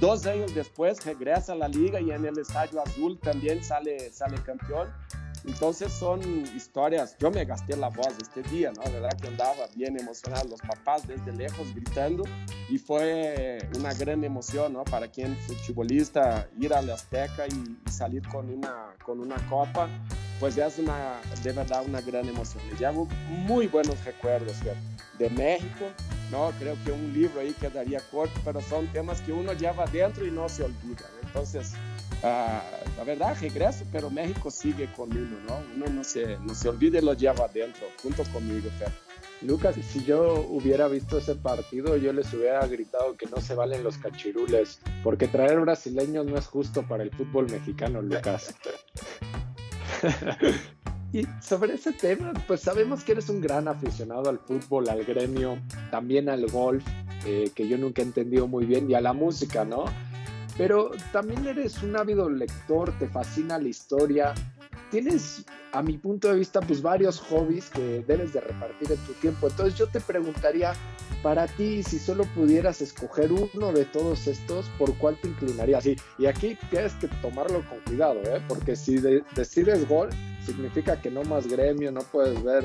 dos 0.00 0.26
años 0.26 0.54
después 0.54 1.04
regresa 1.04 1.52
a 1.52 1.56
la 1.56 1.68
liga 1.68 2.00
y 2.00 2.10
en 2.10 2.24
el 2.24 2.38
Estadio 2.38 2.82
Azul 2.82 3.18
también 3.20 3.62
sale, 3.62 4.10
sale 4.10 4.42
campeón. 4.42 4.88
Entonces 5.44 5.92
son 5.92 6.20
historias, 6.54 7.16
yo 7.18 7.30
me 7.30 7.44
gasté 7.46 7.74
la 7.76 7.88
voz 7.88 8.12
este 8.20 8.42
día, 8.42 8.72
¿no? 8.72 8.82
verdad 8.92 9.16
que 9.18 9.28
andaba 9.28 9.68
bien 9.74 9.98
emocionado, 9.98 10.48
los 10.48 10.60
papás 10.60 11.06
desde 11.08 11.32
lejos 11.32 11.74
gritando 11.74 12.24
y 12.68 12.76
fue 12.76 13.58
una 13.78 13.94
gran 13.94 14.22
emoción, 14.22 14.74
¿no? 14.74 14.84
Para 14.84 15.08
quien 15.08 15.34
futbolista 15.66 16.46
ir 16.58 16.74
a 16.74 16.82
la 16.82 16.94
Azteca 16.94 17.46
y, 17.46 17.90
salir 17.90 18.26
con 18.28 18.50
una, 18.50 18.89
con 19.04 19.20
una 19.20 19.36
copa, 19.48 19.88
pues 20.38 20.56
es 20.56 20.78
una, 20.78 21.20
de 21.42 21.52
verdad 21.52 21.82
una 21.86 22.00
gran 22.00 22.28
emoción. 22.28 22.62
Me 22.70 22.78
llevo 22.78 23.06
muy 23.28 23.66
buenos 23.66 24.02
recuerdos 24.04 24.56
de 25.18 25.30
México, 25.30 25.86
¿no? 26.30 26.50
Creo 26.58 26.76
que 26.84 26.92
un 26.92 27.12
libro 27.12 27.40
ahí 27.40 27.52
quedaría 27.52 28.00
corto, 28.10 28.38
pero 28.44 28.60
son 28.60 28.86
temas 28.88 29.20
que 29.20 29.32
uno 29.32 29.52
lleva 29.52 29.86
dentro 29.86 30.26
y 30.26 30.30
no 30.30 30.48
se 30.48 30.64
olvida. 30.64 31.06
Entonces, 31.22 31.74
Ah, 32.22 32.62
la 32.98 33.04
verdad, 33.04 33.34
regreso, 33.40 33.84
pero 33.90 34.10
México 34.10 34.50
sigue 34.50 34.92
con 34.92 35.10
uno, 35.10 35.38
¿no? 35.46 35.62
Uno 35.74 35.86
no 35.86 36.04
se, 36.04 36.36
no 36.38 36.54
se 36.54 36.68
olvide 36.68 36.98
y 36.98 37.02
lo 37.02 37.14
lleva 37.14 37.46
adentro, 37.46 37.86
junto 38.02 38.24
conmigo, 38.24 38.68
Fer. 38.78 38.92
Lucas, 39.42 39.76
si 39.76 40.04
yo 40.04 40.46
hubiera 40.50 40.86
visto 40.88 41.18
ese 41.18 41.34
partido, 41.34 41.96
yo 41.96 42.12
les 42.12 42.32
hubiera 42.34 42.66
gritado 42.66 43.16
que 43.16 43.26
no 43.26 43.40
se 43.40 43.54
valen 43.54 43.82
los 43.82 43.96
cachirules, 43.96 44.80
porque 45.02 45.28
traer 45.28 45.60
brasileños 45.60 46.26
no 46.26 46.36
es 46.36 46.46
justo 46.46 46.82
para 46.86 47.02
el 47.02 47.10
fútbol 47.10 47.50
mexicano, 47.50 48.02
Lucas. 48.02 48.54
y 51.12 51.26
sobre 51.40 51.74
ese 51.74 51.92
tema, 51.92 52.32
pues 52.46 52.60
sabemos 52.60 53.02
que 53.02 53.12
eres 53.12 53.30
un 53.30 53.40
gran 53.40 53.66
aficionado 53.66 54.28
al 54.28 54.38
fútbol, 54.38 54.88
al 54.88 55.04
gremio, 55.04 55.58
también 55.90 56.28
al 56.28 56.46
golf, 56.46 56.84
eh, 57.24 57.50
que 57.54 57.66
yo 57.66 57.78
nunca 57.78 58.02
he 58.02 58.04
entendido 58.04 58.46
muy 58.46 58.66
bien, 58.66 58.90
y 58.90 58.94
a 58.94 59.00
la 59.00 59.14
música, 59.14 59.64
¿no? 59.64 59.86
pero 60.60 60.90
también 61.10 61.46
eres 61.46 61.82
un 61.82 61.96
ávido 61.96 62.28
lector, 62.28 62.92
te 62.98 63.08
fascina 63.08 63.58
la 63.58 63.68
historia. 63.68 64.34
Tienes, 64.90 65.44
a 65.72 65.82
mi 65.82 65.98
punto 65.98 66.28
de 66.28 66.36
vista, 66.36 66.60
pues 66.60 66.82
varios 66.82 67.20
hobbies 67.20 67.70
que 67.70 68.04
debes 68.06 68.32
de 68.32 68.40
repartir 68.40 68.90
en 68.90 68.98
tu 68.98 69.12
tiempo. 69.14 69.48
Entonces 69.48 69.78
yo 69.78 69.86
te 69.86 70.00
preguntaría, 70.00 70.72
para 71.22 71.46
ti, 71.46 71.82
si 71.82 71.98
solo 71.98 72.24
pudieras 72.34 72.80
escoger 72.80 73.30
uno 73.32 73.72
de 73.72 73.84
todos 73.84 74.26
estos, 74.26 74.66
¿por 74.78 74.96
cuál 74.98 75.16
te 75.20 75.28
inclinarías? 75.28 75.86
Y, 75.86 76.26
aquí 76.26 76.58
tienes 76.70 76.94
que 76.94 77.08
tomarlo 77.22 77.62
con 77.68 77.78
cuidado, 77.86 78.20
¿eh? 78.24 78.42
porque 78.48 78.74
si 78.74 78.96
decides 79.36 79.88
gol, 79.88 80.10
significa 80.44 81.00
que 81.00 81.10
no 81.10 81.22
más 81.24 81.46
gremio, 81.46 81.92
no 81.92 82.00
puedes 82.00 82.42
ver 82.42 82.64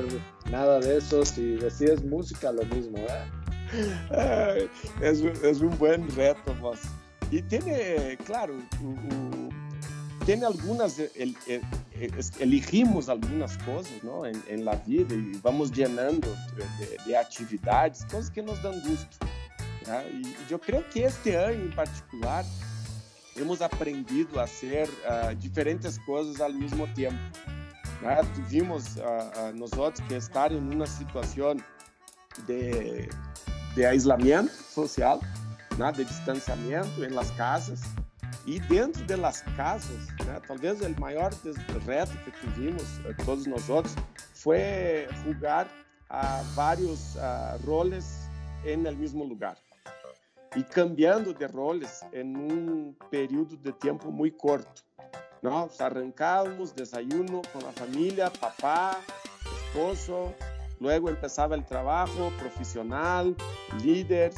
nada 0.50 0.80
de 0.80 0.98
eso. 0.98 1.24
Si 1.24 1.56
decides 1.56 2.02
música, 2.04 2.50
lo 2.50 2.64
mismo. 2.64 2.98
¿eh? 2.98 4.68
es, 5.00 5.20
es 5.20 5.60
un 5.60 5.76
buen 5.78 6.08
reto, 6.16 6.54
más. 6.56 6.80
Y 7.30 7.42
tiene, 7.42 8.16
claro, 8.24 8.54
tiene 10.26 10.44
algunas, 10.44 10.98
el, 10.98 11.36
elegimos 12.40 13.08
algunas 13.08 13.56
cosas 13.58 14.02
¿no? 14.02 14.26
en, 14.26 14.42
en, 14.48 14.64
la 14.64 14.74
vida 14.74 15.14
y 15.14 15.38
vamos 15.40 15.70
llenando 15.70 16.28
de, 16.56 16.98
de, 17.06 17.16
actividades, 17.16 18.04
cosas 18.06 18.28
que 18.28 18.42
nos 18.42 18.60
dan 18.60 18.80
gusto. 18.80 19.24
Y 20.12 20.50
yo 20.50 20.60
creo 20.60 20.84
que 20.90 21.04
este 21.04 21.38
año 21.38 21.62
en 21.62 21.74
particular 21.76 22.44
hemos 23.36 23.62
aprendido 23.62 24.40
a 24.40 24.44
hacer 24.44 24.88
uh, 24.88 25.32
diferentes 25.36 25.96
coisas 26.00 26.40
ao 26.40 26.52
mesmo 26.52 26.88
tempo. 26.94 27.16
Né? 28.02 28.20
Uh, 28.20 28.74
uh, 28.74 29.54
nós 29.54 29.70
que 30.08 30.14
estar 30.14 30.50
em 30.50 30.58
uma 30.58 30.88
situação 30.88 31.56
de, 32.48 33.08
de 33.76 33.94
isolamento 33.94 34.52
social 34.52 35.20
né, 35.78 35.92
de 35.92 36.04
distanciamento 36.04 37.04
em 37.04 37.10
las 37.10 37.30
casas 37.30 37.80
e 38.46 38.60
dentro 38.60 39.04
de 39.04 39.16
las 39.16 39.42
casas, 39.56 40.06
né, 40.24 40.40
talvez 40.46 40.80
o 40.80 41.00
maior 41.00 41.32
reto 41.84 42.16
que 42.18 42.30
tivemos 42.30 43.04
eh, 43.04 43.14
todos 43.24 43.46
nós 43.46 43.68
outros 43.68 43.94
foi 44.34 45.08
jogar 45.24 45.66
a 46.08 46.42
vários 46.54 47.16
uh, 47.16 47.66
roles 47.66 48.28
em 48.64 48.86
el 48.86 48.94
mesmo 48.94 49.24
lugar 49.24 49.56
e 50.54 50.62
cambiando 50.62 51.34
de 51.34 51.46
roles 51.46 52.02
em 52.12 52.36
um 52.36 52.94
período 53.10 53.56
de 53.56 53.72
tempo 53.72 54.12
muito 54.12 54.36
curto. 54.36 54.84
Nós 55.42 55.80
arrancávamos 55.80 56.70
desayuno 56.70 57.42
com 57.52 57.58
a 57.66 57.72
família, 57.72 58.30
papá, 58.30 59.00
esposo, 59.58 60.32
luego 60.80 61.10
empezaba 61.10 61.56
el 61.56 61.64
trabajo 61.64 62.32
profissional, 62.38 63.34
líder, 63.82 64.32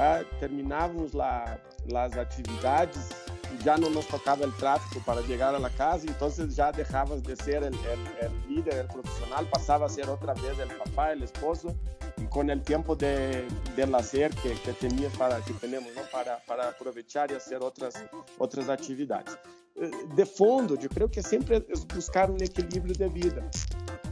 Ah, 0.00 0.22
terminávamos 0.38 1.12
las 1.12 2.16
actividades 2.16 3.10
y 3.26 3.27
ya 3.64 3.76
no 3.76 3.90
nos 3.90 4.06
tocaba 4.06 4.44
el 4.44 4.54
tráfico 4.56 5.00
para 5.04 5.20
llegar 5.22 5.54
a 5.54 5.58
la 5.58 5.70
casa, 5.70 6.06
entonces 6.06 6.54
ya 6.54 6.72
dejabas 6.72 7.22
de 7.22 7.36
ser 7.36 7.64
el, 7.64 7.74
el, 7.74 8.06
el 8.20 8.48
líder, 8.48 8.74
el 8.74 8.86
profesional, 8.86 9.46
pasaba 9.50 9.86
a 9.86 9.88
ser 9.88 10.08
otra 10.08 10.34
vez 10.34 10.58
el 10.58 10.68
papá, 10.76 11.12
el 11.12 11.22
esposo, 11.22 11.74
y 12.16 12.26
con 12.26 12.50
el 12.50 12.62
tiempo 12.62 12.96
de, 12.96 13.46
del 13.76 13.94
hacer 13.94 14.34
que, 14.36 14.52
que, 14.54 14.72
tenías 14.72 15.16
para, 15.16 15.40
que 15.40 15.52
tenemos 15.54 15.94
¿no? 15.94 16.02
para, 16.12 16.38
para 16.46 16.68
aprovechar 16.68 17.30
y 17.30 17.34
hacer 17.34 17.62
otras, 17.62 17.94
otras 18.38 18.68
actividades. 18.68 19.36
Eh, 19.76 19.90
de 20.14 20.24
fondo, 20.24 20.74
eu 20.74 20.88
creio 20.88 21.08
que 21.08 21.20
é 21.20 21.22
sempre 21.22 21.60
buscar 21.94 22.30
um 22.30 22.36
equilíbrio 22.36 22.94
de 22.94 23.08
vida. 23.08 23.48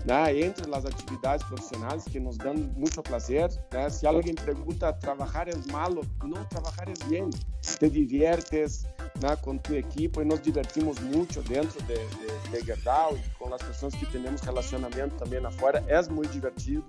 Né? 0.06 0.40
Entre 0.40 0.72
as 0.72 0.84
atividades 0.84 1.44
profissionais 1.46 2.04
que 2.04 2.20
nos 2.20 2.38
dão 2.38 2.54
muito 2.54 3.02
prazer. 3.02 3.50
Né? 3.72 3.90
Se 3.90 4.06
alguém 4.06 4.34
pergunta, 4.34 4.92
trabalhar 4.92 5.48
é 5.48 5.72
malo? 5.72 6.06
Não, 6.22 6.44
trabalhar 6.44 6.88
é 6.88 7.08
bem. 7.08 7.28
Te 7.60 7.90
diviertes 7.90 8.84
né? 9.20 9.34
com 9.42 9.58
tu 9.58 9.74
equipe 9.74 10.20
e 10.20 10.24
nos 10.24 10.40
divertimos 10.40 10.98
muito 11.00 11.42
dentro 11.42 11.82
de, 11.82 11.94
de, 11.94 12.50
de 12.50 12.64
Gerdau 12.64 13.16
e 13.16 13.38
com 13.38 13.52
as 13.52 13.62
pessoas 13.62 13.94
que 13.94 14.06
temos 14.06 14.40
relacionamento 14.40 15.16
também 15.16 15.44
afuera. 15.44 15.84
É 15.88 16.00
muito 16.08 16.30
divertido. 16.30 16.84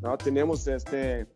Né? 0.00 0.16
Temos 0.18 0.66
este 0.68 1.26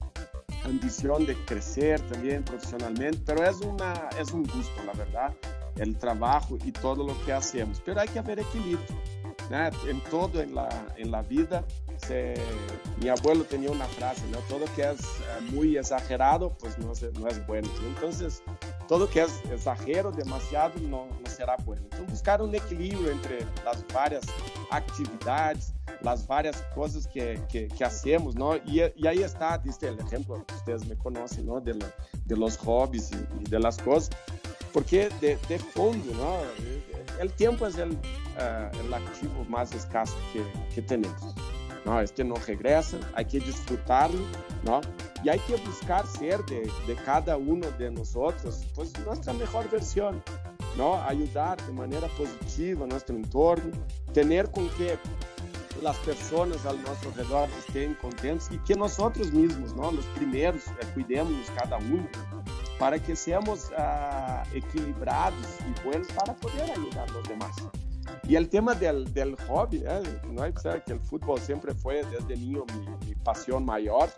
ambição 0.65 1.19
de 1.19 1.35
crescer 1.45 2.01
também 2.03 2.41
profissionalmente, 2.41 3.23
mas 3.39 3.61
é, 3.61 3.67
uma, 3.67 3.93
é 4.17 4.35
um 4.35 4.43
gosto, 4.45 4.83
na 4.85 4.93
verdade. 4.93 5.35
el 5.77 5.97
trabajo 5.97 6.57
y 6.65 6.73
todo 6.73 7.05
lo 7.05 7.15
que 7.25 7.33
hacemos. 7.33 7.81
Pero 7.85 8.01
hay 8.01 8.09
que 8.09 8.19
haber 8.19 8.39
equilibrio. 8.39 9.14
¿No? 9.51 9.67
En 9.89 10.01
todo 10.11 10.41
en 10.41 10.55
la, 10.55 10.69
en 10.97 11.11
la 11.11 11.23
vida, 11.23 11.65
se, 11.99 12.35
mi 13.01 13.09
abuelo 13.09 13.45
tenía 13.45 13.71
una 13.71 13.87
frase, 13.87 14.23
¿no? 14.31 14.39
todo 14.49 14.65
que 14.75 14.83
es 14.83 15.01
eh, 15.01 15.51
muy 15.51 15.77
exagerado, 15.77 16.57
pues 16.59 16.79
no, 16.79 16.93
no 17.19 17.29
es 17.29 17.47
bueno. 17.47 17.69
Entonces, 17.87 18.43
todo 18.89 19.09
que 19.09 19.23
es 19.23 19.41
exagero 19.51 20.11
demasiado 20.11 20.75
no, 20.81 21.07
no 21.07 21.31
será 21.31 21.57
bueno. 21.65 21.83
Entonces, 21.85 22.11
buscar 22.11 22.43
un 22.43 22.55
equilibrio 22.55 23.11
entre 23.11 23.47
las 23.65 23.87
varias 23.93 24.25
actividades, 24.71 25.73
las 26.03 26.27
varias 26.27 26.63
cosas 26.75 27.07
que, 27.07 27.41
que, 27.49 27.69
que 27.69 27.85
hacemos, 27.85 28.35
¿no? 28.35 28.57
Y, 28.57 28.83
y, 28.97 29.07
ahí 29.07 29.23
está, 29.23 29.59
dice 29.59 29.89
el 29.89 29.99
ejemplo, 30.01 30.45
ustedes 30.55 30.87
me 30.87 30.97
conocen, 30.97 31.47
¿no? 31.47 31.61
De, 31.61 31.79
de 32.25 32.37
los 32.37 32.57
hobbies 32.59 33.11
y 33.41 33.49
de 33.49 33.59
las 33.59 33.79
cosas 33.79 34.11
porque 34.75 35.09
de, 35.21 35.39
de 35.49 35.59
fondo, 35.59 36.13
¿no? 36.15 36.39
El 37.21 37.33
tiempo 37.33 37.67
es 37.67 37.79
el, 37.79 37.93
uh, 37.93 38.85
el 38.85 38.95
activo 38.95 39.45
más 39.49 39.73
escaso 39.75 40.17
que, 40.33 40.45
que, 40.75 40.83
tenemos. 40.83 41.35
¿no? 41.85 42.01
Este 42.01 42.25
no 42.25 42.35
regresa, 42.37 42.99
hay 43.15 43.27
que 43.27 43.41
disfrutarlo, 43.41 44.21
¿no? 44.65 44.81
Y 45.23 45.29
hay 45.29 45.39
que 45.41 45.57
buscar 45.57 46.07
ser 46.07 46.45
de, 46.47 46.71
de 46.87 46.95
cada 47.05 47.37
uno 47.37 47.71
de 47.79 47.91
nosotros, 47.91 48.65
pues 48.75 48.93
nuestra 49.05 49.33
mejor 49.33 49.71
versión, 49.71 50.23
¿no? 50.77 51.03
Ayudar 51.03 51.61
de 51.67 51.73
manera 51.73 52.09
positiva 52.09 52.85
a 52.85 52.89
nuestro 52.89 53.17
entorno, 53.17 53.73
tener 54.13 54.51
con 54.51 54.69
que 54.71 54.99
las 55.83 55.97
personas 55.99 56.65
a 56.67 56.73
nuestro 56.73 57.11
alrededor 57.11 57.49
estén 57.59 57.95
contentos 57.95 58.49
y 58.51 58.59
que 58.59 58.75
nosotros 58.75 59.33
mismos, 59.33 59.75
¿no? 59.75 59.93
Los 59.93 60.07
primeros, 60.07 60.67
eh, 60.67 60.87
cuidemos 60.95 61.51
cada 61.57 61.79
uno, 61.79 62.09
para 62.85 62.99
que 62.99 63.17
seamos 63.17 63.71
uh, 63.71 64.55
equilibrados 64.55 65.47
y 65.67 65.87
buenos 65.87 66.07
para 66.09 66.35
poder 66.35 66.71
ayudar 66.71 67.09
a 67.09 67.13
los 67.15 67.27
demás. 67.27 67.57
Y 68.29 68.37
el 68.37 68.51
tema 68.51 68.75
del, 68.75 69.11
del 69.15 69.37
hobby, 69.49 69.83
¿eh? 69.87 70.03
no 70.31 70.43
hay 70.43 70.53
que 70.53 70.93
el 70.93 71.01
fútbol 71.01 71.41
siempre 71.41 71.73
fue 71.73 72.05
desde 72.05 72.37
niño 72.37 72.67
mi, 72.75 73.07
mi 73.07 73.15
pasión 73.15 73.65
mayor 73.65 74.11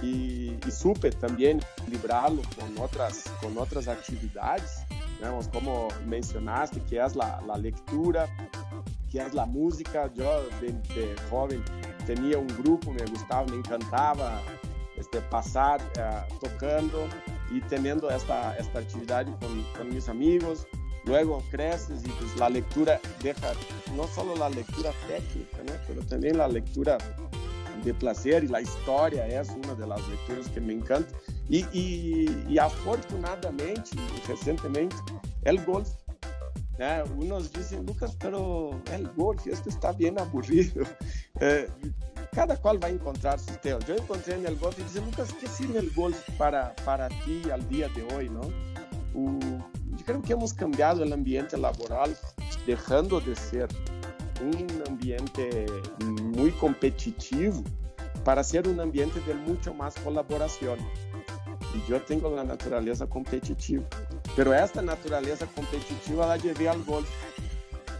y, 0.00 0.56
y, 0.64 0.70
supe 0.70 1.10
también 1.10 1.60
equilibrarlo 1.80 2.42
con 2.56 2.84
otras, 2.84 3.24
con 3.42 3.58
otras 3.58 3.88
actividades, 3.88 4.84
digamos, 5.16 5.48
como 5.48 5.88
mencionaste, 6.06 6.80
que 6.82 7.04
es 7.04 7.16
la, 7.16 7.42
la 7.44 7.58
lectura, 7.58 8.28
que 9.10 9.18
es 9.18 9.34
la 9.34 9.44
música. 9.44 10.08
Yo 10.14 10.44
de, 10.60 10.72
de, 10.94 11.16
joven 11.30 11.64
tenía 12.06 12.38
un 12.38 12.46
grupo, 12.46 12.92
me 12.92 13.04
gustaba, 13.06 13.44
me 13.46 13.56
encantaba 13.56 14.40
este, 14.96 15.20
pasar 15.22 15.80
uh, 15.98 16.38
tocando 16.38 17.08
y 17.54 17.60
teniendo 17.62 18.10
esta, 18.10 18.56
esta 18.56 18.80
actividad 18.80 19.26
con, 19.38 19.62
con, 19.76 19.94
mis 19.94 20.08
amigos. 20.08 20.66
Luego 21.06 21.42
creces 21.50 22.02
y 22.04 22.08
pues 22.08 22.34
la 22.38 22.48
lectura 22.48 22.98
deja 23.22 23.52
no 23.94 24.08
solo 24.08 24.34
la 24.36 24.48
lectura 24.48 24.90
técnica, 25.06 25.58
¿no? 25.66 25.72
pero 25.86 26.00
también 26.06 26.38
la 26.38 26.48
lectura 26.48 26.96
de 27.84 27.92
placer 27.92 28.44
y 28.44 28.48
la 28.48 28.62
historia 28.62 29.26
es 29.26 29.50
una 29.50 29.74
de 29.74 29.86
las 29.86 30.00
lecturas 30.08 30.48
que 30.48 30.60
me 30.60 30.72
encanta. 30.72 31.14
Y, 31.48 31.66
y, 31.72 32.46
y 32.48 32.58
afortunadamente, 32.58 33.90
recientemente, 34.26 34.96
el 35.42 35.62
golf. 35.64 35.90
¿Eh? 36.78 37.02
Unos 37.16 37.52
dicen, 37.52 37.86
Lucas, 37.86 38.16
pero 38.18 38.80
el 38.92 39.08
golf, 39.12 39.46
esto 39.46 39.68
está 39.68 39.92
bien 39.92 40.18
aburrido. 40.18 40.84
Eh, 41.40 41.68
cada 42.32 42.56
cual 42.56 42.82
va 42.82 42.86
a 42.86 42.90
encontrar 42.90 43.40
sus 43.40 43.60
temas. 43.60 43.84
Yo 43.86 43.96
encontré 43.96 44.36
en 44.36 44.46
el 44.46 44.56
golf 44.56 44.78
y 44.78 45.00
Lucas, 45.00 45.34
¿qué 45.40 45.48
sirve 45.48 45.80
el 45.80 45.90
golf 45.90 46.16
para, 46.38 46.74
para 46.84 47.08
ti 47.08 47.42
al 47.52 47.68
día 47.68 47.88
de 47.88 48.14
hoy? 48.14 48.28
¿no? 48.28 48.40
Uh, 49.14 49.58
yo 50.06 50.22
que 50.22 50.32
hemos 50.32 50.52
cambiado 50.52 51.02
el 51.02 51.12
ambiente 51.12 51.56
laboral, 51.56 52.16
dejando 52.66 53.20
de 53.20 53.34
ser 53.34 53.68
un 54.40 54.82
ambiente 54.88 55.66
muy 56.36 56.50
competitivo 56.52 57.62
para 58.24 58.42
ser 58.42 58.68
un 58.68 58.80
ambiente 58.80 59.20
de 59.20 59.34
mucho 59.34 59.72
más 59.74 59.94
colaboración. 59.96 60.78
Y 61.74 61.90
yo 61.90 62.00
tengo 62.02 62.30
la 62.34 62.44
naturaleza 62.44 63.06
competitiva. 63.06 63.84
Pero 64.36 64.52
esta 64.52 64.82
naturaleza 64.82 65.46
competitiva 65.54 66.26
la 66.26 66.36
llevé 66.36 66.68
al 66.68 66.82
golf. 66.84 67.08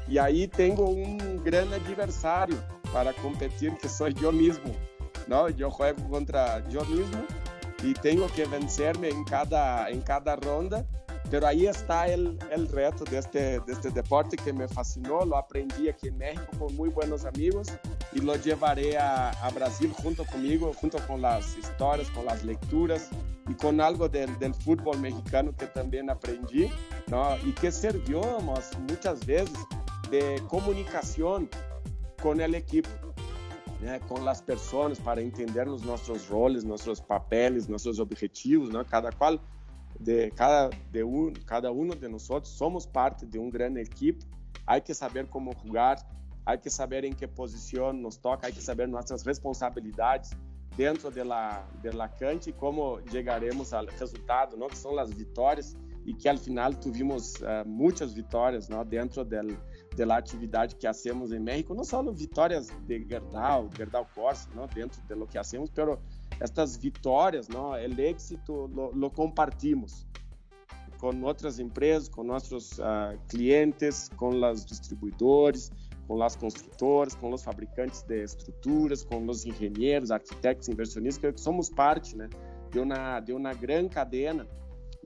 Y 0.08 0.18
ahí 0.18 0.46
tengo 0.48 0.88
un 0.88 1.42
gran 1.44 1.72
adversario 1.72 2.56
para 2.92 3.12
competir, 3.14 3.76
que 3.78 3.88
soy 3.88 4.12
yo 4.14 4.30
mismo. 4.32 4.74
¿no? 5.26 5.48
Yo 5.48 5.70
juego 5.70 6.08
contra 6.08 6.66
yo 6.68 6.84
mismo 6.84 7.24
y 7.82 7.94
tengo 7.94 8.26
que 8.28 8.46
vencerme 8.46 9.08
en 9.08 9.24
cada, 9.24 9.88
en 9.90 10.00
cada 10.00 10.36
ronda 10.36 10.84
pero 11.34 11.48
ahí 11.48 11.66
está 11.66 12.06
el, 12.06 12.38
el 12.52 12.68
reto 12.68 13.02
de 13.02 13.18
este, 13.18 13.58
de 13.58 13.72
este 13.72 13.90
deporte 13.90 14.36
que 14.36 14.52
me 14.52 14.68
fascinó, 14.68 15.24
lo 15.24 15.36
aprendí 15.36 15.88
aquí 15.88 16.06
en 16.06 16.18
México 16.18 16.46
con 16.60 16.76
muy 16.76 16.90
buenos 16.90 17.24
amigos 17.24 17.72
y 18.12 18.20
lo 18.20 18.36
llevaré 18.36 18.96
a, 18.96 19.30
a 19.30 19.50
Brasil 19.50 19.92
junto 20.00 20.24
conmigo, 20.26 20.72
junto 20.74 20.98
con 21.08 21.20
las 21.20 21.58
historias, 21.58 22.08
con 22.12 22.26
las 22.26 22.44
lecturas 22.44 23.08
y 23.48 23.54
con 23.54 23.80
algo 23.80 24.08
del, 24.08 24.38
del 24.38 24.54
fútbol 24.54 25.00
mexicano 25.00 25.52
que 25.56 25.66
también 25.66 26.08
aprendí 26.08 26.70
¿no? 27.08 27.36
y 27.44 27.50
que 27.50 27.72
sirvió 27.72 28.22
muchas 28.88 29.26
veces 29.26 29.58
de 30.12 30.40
comunicación 30.48 31.50
con 32.22 32.40
el 32.40 32.54
equipo. 32.54 32.90
¿no? 33.80 34.06
con 34.06 34.24
las 34.24 34.40
personas 34.40 35.00
para 35.00 35.20
entender 35.20 35.66
nuestros 35.66 36.28
roles, 36.28 36.64
nuestros 36.64 37.00
papeles, 37.00 37.68
nuestros 37.68 37.98
objetivos, 37.98 38.70
¿no? 38.70 38.86
cada 38.86 39.10
cual 39.10 39.40
de 39.98 40.30
cada, 40.34 40.70
de 40.92 41.02
un, 41.02 41.34
cada 41.46 41.70
uno 41.70 41.94
de 41.94 42.08
nosotros 42.08 42.48
somos 42.48 42.86
parte 42.86 43.26
de 43.26 43.38
un 43.38 43.50
gran 43.50 43.76
equipo. 43.78 44.24
Hay 44.66 44.80
que 44.82 44.94
saber 44.94 45.28
cómo 45.28 45.52
jugar, 45.52 45.98
hay 46.44 46.58
que 46.58 46.70
saber 46.70 47.04
en 47.04 47.14
qué 47.14 47.28
posición 47.28 48.02
nos 48.02 48.20
toca, 48.20 48.46
hay 48.46 48.52
que 48.52 48.60
saber 48.60 48.88
nuestras 48.88 49.24
responsabilidades 49.24 50.30
dentro 50.76 51.10
de 51.10 51.24
la, 51.24 51.66
de 51.82 51.92
la 51.92 52.10
cancha 52.10 52.50
al 53.72 53.86
resultado, 53.86 54.56
¿no? 54.56 54.66
que 54.66 54.76
son 54.76 54.96
las 54.96 55.14
victorias 55.16 55.76
y 56.04 56.14
que 56.14 56.28
al 56.28 56.38
final 56.38 56.78
tuvimos 56.78 57.40
uh, 57.40 57.66
muchas 57.66 58.14
victorias 58.14 58.68
¿no? 58.68 58.84
dentro 58.84 59.24
del, 59.24 59.56
de 59.96 60.04
la 60.04 60.22
que 60.22 60.88
hacemos 60.88 61.32
en 61.32 61.44
México, 61.44 61.74
no 61.74 61.84
solo 61.84 62.12
victorias 62.12 62.68
de 62.86 63.04
Gerdau, 63.04 63.70
Gerdau 63.72 64.06
Corsa, 64.14 64.50
¿no? 64.54 64.66
dentro 64.66 65.00
de 65.08 65.16
lo 65.16 65.26
que 65.26 65.38
hacemos, 65.38 65.70
pero 65.70 66.00
estas 66.40 66.76
vitórias, 66.76 67.48
não, 67.48 67.70
o 67.70 68.00
éxito 68.00 68.70
lo, 68.94 69.10
compartimos 69.10 70.06
com 70.98 71.22
outras 71.22 71.58
empresas, 71.58 72.08
com 72.08 72.22
nossos 72.22 72.78
uh, 72.78 73.18
clientes, 73.28 74.08
com 74.16 74.28
os 74.28 74.64
distribuidores, 74.64 75.70
com 76.06 76.22
as 76.22 76.36
construtoras, 76.36 77.14
com 77.14 77.32
os 77.32 77.42
fabricantes 77.42 78.02
de 78.02 78.22
estruturas, 78.22 79.04
com 79.04 79.26
os 79.28 79.44
engenheiros, 79.44 80.10
arquitetos, 80.10 80.68
inversionistas, 80.68 81.34
que 81.34 81.40
somos 81.40 81.68
parte 81.68 82.16
né, 82.16 82.28
de, 82.70 82.78
uma, 82.78 83.20
de 83.20 83.32
uma 83.32 83.52
grande 83.52 83.90
cadeia 83.90 84.46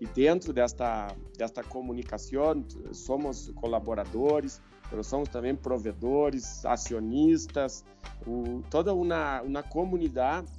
e 0.01 0.07
dentro 0.07 0.53
desta, 0.53 1.09
desta 1.37 1.63
comunicação 1.65 2.65
somos 2.93 3.51
colaboradores, 3.57 4.61
somos 5.03 5.29
também 5.29 5.55
provedores, 5.55 6.65
acionistas, 6.65 7.85
o, 8.27 8.63
toda 8.71 8.95
uma, 8.95 9.43
uma 9.43 9.63
comunidade 9.63 10.51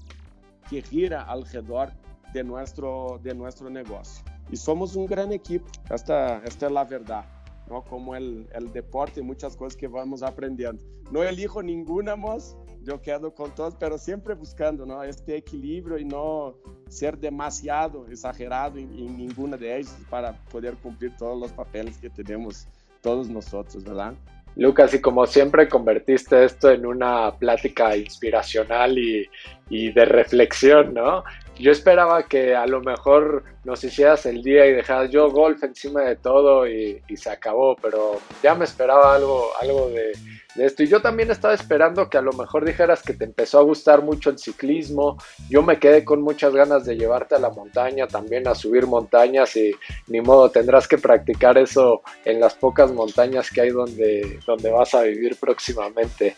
que 0.70 0.82
gira 0.82 1.24
alrededor 1.24 1.92
de 2.34 2.44
nuestro, 2.44 3.20
de 3.24 3.34
nuestro 3.34 3.70
negocio. 3.70 4.24
Y 4.52 4.56
somos 4.56 4.96
un 4.96 5.06
gran 5.06 5.32
equipo, 5.32 5.68
esta, 5.90 6.44
esta 6.44 6.66
es 6.68 6.72
la 6.72 6.84
verdad. 6.84 7.26
¿no? 7.70 7.84
Como 7.84 8.16
el, 8.16 8.48
el 8.54 8.72
deporte 8.72 9.22
muchas 9.22 9.56
cosas 9.56 9.78
que 9.78 9.88
vamos 9.88 10.24
aprendiendo. 10.24 10.84
No 11.12 11.24
elijo 11.24 11.62
ninguna 11.62 12.16
más, 12.16 12.56
yo 12.84 13.02
quedo 13.02 13.34
con 13.34 13.54
todos, 13.54 13.76
pero 13.76 13.98
siempre 13.98 14.34
buscando 14.34 14.86
¿no? 14.86 15.04
este 15.04 15.36
equilibrio 15.38 15.98
y 15.98 16.06
no 16.06 16.56
ser 16.88 17.18
demasiado 17.18 18.08
exagerado 18.08 18.78
en, 18.80 18.92
en 18.98 19.18
ninguna 19.18 19.58
de 19.58 19.78
ellas 19.78 19.96
para 20.10 20.34
poder 20.46 20.76
cumplir 20.78 21.16
todos 21.18 21.40
los 21.40 21.52
papeles 21.52 21.98
que 21.98 22.10
tenemos 22.10 22.68
todos 23.02 23.30
nosotros, 23.30 23.84
¿verdad? 23.84 24.14
Lucas, 24.60 24.94
y 24.94 25.00
como 25.00 25.26
siempre 25.26 25.70
convertiste 25.70 26.44
esto 26.44 26.70
en 26.70 26.86
una 26.86 27.32
plática 27.32 27.96
inspiracional 27.96 28.98
y, 28.98 29.26
y, 29.70 29.94
de 29.94 30.04
reflexión, 30.04 30.94
¿no? 30.94 31.24
Yo 31.60 31.72
esperaba 31.72 32.24
que 32.24 32.56
a 32.56 32.66
lo 32.66 32.82
mejor 32.82 33.44
nos 33.66 33.84
hicieras 33.84 34.26
el 34.26 34.42
día 34.42 34.66
y 34.66 34.74
dejaras 34.74 35.12
yo 35.12 35.30
golf 35.30 35.62
encima 35.64 36.02
de 36.04 36.16
todo 36.16 36.66
y, 36.66 37.02
y 37.08 37.18
se 37.18 37.30
acabó, 37.30 37.76
pero 37.76 38.20
ya 38.42 38.56
me 38.56 38.64
esperaba 38.64 39.14
algo, 39.14 39.50
algo 39.60 39.90
de, 39.90 40.14
de 40.56 40.66
esto. 40.66 40.84
Y 40.84 40.88
yo 40.88 41.02
también 41.02 41.30
estaba 41.32 41.54
esperando 41.54 42.10
que 42.10 42.18
a 42.18 42.22
lo 42.22 42.34
mejor 42.34 42.66
dijeras 42.66 43.04
que 43.04 43.14
te 43.14 43.26
empezó 43.26 43.60
a 43.60 43.64
gustar 43.64 44.02
mucho 44.02 44.30
el 44.30 44.40
ciclismo. 44.40 45.18
Yo 45.50 45.62
me 45.62 45.80
quedé 45.80 46.04
con 46.04 46.22
muchas 46.22 46.54
ganas 46.54 46.86
de 46.86 46.96
llevarte 46.96 47.36
a 47.36 47.40
la 47.40 47.50
montaña, 47.50 48.08
también 48.08 48.48
a 48.48 48.56
subir 48.56 48.88
montañas 48.88 49.56
y 49.56 49.72
ni 50.08 50.22
modo, 50.22 50.50
tendrás 50.50 50.88
que 50.88 50.98
practicar 50.98 51.58
eso 51.58 52.02
en 52.26 52.40
las 52.40 52.56
pocas 52.56 52.92
montañas 52.92 53.52
que 53.52 53.62
hay 53.62 53.70
donde, 53.70 54.40
donde 54.46 54.72
vas 54.72 54.94
a 54.94 55.02
vivir 55.02 55.36
próximamente. 55.38 56.36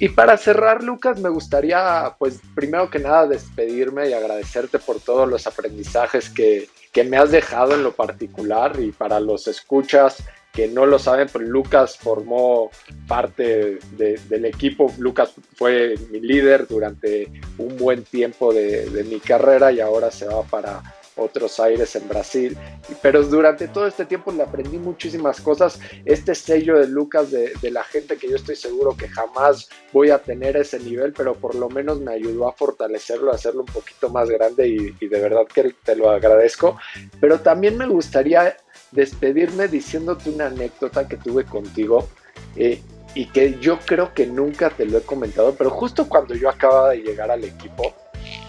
Y 0.00 0.08
para 0.08 0.36
cerrar, 0.36 0.82
Lucas, 0.82 1.20
me 1.20 1.28
gustaría, 1.28 2.14
pues, 2.18 2.40
primero 2.54 2.88
que 2.90 2.98
nada, 2.98 3.26
despedirme 3.26 4.08
y 4.08 4.12
agradecerte 4.44 4.78
por 4.78 5.00
todos 5.00 5.28
los 5.28 5.46
aprendizajes 5.46 6.28
que, 6.28 6.68
que 6.92 7.04
me 7.04 7.16
has 7.16 7.30
dejado 7.30 7.74
en 7.74 7.82
lo 7.82 7.92
particular 7.92 8.78
y 8.78 8.92
para 8.92 9.20
los 9.20 9.48
escuchas 9.48 10.22
que 10.52 10.68
no 10.68 10.86
lo 10.86 11.00
saben, 11.00 11.28
pero 11.32 11.44
Lucas 11.44 11.96
formó 11.98 12.70
parte 13.08 13.80
del 13.96 14.44
equipo. 14.44 14.92
Lucas 14.98 15.32
fue 15.56 15.96
mi 16.12 16.20
líder 16.20 16.68
durante 16.68 17.28
un 17.58 17.76
buen 17.76 18.04
tiempo 18.04 18.54
de, 18.54 18.88
de, 18.88 19.02
mi 19.02 19.18
carrera 19.18 19.72
y 19.72 19.80
ahora 19.80 20.12
se 20.12 20.26
va 20.26 20.44
para 20.44 20.80
otros 21.16 21.60
aires 21.60 21.94
en 21.96 22.08
Brasil. 22.08 22.56
Pero 23.02 23.22
durante 23.22 23.68
todo 23.68 23.86
este 23.86 24.04
tiempo 24.04 24.32
le 24.32 24.42
aprendí 24.42 24.78
muchísimas 24.78 25.40
cosas. 25.40 25.78
Este 26.04 26.34
sello 26.34 26.78
de 26.78 26.88
Lucas, 26.88 27.30
de, 27.30 27.52
de 27.60 27.70
la 27.70 27.84
gente 27.84 28.16
que 28.16 28.28
yo 28.28 28.36
estoy 28.36 28.56
seguro 28.56 28.96
que 28.96 29.08
jamás 29.08 29.68
voy 29.92 30.10
a 30.10 30.18
tener 30.18 30.56
ese 30.56 30.78
nivel, 30.80 31.12
pero 31.12 31.34
por 31.34 31.54
lo 31.54 31.68
menos 31.68 32.00
me 32.00 32.12
ayudó 32.12 32.48
a 32.48 32.52
fortalecerlo, 32.52 33.32
a 33.32 33.36
hacerlo 33.36 33.60
un 33.60 33.72
poquito 33.72 34.08
más 34.08 34.28
grande 34.28 34.68
y, 34.68 34.94
y 35.00 35.08
de 35.08 35.20
verdad 35.20 35.46
que 35.46 35.74
te 35.84 35.96
lo 35.96 36.10
agradezco. 36.10 36.76
Pero 37.20 37.40
también 37.40 37.76
me 37.78 37.86
gustaría 37.86 38.56
despedirme 38.90 39.68
diciéndote 39.68 40.30
una 40.30 40.46
anécdota 40.46 41.06
que 41.08 41.16
tuve 41.16 41.44
contigo 41.44 42.08
eh, 42.56 42.80
y 43.14 43.26
que 43.26 43.58
yo 43.60 43.78
creo 43.84 44.12
que 44.14 44.26
nunca 44.26 44.70
te 44.70 44.86
lo 44.86 44.98
he 44.98 45.02
comentado, 45.02 45.54
pero 45.54 45.70
justo 45.70 46.08
cuando 46.08 46.34
yo 46.34 46.48
acababa 46.48 46.90
de 46.90 46.98
llegar 46.98 47.30
al 47.30 47.44
equipo, 47.44 47.94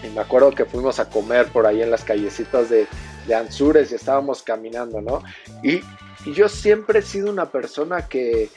y 0.02 0.08
me 0.08 0.20
acuerdo 0.20 0.52
que 0.52 0.64
fuimos 0.64 0.98
a 0.98 1.08
comer 1.08 1.48
por 1.48 1.66
ahí 1.66 1.82
en 1.82 1.90
las 1.90 2.04
callecitas 2.04 2.70
de, 2.70 2.86
de 3.26 3.34
Anzures 3.34 3.92
y 3.92 3.94
estábamos 3.94 4.42
caminando, 4.42 5.00
¿no? 5.00 5.22
Y, 5.62 5.80
y 6.24 6.32
yo 6.32 6.48
siempre 6.48 7.00
he 7.00 7.02
sido 7.02 7.30
una 7.30 7.50
persona 7.50 8.06
que, 8.08 8.50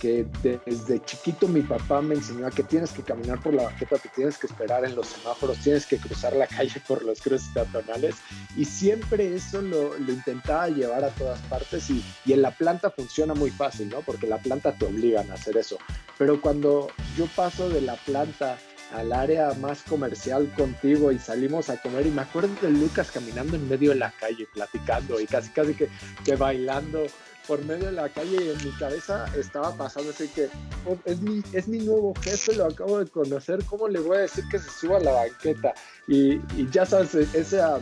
que 0.00 0.26
desde 0.64 1.04
chiquito 1.04 1.48
mi 1.48 1.62
papá 1.62 2.00
me 2.00 2.14
enseñó 2.14 2.46
a 2.46 2.50
que 2.50 2.62
tienes 2.62 2.92
que 2.92 3.02
caminar 3.02 3.40
por 3.40 3.54
la 3.54 3.64
banqueta, 3.64 3.98
que 3.98 4.08
tienes 4.08 4.38
que 4.38 4.46
esperar 4.46 4.84
en 4.84 4.94
los 4.94 5.08
semáforos, 5.08 5.58
tienes 5.58 5.86
que 5.86 5.98
cruzar 5.98 6.34
la 6.34 6.46
calle 6.58 6.80
por 6.86 7.04
los 7.04 7.20
cruces 7.20 7.48
peatonales 7.52 8.16
y 8.56 8.64
siempre 8.64 9.34
eso 9.34 9.60
lo, 9.60 9.98
lo 9.98 10.12
intentaba 10.12 10.68
llevar 10.68 11.04
a 11.04 11.10
todas 11.10 11.40
partes 11.42 11.90
y, 11.90 12.04
y, 12.24 12.32
en 12.32 12.42
la 12.42 12.52
planta 12.52 12.90
funciona 12.90 13.34
muy 13.34 13.50
fácil, 13.50 13.88
¿no? 13.88 14.00
Porque 14.00 14.26
la 14.26 14.38
planta 14.38 14.72
te 14.72 14.86
obligan 14.86 15.30
a 15.30 15.34
hacer 15.34 15.56
eso. 15.56 15.78
Pero 16.16 16.40
cuando 16.40 16.88
yo 17.16 17.26
paso 17.34 17.68
de 17.68 17.80
la 17.80 17.96
planta 17.96 18.58
al 18.92 19.12
área 19.12 19.52
más 19.54 19.82
comercial 19.82 20.52
contigo 20.56 21.12
y 21.12 21.18
salimos 21.18 21.68
a 21.68 21.80
comer. 21.80 22.06
Y 22.06 22.10
me 22.10 22.22
acuerdo 22.22 22.50
de 22.60 22.70
Lucas 22.70 23.10
caminando 23.10 23.56
en 23.56 23.68
medio 23.68 23.90
de 23.90 23.96
la 23.96 24.12
calle 24.18 24.46
platicando 24.52 25.20
y 25.20 25.26
casi 25.26 25.50
casi 25.50 25.74
que, 25.74 25.88
que 26.24 26.36
bailando 26.36 27.06
por 27.46 27.64
medio 27.64 27.86
de 27.86 27.92
la 27.92 28.08
calle. 28.08 28.36
Y 28.44 28.50
en 28.50 28.64
mi 28.64 28.72
cabeza 28.78 29.26
estaba 29.36 29.74
pasando 29.74 30.10
así 30.10 30.28
que 30.28 30.48
oh, 30.86 30.96
es, 31.04 31.20
mi, 31.20 31.42
es 31.52 31.68
mi 31.68 31.78
nuevo 31.78 32.14
jefe, 32.22 32.54
lo 32.54 32.66
acabo 32.66 32.98
de 32.98 33.10
conocer, 33.10 33.64
¿cómo 33.64 33.88
le 33.88 34.00
voy 34.00 34.18
a 34.18 34.20
decir 34.20 34.44
que 34.50 34.58
se 34.58 34.70
suba 34.70 34.98
a 34.98 35.00
la 35.00 35.12
banqueta? 35.12 35.74
Y, 36.06 36.34
y 36.56 36.68
ya 36.70 36.86
sabes, 36.86 37.14
esa, 37.14 37.80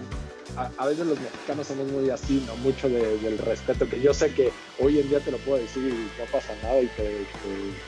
a, 0.56 0.86
veces 0.86 1.06
los 1.06 1.20
mexicanos 1.20 1.66
somos 1.66 1.90
muy 1.92 2.10
así, 2.10 2.42
¿no? 2.46 2.56
Mucho 2.56 2.88
del 2.88 3.38
respeto, 3.38 3.88
que 3.88 4.00
yo 4.00 4.14
sé 4.14 4.32
que 4.32 4.50
hoy 4.78 4.98
en 4.98 5.08
día 5.08 5.20
te 5.20 5.30
lo 5.30 5.38
puedo 5.38 5.58
decir 5.58 5.84
y 5.84 6.20
no 6.20 6.26
pasa 6.30 6.54
nada 6.62 6.80
y 6.80 6.86
te, 6.88 7.26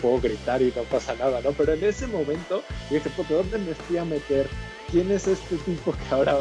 puedo 0.01 0.21
gritar 0.21 0.63
y 0.63 0.73
no 0.75 0.83
pasa 0.85 1.15
nada, 1.15 1.41
¿no? 1.41 1.53
Pero 1.53 1.73
en 1.73 1.85
ese 1.85 2.07
momento 2.07 2.63
dije, 2.91 3.11
¿por 3.11 3.29
dónde 3.29 3.59
me 3.59 3.75
fui 3.75 3.97
a 3.97 4.05
meter? 4.05 4.49
¿Quién 4.91 5.11
es 5.11 5.27
este 5.27 5.57
tipo 5.59 5.93
que 5.93 6.15
ahora, 6.15 6.37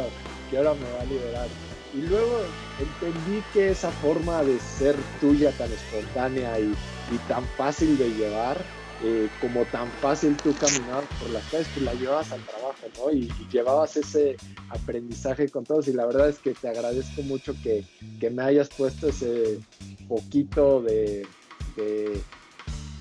que 0.49 0.57
ahora 0.57 0.73
me 0.73 0.91
va 0.91 1.01
a 1.01 1.05
liberar? 1.05 1.47
Y 1.93 2.01
luego 2.01 2.41
entendí 2.79 3.43
que 3.53 3.69
esa 3.69 3.89
forma 3.91 4.43
de 4.43 4.59
ser 4.59 4.95
tuya 5.21 5.51
tan 5.51 5.71
espontánea 5.71 6.59
y, 6.59 6.73
y 7.11 7.17
tan 7.27 7.45
fácil 7.57 7.97
de 7.97 8.09
llevar, 8.09 8.57
eh, 9.03 9.29
como 9.39 9.63
tan 9.65 9.87
fácil 10.01 10.35
tú 10.37 10.55
caminar 10.55 11.03
por 11.19 11.29
las 11.29 11.43
calles, 11.51 11.67
pues 11.73 11.85
la 11.85 11.93
llevabas 11.93 12.31
al 12.31 12.41
trabajo, 12.41 12.87
¿no? 12.97 13.11
Y, 13.11 13.31
llevabas 13.51 13.95
ese 13.95 14.37
aprendizaje 14.69 15.49
con 15.49 15.63
todos 15.63 15.87
y 15.87 15.93
la 15.93 16.05
verdad 16.07 16.29
es 16.29 16.39
que 16.39 16.53
te 16.53 16.67
agradezco 16.67 17.21
mucho 17.21 17.53
que, 17.61 17.85
que 18.19 18.29
me 18.31 18.41
hayas 18.41 18.69
puesto 18.69 19.09
ese 19.09 19.59
poquito 20.07 20.81
de, 20.81 21.27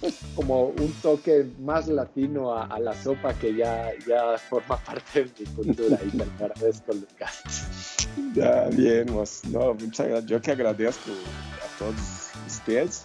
pues, 0.01 0.15
como 0.35 0.67
un 0.67 0.93
toque 1.01 1.47
más 1.61 1.89
latino 1.89 2.55
a, 2.55 2.79
la 2.79 2.95
sopa 2.95 3.33
que 3.33 3.55
ya, 3.55 3.91
ya 4.07 4.37
forma 4.37 4.77
parte 4.85 5.25
de 5.25 5.31
mi 5.39 5.47
cultura 5.47 5.99
y 6.05 6.11
te 6.17 6.23
agradezco, 6.45 6.93
Lucas. 6.93 8.07
Ya, 8.35 8.69
bien, 8.69 9.07
pues, 9.07 9.45
no, 9.47 9.73
muchas 9.73 10.09
gracias. 10.09 10.27
Yo 10.27 10.43
que 10.43 10.51
agradezco 10.51 11.11
a 11.11 11.79
todos 11.79 12.31
ustedes 12.47 13.03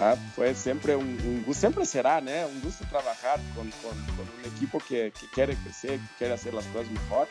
Ah, 0.00 0.16
pues 0.36 0.58
siempre 0.58 0.94
un, 0.94 1.42
gusto, 1.46 1.60
siempre 1.60 1.86
será, 1.86 2.20
¿no? 2.20 2.30
Un 2.30 2.60
gusto 2.60 2.84
trabajar 2.90 3.40
con, 3.54 3.70
con, 3.70 3.96
un 4.38 4.54
equipo 4.54 4.78
que, 4.78 5.12
que, 5.18 5.26
quiere 5.32 5.56
crecer, 5.56 5.98
que 5.98 6.16
quiere 6.18 6.34
hacer 6.34 6.52
las 6.52 6.66
cosas 6.66 6.90
mejor. 6.90 7.26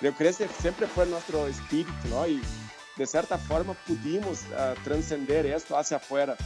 Creo 0.00 0.16
que 0.16 0.28
ese 0.28 0.48
siempre 0.60 0.86
fue 0.86 1.06
nuestro 1.06 1.46
espíritu, 1.46 1.92
¿no? 2.08 2.26
Y 2.26 2.40
de 2.96 3.06
cierta 3.06 3.36
forma 3.36 3.74
pudimos 3.86 4.40
uh, 4.44 4.74
trascender 4.82 5.46
esto 5.46 5.76
hacia 5.76 5.98
afuera 5.98 6.36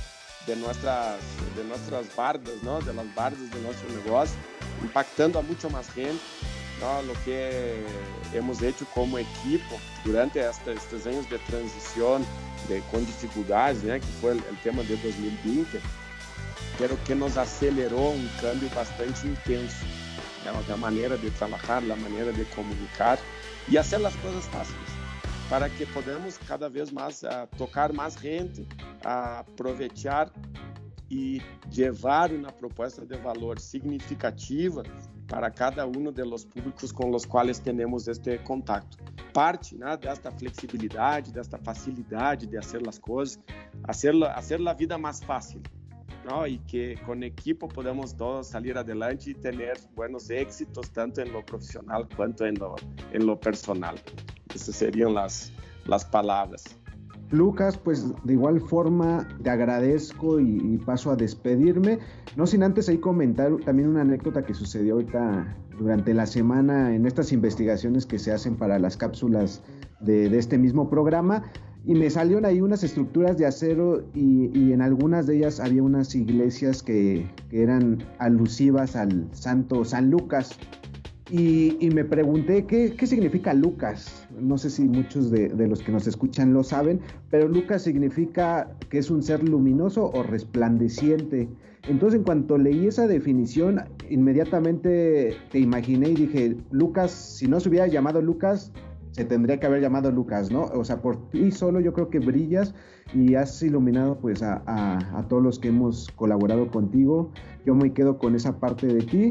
de 0.47 0.57
nuestras, 0.57 1.21
de 1.57 1.65
nuestras 1.65 2.15
bardas, 2.17 2.55
¿no? 2.63 2.81
De 2.81 2.93
las 2.93 3.15
bardas 3.15 3.51
de 3.51 3.61
nuestro 3.61 3.89
negocio, 3.91 4.37
impactando 4.83 5.39
a 5.39 5.43
mucho 5.43 5.71
más 5.71 5.89
gente. 5.93 6.21
¿no? 6.81 7.01
Lo 7.03 7.15
que 7.25 7.85
hemos 8.35 8.61
hecho 8.61 8.85
como 8.93 9.17
equipo 9.17 9.79
durante 10.05 10.41
esta, 10.41 10.73
estos 10.73 11.07
años 11.07 11.31
de 11.31 11.39
transición, 11.39 12.27
de, 12.69 12.81
con 12.91 13.05
dificultades, 13.05 13.83
né, 13.83 14.01
que 14.01 14.07
foi 14.21 14.37
o 14.37 14.57
tema 14.63 14.83
de 14.85 14.97
2020, 14.97 15.81
pero 16.79 16.97
que 16.99 17.15
nos 17.15 17.37
acelerou 17.37 18.15
um 18.15 18.29
cambio 18.41 18.69
bastante 18.71 19.27
intenso 19.27 19.85
né, 20.45 20.53
da 20.67 20.77
maneira 20.77 21.17
de 21.17 21.31
trabalhar, 21.31 21.81
da 21.83 21.97
maneira 21.97 22.33
de 22.33 22.45
comunicar 22.47 23.19
e 23.69 23.77
fazer 23.77 24.05
as 24.05 24.17
coisas 24.17 24.45
fáceis, 24.47 24.77
para 25.49 25.69
que 25.69 25.87
podamos 25.87 26.39
cada 26.39 26.69
vez 26.69 26.91
mais 26.91 27.23
uh, 27.23 27.47
tocar 27.57 27.93
mais 27.93 28.15
gente, 28.15 28.63
uh, 28.63 29.41
aproveitar 29.41 30.31
e 31.11 31.43
levar 31.77 32.33
uma 32.33 32.51
proposta 32.51 33.05
de 33.05 33.17
valor 33.19 33.59
significativa 33.59 34.83
para 35.33 35.51
cada 35.51 35.87
um 35.87 36.13
dos 36.13 36.45
públicos 36.45 36.93
com 36.93 37.11
os 37.11 37.25
quais 37.25 37.59
temos 37.59 38.07
este 38.07 38.37
contato. 38.41 38.99
Parte 39.33 39.79
né, 39.79 39.97
desta 39.97 40.31
flexibilidade, 40.31 41.33
desta 41.33 41.57
facilidade 41.57 42.47
de 42.47 42.57
fazer 42.57 42.87
as 42.87 42.99
coisas, 42.99 43.41
fazer 43.87 44.13
fazer 44.35 44.69
a 44.69 44.75
vida 44.75 44.99
mais 44.99 45.21
fácil. 45.25 45.63
¿no? 46.29 46.47
y 46.47 46.59
que 46.59 46.97
con 47.05 47.23
equipo 47.25 47.67
podemos 47.67 48.13
todos 48.13 48.47
salir 48.47 48.79
adelante 48.79 49.31
y 49.31 49.35
tener 49.35 49.77
buenos 49.97 50.31
éxitos 50.31 50.89
tanto 50.91 51.21
en 51.21 51.33
lo 51.33 51.45
profesional 51.45 52.07
cuanto 52.15 52.47
en 52.47 52.55
lo, 52.61 52.77
en 53.13 53.27
lo 53.27 53.41
personal. 53.41 53.97
Esas 54.55 54.77
serían 54.77 55.15
las, 55.15 55.51
las 55.87 56.05
palabras. 56.05 56.79
Lucas, 57.33 57.79
pues 57.79 58.13
de 58.25 58.33
igual 58.35 58.61
forma 58.61 59.27
te 59.43 59.51
agradezco 59.51 60.39
y, 60.39 60.79
paso 60.85 61.11
a 61.11 61.17
despedirme. 61.17 61.99
No 62.37 62.47
sin 62.47 62.63
antes 62.63 62.89
ahí 62.89 62.99
comentar 62.99 63.57
también 63.65 63.89
una 63.89 64.03
anécdota 64.03 64.45
que 64.45 64.55
sucedió 64.55 64.95
ahorita 64.95 65.57
durante 65.79 66.15
la 66.15 66.27
semana 66.27 66.95
en 66.95 67.07
estas 67.07 67.33
investigaciones 67.33 68.07
que 68.07 68.19
se 68.19 68.33
hacen 68.33 68.57
para 68.57 68.79
las 68.79 68.97
cápsulas 68.97 69.63
de, 70.01 70.27
este 70.39 70.59
mismo 70.59 70.91
programa. 70.91 71.45
Y 71.85 71.95
me 71.95 72.11
salieron 72.11 72.45
ahí 72.45 72.61
unas 72.61 72.85
estructuras 72.85 73.39
de 73.39 73.47
acero 73.47 74.05
y, 74.15 74.73
en 74.73 74.83
algunas 74.83 75.27
de 75.27 75.39
ellas 75.39 75.59
había 75.59 75.83
unas 75.83 76.15
iglesias 76.15 76.83
que, 76.83 77.29
que 77.51 77.63
eran 77.63 78.05
alusivas 78.19 78.95
al 78.95 79.29
santo 79.33 79.85
San 79.85 80.11
Lucas. 80.11 80.59
Y, 81.35 81.89
me 81.95 82.05
pregunté 82.05 82.67
¿qué, 82.67 82.95
qué, 82.95 83.07
significa 83.07 83.55
Lucas. 83.55 84.29
No 84.39 84.59
sé 84.59 84.69
si 84.69 84.83
muchos 84.83 85.31
de, 85.31 85.49
de, 85.49 85.67
los 85.67 85.83
que 85.83 85.91
nos 85.91 86.07
escuchan 86.07 86.53
lo 86.53 86.63
saben, 86.63 87.01
pero 87.31 87.49
Lucas 87.49 87.81
significa 87.81 88.69
que 88.91 88.99
es 88.99 89.11
un 89.11 89.23
ser 89.23 89.43
luminoso 89.43 90.11
o 90.13 90.23
resplandeciente. 90.23 91.49
Entonces, 91.89 92.19
en 92.19 92.25
cuanto 92.25 92.59
leí 92.59 92.87
esa 92.87 93.07
definición, 93.07 93.81
inmediatamente 94.11 95.35
te 95.51 95.59
imaginé 95.59 96.11
y 96.11 96.17
dije, 96.17 96.57
Lucas, 96.71 97.11
si 97.13 97.47
no 97.47 97.61
se 97.61 97.71
hubiera 97.71 97.87
llamado 97.87 98.21
Lucas, 98.21 98.71
se 99.13 99.25
tendría 99.25 99.61
que 99.61 99.67
haber 99.67 99.81
llamado 99.81 100.11
Lucas, 100.11 100.51
¿no? 100.51 100.65
O 100.65 100.85
sea, 100.85 101.01
por 101.01 101.31
ti 101.31 101.51
solo 101.51 101.81
yo 101.81 101.93
creo 101.93 102.09
que 102.09 102.19
brillas 102.19 102.75
y 103.15 103.35
has 103.35 103.63
iluminado 103.63 104.19
pues 104.19 104.43
a, 104.43 104.63
a, 104.67 105.29
todos 105.29 105.43
los 105.43 105.59
que 105.59 105.69
hemos 105.69 106.09
colaborado 106.17 106.71
contigo. 106.71 107.31
Yo 107.65 107.75
me 107.75 107.93
quedo 107.93 108.19
con 108.19 108.35
esa 108.35 108.59
parte 108.59 108.87
de 108.87 109.03
ti. 109.03 109.31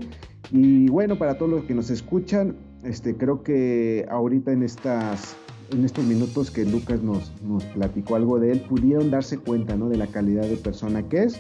Y 0.49 0.89
bueno, 0.89 1.17
para 1.17 1.37
todos 1.37 1.51
los 1.51 1.63
que 1.65 1.73
nos 1.75 1.89
escuchan, 1.89 2.55
este, 2.83 3.15
creo 3.15 3.43
que 3.43 4.05
ahorita 4.09 4.51
en 4.51 4.63
estas 4.63 5.35
en 5.71 5.85
estos 5.85 6.03
minutos 6.03 6.51
que 6.51 6.65
Lucas 6.65 7.01
nos, 7.01 7.31
nos 7.43 7.63
platicó 7.63 8.17
algo 8.17 8.39
de 8.39 8.51
él, 8.51 8.59
pudieron 8.59 9.09
darse 9.09 9.37
cuenta 9.37 9.77
¿no? 9.77 9.87
de 9.87 9.95
la 9.95 10.07
calidad 10.07 10.43
de 10.43 10.57
persona 10.57 11.07
que 11.07 11.23
es 11.23 11.39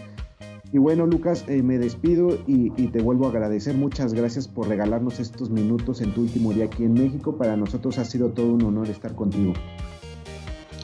y 0.73 0.77
bueno, 0.77 1.05
Lucas, 1.05 1.43
eh, 1.47 1.61
me 1.61 1.77
despido 1.77 2.39
y, 2.47 2.69
te 2.69 3.01
vuelvo 3.01 3.25
a 3.25 3.29
agradecer. 3.29 3.75
Muchas 3.75 4.13
gracias 4.13 4.47
por 4.47 4.69
regalarnos 4.69 5.19
estos 5.19 5.49
minutos 5.49 5.99
en 5.99 6.13
tu 6.13 6.21
último 6.21 6.53
día 6.53 6.65
aquí 6.65 6.85
en 6.85 6.93
México. 6.93 7.35
Para 7.35 7.57
nosotros 7.57 7.97
ha 7.97 8.05
sido 8.05 8.29
todo 8.29 8.53
un 8.53 8.63
honor 8.63 8.89
estar 8.89 9.13
contigo. 9.13 9.53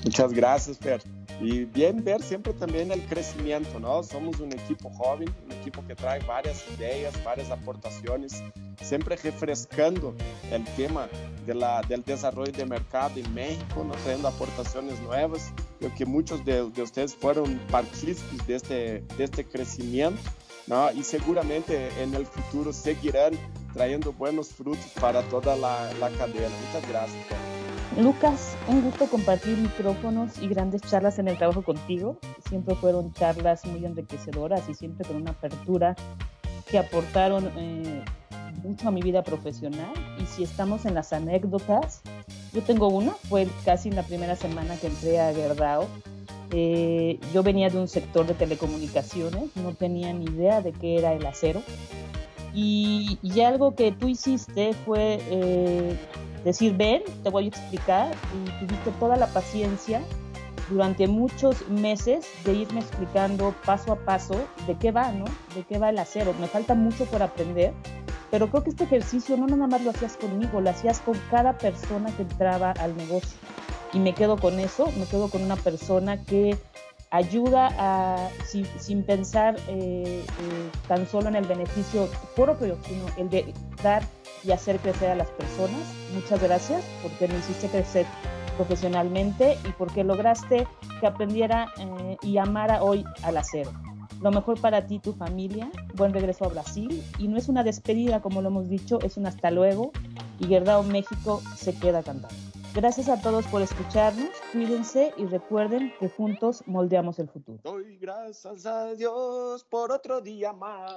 Muchas 0.04 0.34
gracias, 0.34 0.78
Per. 0.78 1.02
Y 1.40 1.66
bien 1.66 2.04
ver 2.04 2.22
siempre 2.24 2.52
también 2.54 2.92
el 2.92 3.02
crecimiento, 3.06 3.80
¿no? 3.80 4.02
Somos 4.02 4.40
un 4.40 4.52
equipo 4.54 4.90
joven, 4.90 5.30
un 5.46 5.52
equipo 5.52 5.86
que 5.86 5.94
trae 5.96 6.20
varias 6.26 6.64
ideas, 6.78 7.14
varias 7.24 7.52
aportaciones, 7.52 8.44
siempre 8.82 9.16
refrescando 9.18 10.16
el 10.52 10.64
tema 10.76 11.08
de 11.46 11.54
la, 11.54 11.82
del 11.84 12.04
desarrollo 12.04 12.52
de 12.52 12.66
mercado 12.66 13.20
en 13.20 13.34
México, 13.36 13.84
¿no? 13.84 13.94
trayendo 14.04 14.28
aportaciones 14.28 15.00
nuevas. 15.02 15.54
Creo 15.80 15.94
que 15.94 16.06
muchos 16.06 16.44
de, 16.44 16.70
de 16.72 16.82
ustedes 16.82 17.14
fueron 17.14 17.60
partícipes 17.70 18.48
de 18.48 18.56
este, 18.56 18.76
de 19.16 19.24
este 19.24 19.46
crecimiento, 19.46 20.20
¿no? 20.66 20.92
Y 20.92 21.04
seguramente 21.04 21.90
en 22.02 22.16
el 22.16 22.26
futuro 22.26 22.74
seguirán 22.74 23.34
trayendo 23.74 24.12
buenos 24.12 24.50
frutos 24.50 24.92
para 25.00 25.22
toda 25.30 25.56
la, 25.56 25.94
la 26.00 26.10
cadena. 26.10 26.50
Muchas 26.66 26.90
gracias. 26.90 27.57
Lucas, 27.98 28.56
un 28.68 28.84
gusto 28.84 29.08
compartir 29.08 29.58
micrófonos 29.58 30.38
y 30.40 30.48
grandes 30.48 30.84
charlas 30.84 31.18
en 31.18 31.28
el 31.30 31.38
trabajo 31.38 31.64
contigo. 31.64 32.20
Siempre 32.48 32.76
fueron 32.76 33.12
charlas 33.14 33.66
muy 33.66 33.84
enriquecedoras 33.86 34.70
y 34.70 34.76
siempre 34.76 35.08
con 35.08 35.16
una 35.16 35.32
apertura 35.32 35.96
que 36.70 36.78
aportaron 36.78 37.50
eh, 37.58 38.04
mucho 38.62 38.90
a 38.90 38.92
mi 38.92 39.02
vida 39.02 39.24
profesional. 39.24 39.92
Y 40.22 40.28
si 40.28 40.44
estamos 40.44 40.86
en 40.86 40.94
las 40.94 41.12
anécdotas, 41.12 42.04
yo 42.54 42.62
tengo 42.62 42.88
una, 42.88 43.14
fue 43.30 43.48
casi 43.66 43.90
en 43.90 43.96
la 43.96 44.04
primera 44.04 44.36
semana 44.36 44.78
que 44.78 44.88
entré 44.88 45.20
a 45.20 45.34
Gerdau. 45.34 45.88
Eh, 46.52 47.20
yo 47.34 47.42
venía 47.42 47.72
de 47.72 47.80
un 47.80 47.88
sector 47.88 48.28
de 48.28 48.36
telecomunicaciones, 48.36 49.56
no 49.56 49.74
tenía 49.74 50.14
ni 50.14 50.26
idea 50.26 50.62
de 50.62 50.72
qué 50.72 51.00
era 51.00 51.14
el 51.14 51.26
acero. 51.26 51.64
Y, 52.60 53.20
y 53.22 53.42
algo 53.42 53.76
que 53.76 53.92
tú 53.92 54.08
hiciste 54.08 54.74
fue 54.84 55.20
eh, 55.30 55.96
decir, 56.44 56.76
ven, 56.76 57.04
te 57.22 57.30
voy 57.30 57.46
a 57.46 57.48
explicar, 57.50 58.12
y 58.34 58.66
tuviste 58.66 58.90
toda 59.00 59.16
la 59.16 59.28
paciencia 59.28 60.02
durante 60.68 61.08
muchos 61.08 61.70
meses 61.70 62.26
de 62.46 62.56
irme 62.56 62.80
explicando 62.80 63.54
paso 63.64 63.92
a 63.92 63.98
paso 63.98 64.34
de 64.66 64.76
qué 64.76 64.92
va, 64.92 65.12
¿no? 65.12 65.26
De 65.54 65.66
qué 65.70 65.78
va 65.78 65.92
el 65.92 66.00
acero. 66.00 66.34
Me 66.40 66.48
falta 66.48 66.74
mucho 66.74 67.06
por 67.06 67.22
aprender, 67.22 67.74
pero 68.32 68.50
creo 68.50 68.64
que 68.64 68.72
este 68.72 68.86
ejercicio 68.86 69.38
no 69.38 69.46
nada 69.46 69.68
más 69.68 69.84
lo 69.84 69.92
hacías 69.92 70.18
conmigo, 70.18 70.60
lo 70.60 70.72
hacías 70.72 71.00
con 71.02 71.16
cada 71.30 71.60
persona 71.60 72.10
que 72.16 72.24
entraba 72.24 72.72
al 72.72 72.98
negocio. 72.98 73.38
Y 73.94 74.00
me 74.00 74.16
quedo 74.16 74.36
con 74.36 74.60
eso, 74.60 74.92
me 74.98 75.06
quedo 75.06 75.30
con 75.30 75.44
una 75.44 75.58
persona 75.58 76.24
que 76.24 76.58
ayuda 77.12 77.70
a, 77.78 78.30
sin, 78.46 79.04
pensar 79.04 79.56
eh, 79.68 80.24
eh, 80.26 80.72
tan 80.88 81.08
solo 81.08 81.30
en 81.30 81.36
el 81.36 81.46
beneficio 81.46 82.10
propio, 82.36 82.78
sino 82.86 83.06
el 83.18 83.30
de 83.30 83.54
dar 83.82 84.04
y 84.44 84.52
hacer 84.52 84.80
crecer 84.80 85.12
a 85.12 85.16
las 85.16 85.30
personas. 85.30 85.82
Muchas 86.14 86.42
gracias 86.42 86.84
porque 87.02 87.28
me 87.28 87.38
hiciste 87.40 87.68
crecer 87.68 88.06
profesionalmente 88.56 89.58
y 89.64 89.72
porque 89.78 90.04
lograste 90.04 90.68
que 91.00 91.08
aprendiera 91.08 91.72
eh, 91.78 92.18
y 92.22 92.38
amara 92.38 92.84
hoy 92.84 93.06
al 93.24 93.38
acero. 93.38 93.72
Lo 94.22 94.32
mejor 94.32 94.60
para 94.60 94.88
ti, 94.88 95.00
tu 95.00 95.14
familia, 95.14 95.70
buen 95.94 96.12
regreso 96.12 96.46
a 96.46 96.48
Brasil 96.48 97.04
y 97.20 97.28
no 97.28 97.38
es 97.38 97.50
una 97.50 97.64
despedida 97.64 98.20
como 98.20 98.42
lo 98.42 98.50
hemos 98.50 98.68
dicho, 98.68 99.00
es 99.02 99.16
un 99.18 99.28
hasta 99.28 99.52
luego 99.52 99.92
y 100.40 100.48
Gerdao 100.48 100.84
México 100.84 101.42
se 101.56 101.76
queda 101.76 102.02
cantando. 102.02 102.47
Gracias 102.74 103.10
a 103.10 103.20
todos 103.20 103.48
por 103.48 103.62
escucharnos, 103.62 104.30
cuídense 104.52 105.14
y 105.18 105.26
recuerden 105.26 105.94
que 106.00 106.10
juntos 106.10 106.64
moldeamos 106.68 107.18
el 107.20 107.28
futuro. 107.28 107.60
Doy 107.64 107.98
gracias 107.98 108.66
a 108.66 108.94
Dios 108.94 109.64
por 109.64 109.92
otro 109.92 110.22
día 110.22 110.54
más. 110.54 110.94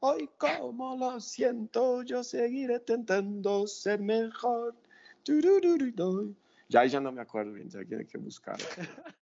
Hoy 0.00 0.30
como 0.38 0.96
lo 0.96 1.20
siento, 1.20 2.02
yo 2.02 2.24
seguiré 2.24 2.76
intentando 2.76 3.66
ser 3.66 4.00
mejor. 4.00 4.74
Ya, 6.68 6.84
ya 6.84 7.00
no 7.00 7.12
me 7.12 7.22
acuerdo 7.22 7.52
bien, 7.52 7.68
ya 7.68 7.84
tiene 7.84 8.06
que 8.06 8.18
buscar. 8.18 8.56